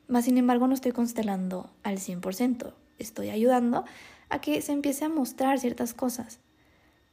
Más 0.07 0.25
sin 0.25 0.37
embargo, 0.37 0.67
no 0.67 0.73
estoy 0.73 0.91
constelando 0.91 1.71
al 1.83 1.97
100%, 1.97 2.73
estoy 2.97 3.29
ayudando 3.29 3.85
a 4.29 4.39
que 4.41 4.61
se 4.61 4.71
empiece 4.71 5.05
a 5.05 5.09
mostrar 5.09 5.59
ciertas 5.59 5.93
cosas. 5.93 6.39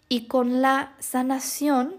Y 0.09 0.27
con 0.27 0.61
la 0.61 0.95
sanación, 0.99 1.97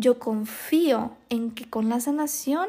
yo 0.00 0.18
confío 0.18 1.12
en 1.28 1.50
que 1.50 1.68
con 1.68 1.88
la 1.88 2.00
sanación 2.00 2.68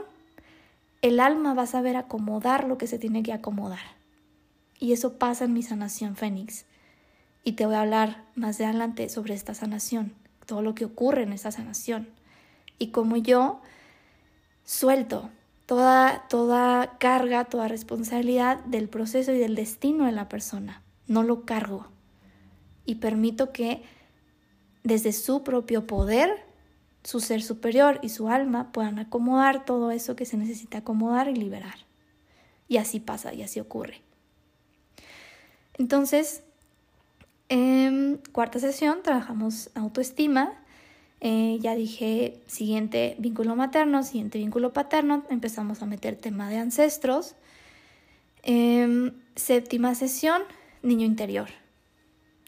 el 1.02 1.20
alma 1.20 1.54
va 1.54 1.64
a 1.64 1.68
saber 1.68 1.96
acomodar 1.96 2.68
lo 2.68 2.78
que 2.78 2.88
se 2.88 3.00
tiene 3.00 3.24
que 3.24 3.34
acomodar. 3.34 3.80
Y 4.80 4.94
eso 4.94 5.18
pasa 5.18 5.46
en 5.46 5.54
mi 5.54 5.64
sanación 5.64 6.16
Fénix. 6.16 6.66
Y 7.44 7.54
te 7.54 7.66
voy 7.66 7.76
a 7.76 7.82
hablar 7.82 8.24
más 8.36 8.60
adelante 8.60 9.10
sobre 9.10 9.34
esta 9.34 9.54
sanación, 9.54 10.14
todo 10.46 10.62
lo 10.62 10.76
que 10.76 10.86
ocurre 10.86 11.24
en 11.24 11.34
esta 11.34 11.52
sanación. 11.52 12.10
Y 12.78 12.88
como 12.88 13.16
yo 13.16 13.62
suelto 14.66 15.30
toda, 15.66 16.28
toda 16.28 16.98
carga, 17.00 17.46
toda 17.46 17.68
responsabilidad 17.68 18.60
del 18.66 18.90
proceso 18.90 19.32
y 19.32 19.40
del 19.40 19.56
destino 19.56 20.06
de 20.06 20.12
la 20.12 20.28
persona. 20.30 20.82
No 21.08 21.24
lo 21.24 21.46
cargo. 21.46 21.88
Y 22.86 22.96
permito 22.96 23.52
que 23.52 23.84
desde 24.84 25.14
su 25.14 25.44
propio 25.44 25.88
poder 25.88 26.51
su 27.04 27.20
ser 27.20 27.42
superior 27.42 28.00
y 28.02 28.10
su 28.10 28.30
alma 28.30 28.72
puedan 28.72 29.00
acomodar 29.00 29.66
todo 29.66 29.92
eso 29.92 30.16
que 30.16 30.26
se 30.26 30.38
necesita 30.38 30.80
acomodar 30.80 31.28
y 31.28 31.36
liberar. 31.36 31.76
Y 32.68 32.78
así 32.78 33.00
pasa 33.00 33.34
y 33.34 33.42
así 33.42 33.60
ocurre. 33.60 34.02
Entonces, 35.78 36.44
en 37.50 38.22
cuarta 38.32 38.60
sesión 38.60 39.00
trabajamos 39.04 39.72
autoestima. 39.76 40.54
Eh, 41.20 41.58
ya 41.60 41.76
dije 41.76 42.40
siguiente 42.48 43.16
vínculo 43.20 43.56
materno, 43.56 44.04
siguiente 44.04 44.38
vínculo 44.38 44.74
paterno. 44.74 45.26
Empezamos 45.30 45.82
a 45.82 45.86
meter 45.86 46.16
tema 46.16 46.50
de 46.50 46.58
ancestros. 46.58 47.36
Em, 48.44 49.12
séptima 49.36 49.94
sesión, 49.96 50.44
niño 50.82 51.06
interior. 51.06 51.50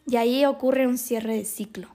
Y 0.08 0.16
ahí 0.16 0.46
ocurre 0.46 0.88
un 0.88 0.98
cierre 0.98 1.36
de 1.36 1.46
ciclo. 1.46 1.90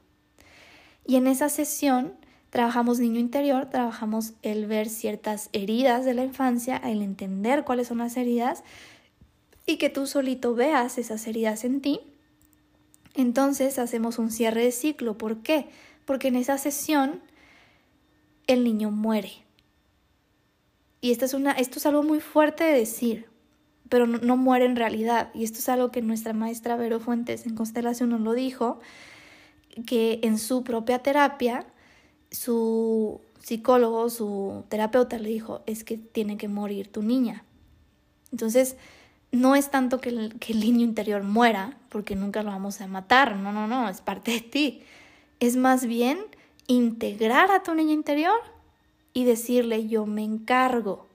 Y 1.07 1.17
en 1.17 1.27
esa 1.27 1.49
sesión 1.49 2.13
Trabajamos 2.51 2.99
niño 2.99 3.21
interior, 3.21 3.67
trabajamos 3.67 4.33
el 4.43 4.67
ver 4.67 4.89
ciertas 4.89 5.51
heridas 5.53 6.05
de 6.05 6.15
la 6.15 6.25
infancia, 6.25 6.79
el 6.79 7.03
entender 7.03 7.65
cuáles 7.65 7.89
son 7.89 7.99
las 7.99 8.17
heridas 8.17 8.65
y 9.67 9.77
que 9.77 9.91
tú 9.91 10.07
solito 10.07 10.55
veas 10.55 10.97
esas 10.97 11.27
heridas 11.27 11.65
en 11.65 11.83
ti. 11.83 12.01
Entonces 13.15 13.79
hacemos 13.79 14.19
un 14.19 14.31
cierre 14.31 14.65
de 14.65 14.73
ciclo. 14.73 15.19
¿Por 15.19 15.43
qué? 15.43 15.69
Porque 16.07 16.29
en 16.29 16.37
esa 16.37 16.57
sesión 16.57 17.21
el 18.47 18.65
niño 18.65 18.91
muere. 18.91 19.33
Y 21.03 21.13
esto 21.13 21.27
es, 21.27 21.35
una, 21.35 21.53
esto 21.53 21.79
es 21.79 21.87
algo 21.87 22.03
muy 22.03 22.21
fuerte 22.21 22.65
de 22.65 22.73
decir, 22.73 23.27
pero 23.89 24.07
no, 24.07 24.19
no, 24.19 24.37
muere 24.37 24.65
en 24.65 24.77
realidad. 24.77 25.31
Y 25.35 25.45
esto 25.45 25.59
es 25.59 25.69
algo 25.69 25.91
que 25.91 26.01
nuestra 26.01 26.33
maestra 26.33 26.77
Vero 26.77 26.99
Fuentes 26.99 27.45
en 27.45 27.55
Constelación 27.55 28.09
nos 28.09 28.21
lo 28.21 28.33
dijo, 28.33 28.81
que 29.87 30.21
en 30.23 30.39
su 30.39 30.65
propia 30.65 31.01
terapia 31.01 31.67
su 32.31 33.21
psicólogo, 33.41 34.11
su 34.11 34.65
terapeuta 34.69 35.19
le 35.19 35.31
dijo, 35.31 35.63
es 35.67 35.85
que 35.85 35.97
tiene 35.97 36.37
que 36.37 36.49
morir 36.49 36.91
tu 36.91 37.03
niña. 37.03 37.45
Entonces, 38.33 38.77
no 39.33 39.55
es 39.55 39.71
tanto 39.71 40.01
que 40.01 40.11
el, 40.11 40.39
que 40.39 40.53
el, 40.53 40.61
niño 40.61 40.85
interior 40.85 41.23
muera, 41.23 41.77
porque 41.89 42.15
nunca 42.15 42.43
lo 42.43 42.51
vamos 42.51 42.81
a 42.81 42.87
matar, 42.87 43.37
no, 43.37 43.53
no, 43.53 43.67
no, 43.67 43.89
es 43.89 44.01
parte 44.01 44.33
de 44.33 44.41
ti. 44.41 44.83
Es 45.41 45.57
más 45.57 45.87
bien 45.87 46.19
integrar 46.67 47.51
a 47.51 47.63
tu 47.63 47.75
niño 47.75 47.93
interior 47.93 48.39
y 49.13 49.25
decirle, 49.25 49.89
yo 49.89 50.07
me 50.07 50.25
encargo. 50.25 51.07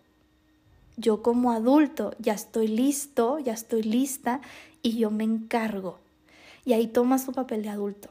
Yo 0.96 1.24
como 1.24 1.52
adulto 1.52 2.14
ya 2.20 2.34
estoy 2.34 2.68
listo, 2.68 3.40
ya 3.40 3.54
estoy 3.54 3.82
lista 3.82 4.42
y 4.82 4.98
yo 4.98 5.10
me 5.10 5.24
encargo. 5.24 6.00
Y 6.66 6.74
ahí 6.74 6.88
tomas 6.88 7.26
tu 7.26 7.32
papel 7.32 7.64
de 7.64 7.70
adulto. 7.70 8.10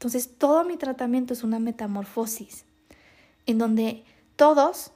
Entonces, 0.00 0.38
todo 0.38 0.64
mi 0.64 0.78
tratamiento 0.78 1.34
es 1.34 1.44
una 1.44 1.58
metamorfosis, 1.58 2.64
en 3.44 3.58
donde 3.58 4.02
todos, 4.34 4.92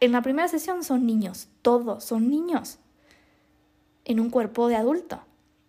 en 0.00 0.12
la 0.12 0.22
primera 0.22 0.48
sesión 0.48 0.82
son 0.82 1.04
niños, 1.04 1.48
todos 1.60 2.04
son 2.04 2.30
niños, 2.30 2.78
en 4.06 4.18
un 4.18 4.30
cuerpo 4.30 4.68
de 4.68 4.76
adulto, 4.76 5.20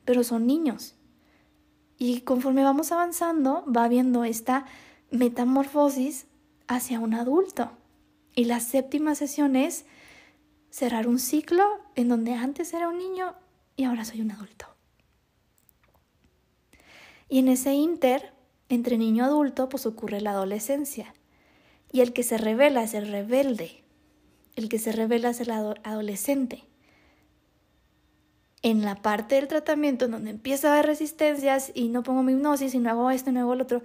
pero 0.05 0.23
son 0.23 0.47
niños. 0.47 0.95
Y 1.97 2.21
conforme 2.21 2.63
vamos 2.63 2.93
avanzando, 2.93 3.65
va 3.65 3.83
habiendo 3.83 4.23
esta 4.23 4.65
metamorfosis 5.09 6.27
hacia 6.69 7.01
un 7.01 7.13
adulto. 7.13 7.71
Y 8.35 8.45
la 8.45 8.61
séptima 8.61 9.15
sesión 9.15 9.57
es 9.57 9.83
cerrar 10.69 11.09
un 11.09 11.19
ciclo 11.19 11.65
en 11.95 12.07
donde 12.07 12.35
antes 12.35 12.73
era 12.73 12.87
un 12.87 12.99
niño 12.99 13.35
y 13.75 13.83
ahora 13.83 14.05
soy 14.05 14.21
un 14.21 14.31
adulto. 14.31 14.67
Y 17.27 17.39
en 17.39 17.49
ese 17.49 17.73
inter, 17.73 18.33
entre 18.75 18.97
niño 18.97 19.25
adulto, 19.25 19.69
pues 19.69 19.85
ocurre 19.85 20.21
la 20.21 20.31
adolescencia. 20.31 21.13
Y 21.91 22.01
el 22.01 22.13
que 22.13 22.23
se 22.23 22.37
revela 22.37 22.83
es 22.83 22.93
el 22.93 23.11
rebelde. 23.11 23.83
El 24.55 24.69
que 24.69 24.79
se 24.79 24.91
revela 24.91 25.29
es 25.29 25.41
el 25.41 25.51
adolescente. 25.51 26.63
En 28.61 28.83
la 28.83 28.95
parte 28.95 29.35
del 29.35 29.47
tratamiento 29.47 30.05
en 30.05 30.11
donde 30.11 30.29
empieza 30.29 30.69
a 30.69 30.73
haber 30.73 30.85
resistencias 30.85 31.71
y 31.73 31.89
no 31.89 32.03
pongo 32.03 32.23
mi 32.23 32.33
hipnosis 32.33 32.73
y 32.73 32.79
no 32.79 32.89
hago 32.89 33.11
esto 33.11 33.29
y 33.29 33.33
no 33.33 33.41
hago 33.41 33.53
el 33.53 33.61
otro, 33.61 33.81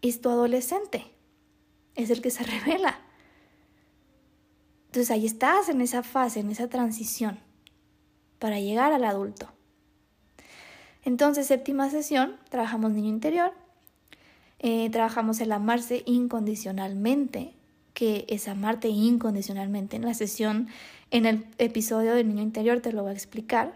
es 0.00 0.20
tu 0.20 0.30
adolescente. 0.30 1.04
Es 1.94 2.10
el 2.10 2.22
que 2.22 2.30
se 2.30 2.44
revela. 2.44 3.00
Entonces 4.86 5.10
ahí 5.10 5.26
estás 5.26 5.68
en 5.68 5.80
esa 5.80 6.02
fase, 6.02 6.40
en 6.40 6.50
esa 6.50 6.68
transición, 6.68 7.38
para 8.38 8.60
llegar 8.60 8.92
al 8.92 9.04
adulto. 9.04 9.50
Entonces, 11.04 11.46
séptima 11.46 11.90
sesión, 11.90 12.38
trabajamos 12.48 12.92
niño 12.92 13.08
interior, 13.08 13.52
eh, 14.62 14.88
trabajamos 14.90 15.40
el 15.40 15.50
amarse 15.50 16.04
incondicionalmente, 16.06 17.54
que 17.94 18.24
es 18.28 18.46
amarte 18.46 18.88
incondicionalmente. 18.88 19.96
En 19.96 20.04
la 20.04 20.14
sesión, 20.14 20.68
en 21.10 21.26
el 21.26 21.44
episodio 21.58 22.14
del 22.14 22.28
niño 22.28 22.42
interior 22.42 22.80
te 22.80 22.92
lo 22.92 23.02
voy 23.02 23.10
a 23.10 23.14
explicar. 23.14 23.74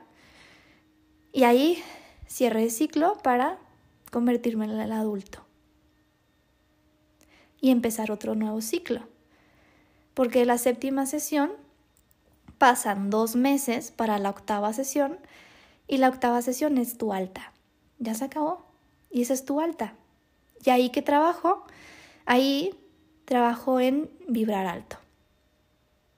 Y 1.32 1.43
ahí 1.43 1.82
cierre 2.28 2.62
el 2.62 2.70
ciclo 2.70 3.18
para 3.22 3.59
convertirme 4.12 4.64
en 4.66 4.70
el 4.78 4.93
adulto. 4.93 5.45
Y 7.61 7.70
empezar 7.70 8.12
otro 8.12 8.37
nuevo 8.37 8.61
ciclo. 8.61 9.09
Porque 10.14 10.47
la 10.47 10.57
séptima 10.57 11.05
sesión 11.05 11.51
pasan 12.59 13.11
dos 13.11 13.34
meses 13.34 13.91
para 13.91 14.18
la 14.18 14.30
octava 14.30 14.72
sesión 14.72 15.18
y 15.89 15.99
la 15.99 16.09
octava 16.09 16.41
sesión 16.43 16.78
es 16.78 16.97
tu 16.97 17.12
alta. 17.12 17.53
Ya 17.99 18.14
se 18.14 18.24
acabó. 18.24 18.64
Y 19.11 19.22
esa 19.22 19.34
es 19.34 19.45
tu 19.45 19.61
alta. 19.61 19.95
Y 20.67 20.71
ahí 20.71 20.91
que 20.91 21.01
trabajo, 21.01 21.64
ahí 22.27 22.75
trabajo 23.25 23.79
en 23.79 24.11
vibrar 24.29 24.67
alto. 24.67 24.97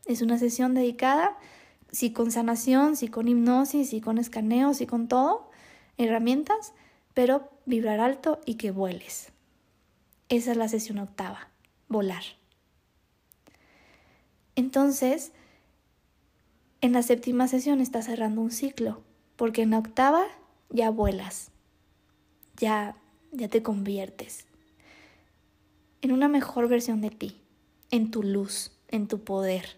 Es 0.07 0.23
una 0.23 0.39
sesión 0.39 0.75
dedicada, 0.75 1.37
sí 1.93 2.13
con 2.13 2.33
sanación, 2.33 2.97
sí 2.97 3.09
con 3.09 3.29
hipnosis, 3.29 3.91
sí 3.91 4.01
con 4.01 4.17
escaneo, 4.17 4.73
sí 4.73 4.87
con 4.87 5.07
todo, 5.07 5.51
herramientas, 5.99 6.73
pero 7.13 7.51
vibrar 7.67 8.01
alto 8.01 8.41
y 8.47 8.55
que 8.55 8.71
vueles. 8.71 9.33
Esa 10.31 10.53
es 10.53 10.57
la 10.57 10.69
sesión 10.69 10.99
octava, 10.99 11.49
volar. 11.89 12.23
Entonces, 14.57 15.33
en 16.81 16.95
la 16.95 17.03
séptima 17.03 17.49
sesión 17.49 17.83
está 17.83 18.01
cerrando 18.01 18.41
un 18.41 18.51
ciclo, 18.51 19.03
porque 19.37 19.61
en 19.61 19.71
la 19.73 19.79
octava 19.79 20.25
ya 20.71 20.89
vuelas, 20.89 21.51
ya 22.57 22.97
ya 23.33 23.49
te 23.49 23.63
conviertes 23.63 24.47
en 26.03 26.13
una 26.13 26.29
mejor 26.29 26.69
versión 26.69 27.01
de 27.01 27.11
ti, 27.11 27.41
en 27.91 28.11
tu 28.11 28.23
luz, 28.23 28.73
en 28.89 29.09
tu 29.09 29.25
poder, 29.25 29.77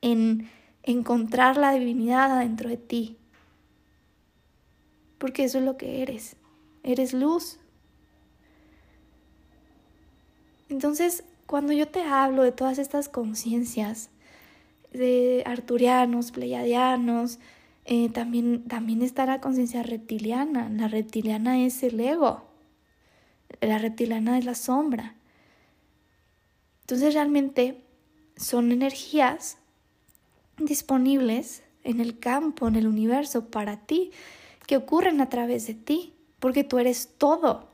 en 0.00 0.50
encontrar 0.82 1.56
la 1.56 1.72
divinidad 1.72 2.38
dentro 2.40 2.68
de 2.68 2.76
ti. 2.76 3.16
Porque 5.18 5.44
eso 5.44 5.58
es 5.58 5.64
lo 5.64 5.76
que 5.76 6.02
eres. 6.02 6.36
Eres 6.82 7.12
luz. 7.12 7.58
Entonces, 10.68 11.24
cuando 11.46 11.72
yo 11.72 11.86
te 11.88 12.02
hablo 12.02 12.42
de 12.42 12.52
todas 12.52 12.78
estas 12.78 13.08
conciencias, 13.08 14.10
de 14.92 15.42
arturianos, 15.46 16.32
pleiadianos, 16.32 17.38
eh, 17.84 18.10
también, 18.10 18.64
también 18.68 19.02
está 19.02 19.26
la 19.26 19.40
conciencia 19.40 19.82
reptiliana. 19.82 20.68
La 20.68 20.88
reptiliana 20.88 21.64
es 21.64 21.82
el 21.82 22.00
ego. 22.00 22.51
La 23.60 23.78
reptiliana 23.78 24.38
es 24.38 24.44
la 24.44 24.54
sombra. 24.54 25.14
Entonces 26.82 27.14
realmente 27.14 27.82
son 28.36 28.72
energías 28.72 29.58
disponibles 30.58 31.62
en 31.84 32.00
el 32.00 32.18
campo, 32.18 32.68
en 32.68 32.76
el 32.76 32.86
universo, 32.86 33.46
para 33.46 33.78
ti, 33.78 34.12
que 34.66 34.76
ocurren 34.76 35.20
a 35.20 35.28
través 35.28 35.66
de 35.66 35.74
ti, 35.74 36.14
porque 36.38 36.64
tú 36.64 36.78
eres 36.78 37.10
todo. 37.18 37.68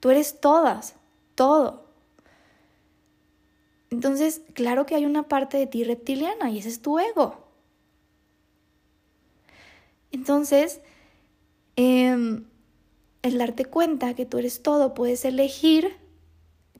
Tú 0.00 0.10
eres 0.10 0.40
todas, 0.40 0.96
todo. 1.34 1.86
Entonces, 3.90 4.42
claro 4.54 4.86
que 4.86 4.94
hay 4.94 5.04
una 5.04 5.24
parte 5.24 5.58
de 5.58 5.66
ti 5.66 5.84
reptiliana 5.84 6.50
y 6.50 6.58
ese 6.58 6.70
es 6.70 6.82
tu 6.82 6.98
ego. 6.98 7.46
Entonces, 10.10 10.80
eh, 11.76 12.42
el 13.22 13.38
darte 13.38 13.64
cuenta 13.64 14.14
que 14.14 14.26
tú 14.26 14.38
eres 14.38 14.62
todo, 14.62 14.94
puedes 14.94 15.24
elegir 15.24 15.96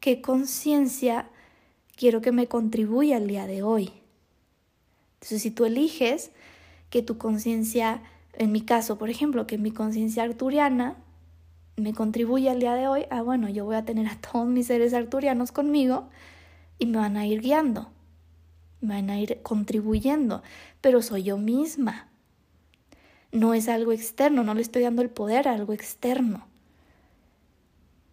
qué 0.00 0.20
conciencia 0.20 1.28
quiero 1.96 2.20
que 2.20 2.32
me 2.32 2.48
contribuya 2.48 3.16
el 3.16 3.28
día 3.28 3.46
de 3.46 3.62
hoy. 3.62 3.92
Entonces, 5.14 5.42
si 5.42 5.52
tú 5.52 5.64
eliges 5.64 6.32
que 6.90 7.02
tu 7.02 7.16
conciencia, 7.16 8.02
en 8.34 8.50
mi 8.50 8.62
caso, 8.62 8.98
por 8.98 9.08
ejemplo, 9.08 9.46
que 9.46 9.56
mi 9.56 9.70
conciencia 9.70 10.24
arturiana 10.24 10.96
me 11.76 11.94
contribuye 11.94 12.50
al 12.50 12.58
día 12.58 12.74
de 12.74 12.88
hoy, 12.88 13.06
ah, 13.10 13.22
bueno, 13.22 13.48
yo 13.48 13.64
voy 13.64 13.76
a 13.76 13.84
tener 13.84 14.08
a 14.08 14.16
todos 14.16 14.46
mis 14.46 14.66
seres 14.66 14.92
arturianos 14.94 15.52
conmigo 15.52 16.08
y 16.78 16.86
me 16.86 16.98
van 16.98 17.16
a 17.16 17.26
ir 17.26 17.40
guiando, 17.40 17.90
me 18.80 18.94
van 18.94 19.10
a 19.10 19.20
ir 19.20 19.40
contribuyendo, 19.42 20.42
pero 20.80 21.02
soy 21.02 21.22
yo 21.22 21.38
misma 21.38 22.11
no 23.32 23.54
es 23.54 23.68
algo 23.68 23.92
externo, 23.92 24.44
no 24.44 24.54
le 24.54 24.62
estoy 24.62 24.82
dando 24.82 25.02
el 25.02 25.10
poder 25.10 25.48
a 25.48 25.54
algo 25.54 25.72
externo. 25.72 26.46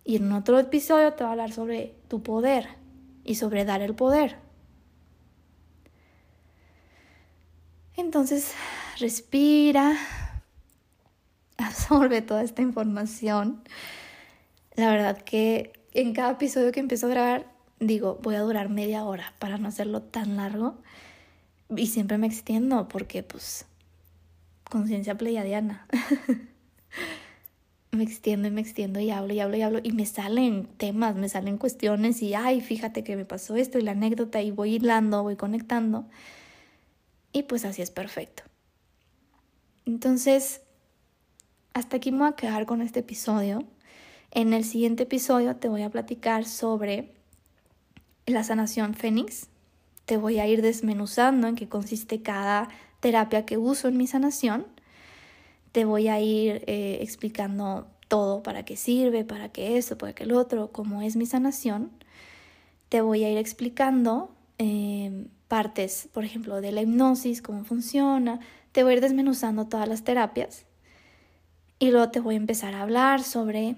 Y 0.05 0.15
en 0.15 0.31
otro 0.31 0.57
episodio 0.57 1.13
te 1.13 1.23
voy 1.23 1.29
a 1.29 1.31
hablar 1.31 1.51
sobre 1.51 1.93
tu 2.07 2.23
poder 2.23 2.67
y 3.25 3.35
sobre 3.35 3.65
dar 3.65 3.81
el 3.81 3.93
poder. 3.93 4.37
Entonces, 7.95 8.53
respira, 8.97 9.97
absorbe 11.57 12.21
toda 12.21 12.41
esta 12.41 12.61
información. 12.61 13.61
La 14.75 14.89
verdad 14.89 15.21
que 15.21 15.73
en 15.93 16.13
cada 16.13 16.31
episodio 16.31 16.71
que 16.71 16.79
empiezo 16.79 17.07
a 17.07 17.09
grabar, 17.09 17.45
digo, 17.81 18.17
voy 18.23 18.35
a 18.35 18.41
durar 18.41 18.69
media 18.69 19.03
hora 19.03 19.33
para 19.37 19.57
no 19.57 19.67
hacerlo 19.67 20.01
tan 20.01 20.37
largo. 20.37 20.77
Y 21.75 21.87
siempre 21.87 22.17
me 22.17 22.25
extiendo 22.25 22.87
porque 22.87 23.21
pues 23.21 23.65
conciencia 24.69 25.17
pleiadiana. 25.17 25.87
me 27.91 28.03
extiendo 28.03 28.47
y 28.47 28.51
me 28.51 28.61
extiendo 28.61 28.99
y 28.99 29.09
hablo 29.09 29.33
y 29.33 29.39
hablo 29.39 29.57
y 29.57 29.61
hablo 29.61 29.79
y 29.83 29.91
me 29.91 30.05
salen 30.05 30.67
temas, 30.77 31.15
me 31.15 31.27
salen 31.27 31.57
cuestiones 31.57 32.21
y, 32.21 32.35
ay, 32.35 32.61
fíjate 32.61 33.03
que 33.03 33.15
me 33.15 33.25
pasó 33.25 33.55
esto 33.55 33.79
y 33.79 33.81
la 33.81 33.91
anécdota 33.91 34.41
y 34.41 34.51
voy 34.51 34.75
hilando, 34.75 35.23
voy 35.23 35.35
conectando. 35.35 36.05
Y 37.33 37.43
pues 37.43 37.65
así 37.65 37.81
es 37.81 37.91
perfecto. 37.91 38.43
Entonces, 39.85 40.61
hasta 41.73 41.97
aquí 41.97 42.11
me 42.11 42.19
voy 42.19 42.29
a 42.29 42.35
quedar 42.35 42.65
con 42.65 42.81
este 42.81 42.99
episodio. 42.99 43.63
En 44.31 44.53
el 44.53 44.63
siguiente 44.63 45.03
episodio 45.03 45.55
te 45.55 45.67
voy 45.67 45.81
a 45.81 45.89
platicar 45.89 46.45
sobre 46.45 47.11
la 48.27 48.43
sanación 48.43 48.93
fénix. 48.93 49.47
Te 50.05 50.17
voy 50.17 50.39
a 50.39 50.47
ir 50.47 50.61
desmenuzando 50.61 51.47
en 51.47 51.55
qué 51.55 51.67
consiste 51.67 52.21
cada 52.21 52.69
terapia 52.99 53.45
que 53.45 53.57
uso 53.57 53.87
en 53.87 53.97
mi 53.97 54.07
sanación. 54.07 54.65
Te 55.71 55.85
voy 55.85 56.07
a 56.07 56.19
ir 56.19 56.63
eh, 56.67 56.99
explicando 57.01 57.87
todo, 58.09 58.43
para 58.43 58.65
qué 58.65 58.75
sirve, 58.75 59.23
para 59.23 59.49
qué 59.49 59.77
eso, 59.77 59.97
para 59.97 60.13
qué 60.13 60.23
el 60.23 60.33
otro, 60.33 60.71
cómo 60.71 61.01
es 61.01 61.15
mi 61.15 61.25
sanación. 61.25 61.91
Te 62.89 63.01
voy 63.01 63.23
a 63.23 63.31
ir 63.31 63.37
explicando 63.37 64.31
em, 64.57 65.27
partes, 65.47 66.09
por 66.11 66.25
ejemplo, 66.25 66.59
de 66.59 66.71
la 66.71 66.81
hipnosis, 66.81 67.41
cómo 67.41 67.63
funciona. 67.63 68.39
Te 68.71 68.83
voy 68.83 68.93
a 68.93 68.95
ir 68.95 69.01
desmenuzando 69.01 69.67
todas 69.67 69.87
las 69.87 70.03
terapias. 70.03 70.65
Y 71.77 71.91
luego 71.91 72.09
te 72.09 72.19
voy 72.19 72.33
a 72.35 72.37
empezar 72.37 72.73
a 72.73 72.81
hablar 72.81 73.23
sobre 73.23 73.77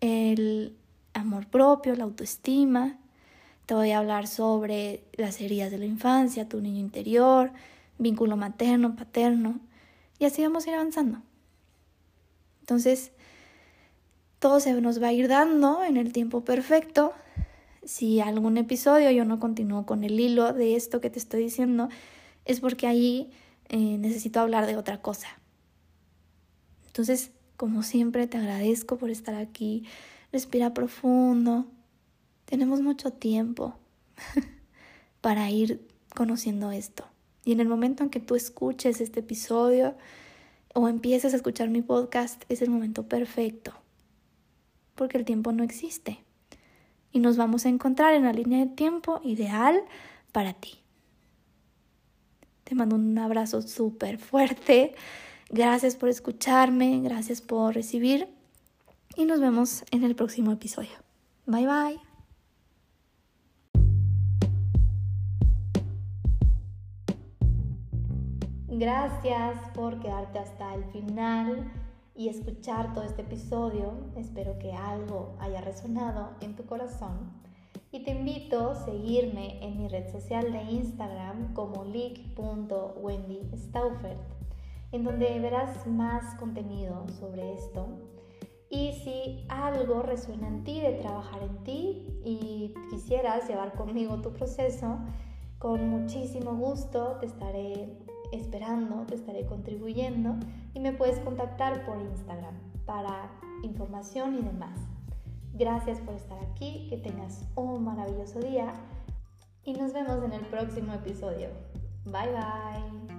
el 0.00 0.76
amor 1.12 1.46
propio, 1.48 1.94
la 1.96 2.04
autoestima. 2.04 2.98
Te 3.66 3.74
voy 3.74 3.90
a 3.90 3.98
hablar 3.98 4.28
sobre 4.28 5.02
las 5.14 5.40
heridas 5.40 5.72
de 5.72 5.78
la 5.78 5.86
infancia, 5.86 6.48
tu 6.48 6.60
niño 6.60 6.80
interior, 6.80 7.52
vínculo 7.98 8.36
materno, 8.36 8.96
paterno, 8.96 9.60
y 10.18 10.24
así 10.24 10.42
vamos 10.42 10.66
a 10.66 10.70
ir 10.70 10.74
avanzando. 10.76 11.22
Entonces, 12.60 13.12
todo 14.38 14.60
se 14.60 14.72
nos 14.80 15.02
va 15.02 15.08
a 15.08 15.12
ir 15.12 15.28
dando 15.28 15.82
en 15.84 15.96
el 15.96 16.12
tiempo 16.12 16.44
perfecto. 16.44 17.12
Si 17.84 18.20
algún 18.20 18.58
episodio 18.58 19.10
yo 19.10 19.24
no 19.24 19.38
continúo 19.38 19.86
con 19.86 20.04
el 20.04 20.18
hilo 20.18 20.52
de 20.52 20.76
esto 20.76 21.00
que 21.00 21.10
te 21.10 21.18
estoy 21.18 21.44
diciendo, 21.44 21.88
es 22.44 22.60
porque 22.60 22.86
ahí 22.86 23.30
eh, 23.68 23.98
necesito 23.98 24.40
hablar 24.40 24.66
de 24.66 24.76
otra 24.76 25.00
cosa. 25.00 25.28
Entonces, 26.86 27.30
como 27.56 27.82
siempre, 27.82 28.26
te 28.26 28.38
agradezco 28.38 28.96
por 28.96 29.10
estar 29.10 29.34
aquí. 29.34 29.84
Respira 30.32 30.74
profundo. 30.74 31.66
Tenemos 32.44 32.80
mucho 32.80 33.12
tiempo 33.12 33.74
para 35.20 35.50
ir 35.50 35.86
conociendo 36.14 36.72
esto. 36.72 37.06
Y 37.46 37.52
en 37.52 37.60
el 37.60 37.68
momento 37.68 38.02
en 38.02 38.10
que 38.10 38.18
tú 38.18 38.34
escuches 38.34 39.00
este 39.00 39.20
episodio 39.20 39.94
o 40.74 40.88
empieces 40.88 41.32
a 41.32 41.36
escuchar 41.36 41.70
mi 41.70 41.80
podcast, 41.80 42.42
es 42.48 42.60
el 42.60 42.68
momento 42.68 43.04
perfecto. 43.04 43.72
Porque 44.96 45.16
el 45.16 45.24
tiempo 45.24 45.52
no 45.52 45.62
existe. 45.62 46.18
Y 47.12 47.20
nos 47.20 47.36
vamos 47.36 47.64
a 47.64 47.68
encontrar 47.68 48.14
en 48.14 48.24
la 48.24 48.32
línea 48.32 48.58
de 48.58 48.72
tiempo 48.74 49.20
ideal 49.22 49.80
para 50.32 50.54
ti. 50.54 50.74
Te 52.64 52.74
mando 52.74 52.96
un 52.96 53.16
abrazo 53.16 53.62
súper 53.62 54.18
fuerte. 54.18 54.96
Gracias 55.48 55.94
por 55.94 56.08
escucharme, 56.08 57.00
gracias 57.00 57.40
por 57.40 57.74
recibir 57.74 58.26
y 59.16 59.24
nos 59.24 59.40
vemos 59.40 59.84
en 59.92 60.02
el 60.02 60.16
próximo 60.16 60.50
episodio. 60.50 60.90
Bye 61.46 61.68
bye. 61.68 62.05
Gracias 68.78 69.56
por 69.72 70.00
quedarte 70.00 70.38
hasta 70.38 70.74
el 70.74 70.84
final 70.84 71.72
y 72.14 72.28
escuchar 72.28 72.92
todo 72.92 73.04
este 73.04 73.22
episodio. 73.22 73.94
Espero 74.16 74.58
que 74.58 74.74
algo 74.74 75.34
haya 75.38 75.62
resonado 75.62 76.32
en 76.42 76.56
tu 76.56 76.66
corazón. 76.66 77.32
Y 77.90 78.04
te 78.04 78.10
invito 78.10 78.72
a 78.72 78.74
seguirme 78.74 79.64
en 79.64 79.78
mi 79.78 79.88
red 79.88 80.12
social 80.12 80.52
de 80.52 80.62
Instagram 80.64 81.54
como 81.54 81.86
leak.wendystaufert, 81.86 84.20
en 84.92 85.04
donde 85.04 85.40
verás 85.40 85.86
más 85.86 86.34
contenido 86.34 87.08
sobre 87.18 87.54
esto. 87.54 87.86
Y 88.68 88.92
si 89.02 89.46
algo 89.48 90.02
resuena 90.02 90.48
en 90.48 90.64
ti 90.64 90.82
de 90.82 90.92
trabajar 91.00 91.42
en 91.42 91.64
ti 91.64 92.20
y 92.26 92.74
quisieras 92.90 93.48
llevar 93.48 93.72
conmigo 93.72 94.20
tu 94.20 94.34
proceso, 94.34 94.98
con 95.58 95.88
muchísimo 95.88 96.54
gusto 96.56 97.16
te 97.20 97.24
estaré 97.24 98.04
esperando, 98.32 99.04
te 99.06 99.14
estaré 99.14 99.46
contribuyendo 99.46 100.36
y 100.74 100.80
me 100.80 100.92
puedes 100.92 101.18
contactar 101.20 101.84
por 101.84 102.00
Instagram 102.00 102.54
para 102.84 103.30
información 103.62 104.36
y 104.36 104.42
demás. 104.42 104.78
Gracias 105.54 106.00
por 106.00 106.14
estar 106.14 106.38
aquí, 106.44 106.86
que 106.88 106.98
tengas 106.98 107.44
un 107.54 107.84
maravilloso 107.84 108.40
día 108.40 108.72
y 109.64 109.72
nos 109.72 109.92
vemos 109.92 110.22
en 110.22 110.32
el 110.32 110.44
próximo 110.46 110.92
episodio. 110.92 111.48
Bye 112.04 112.30
bye. 112.30 113.15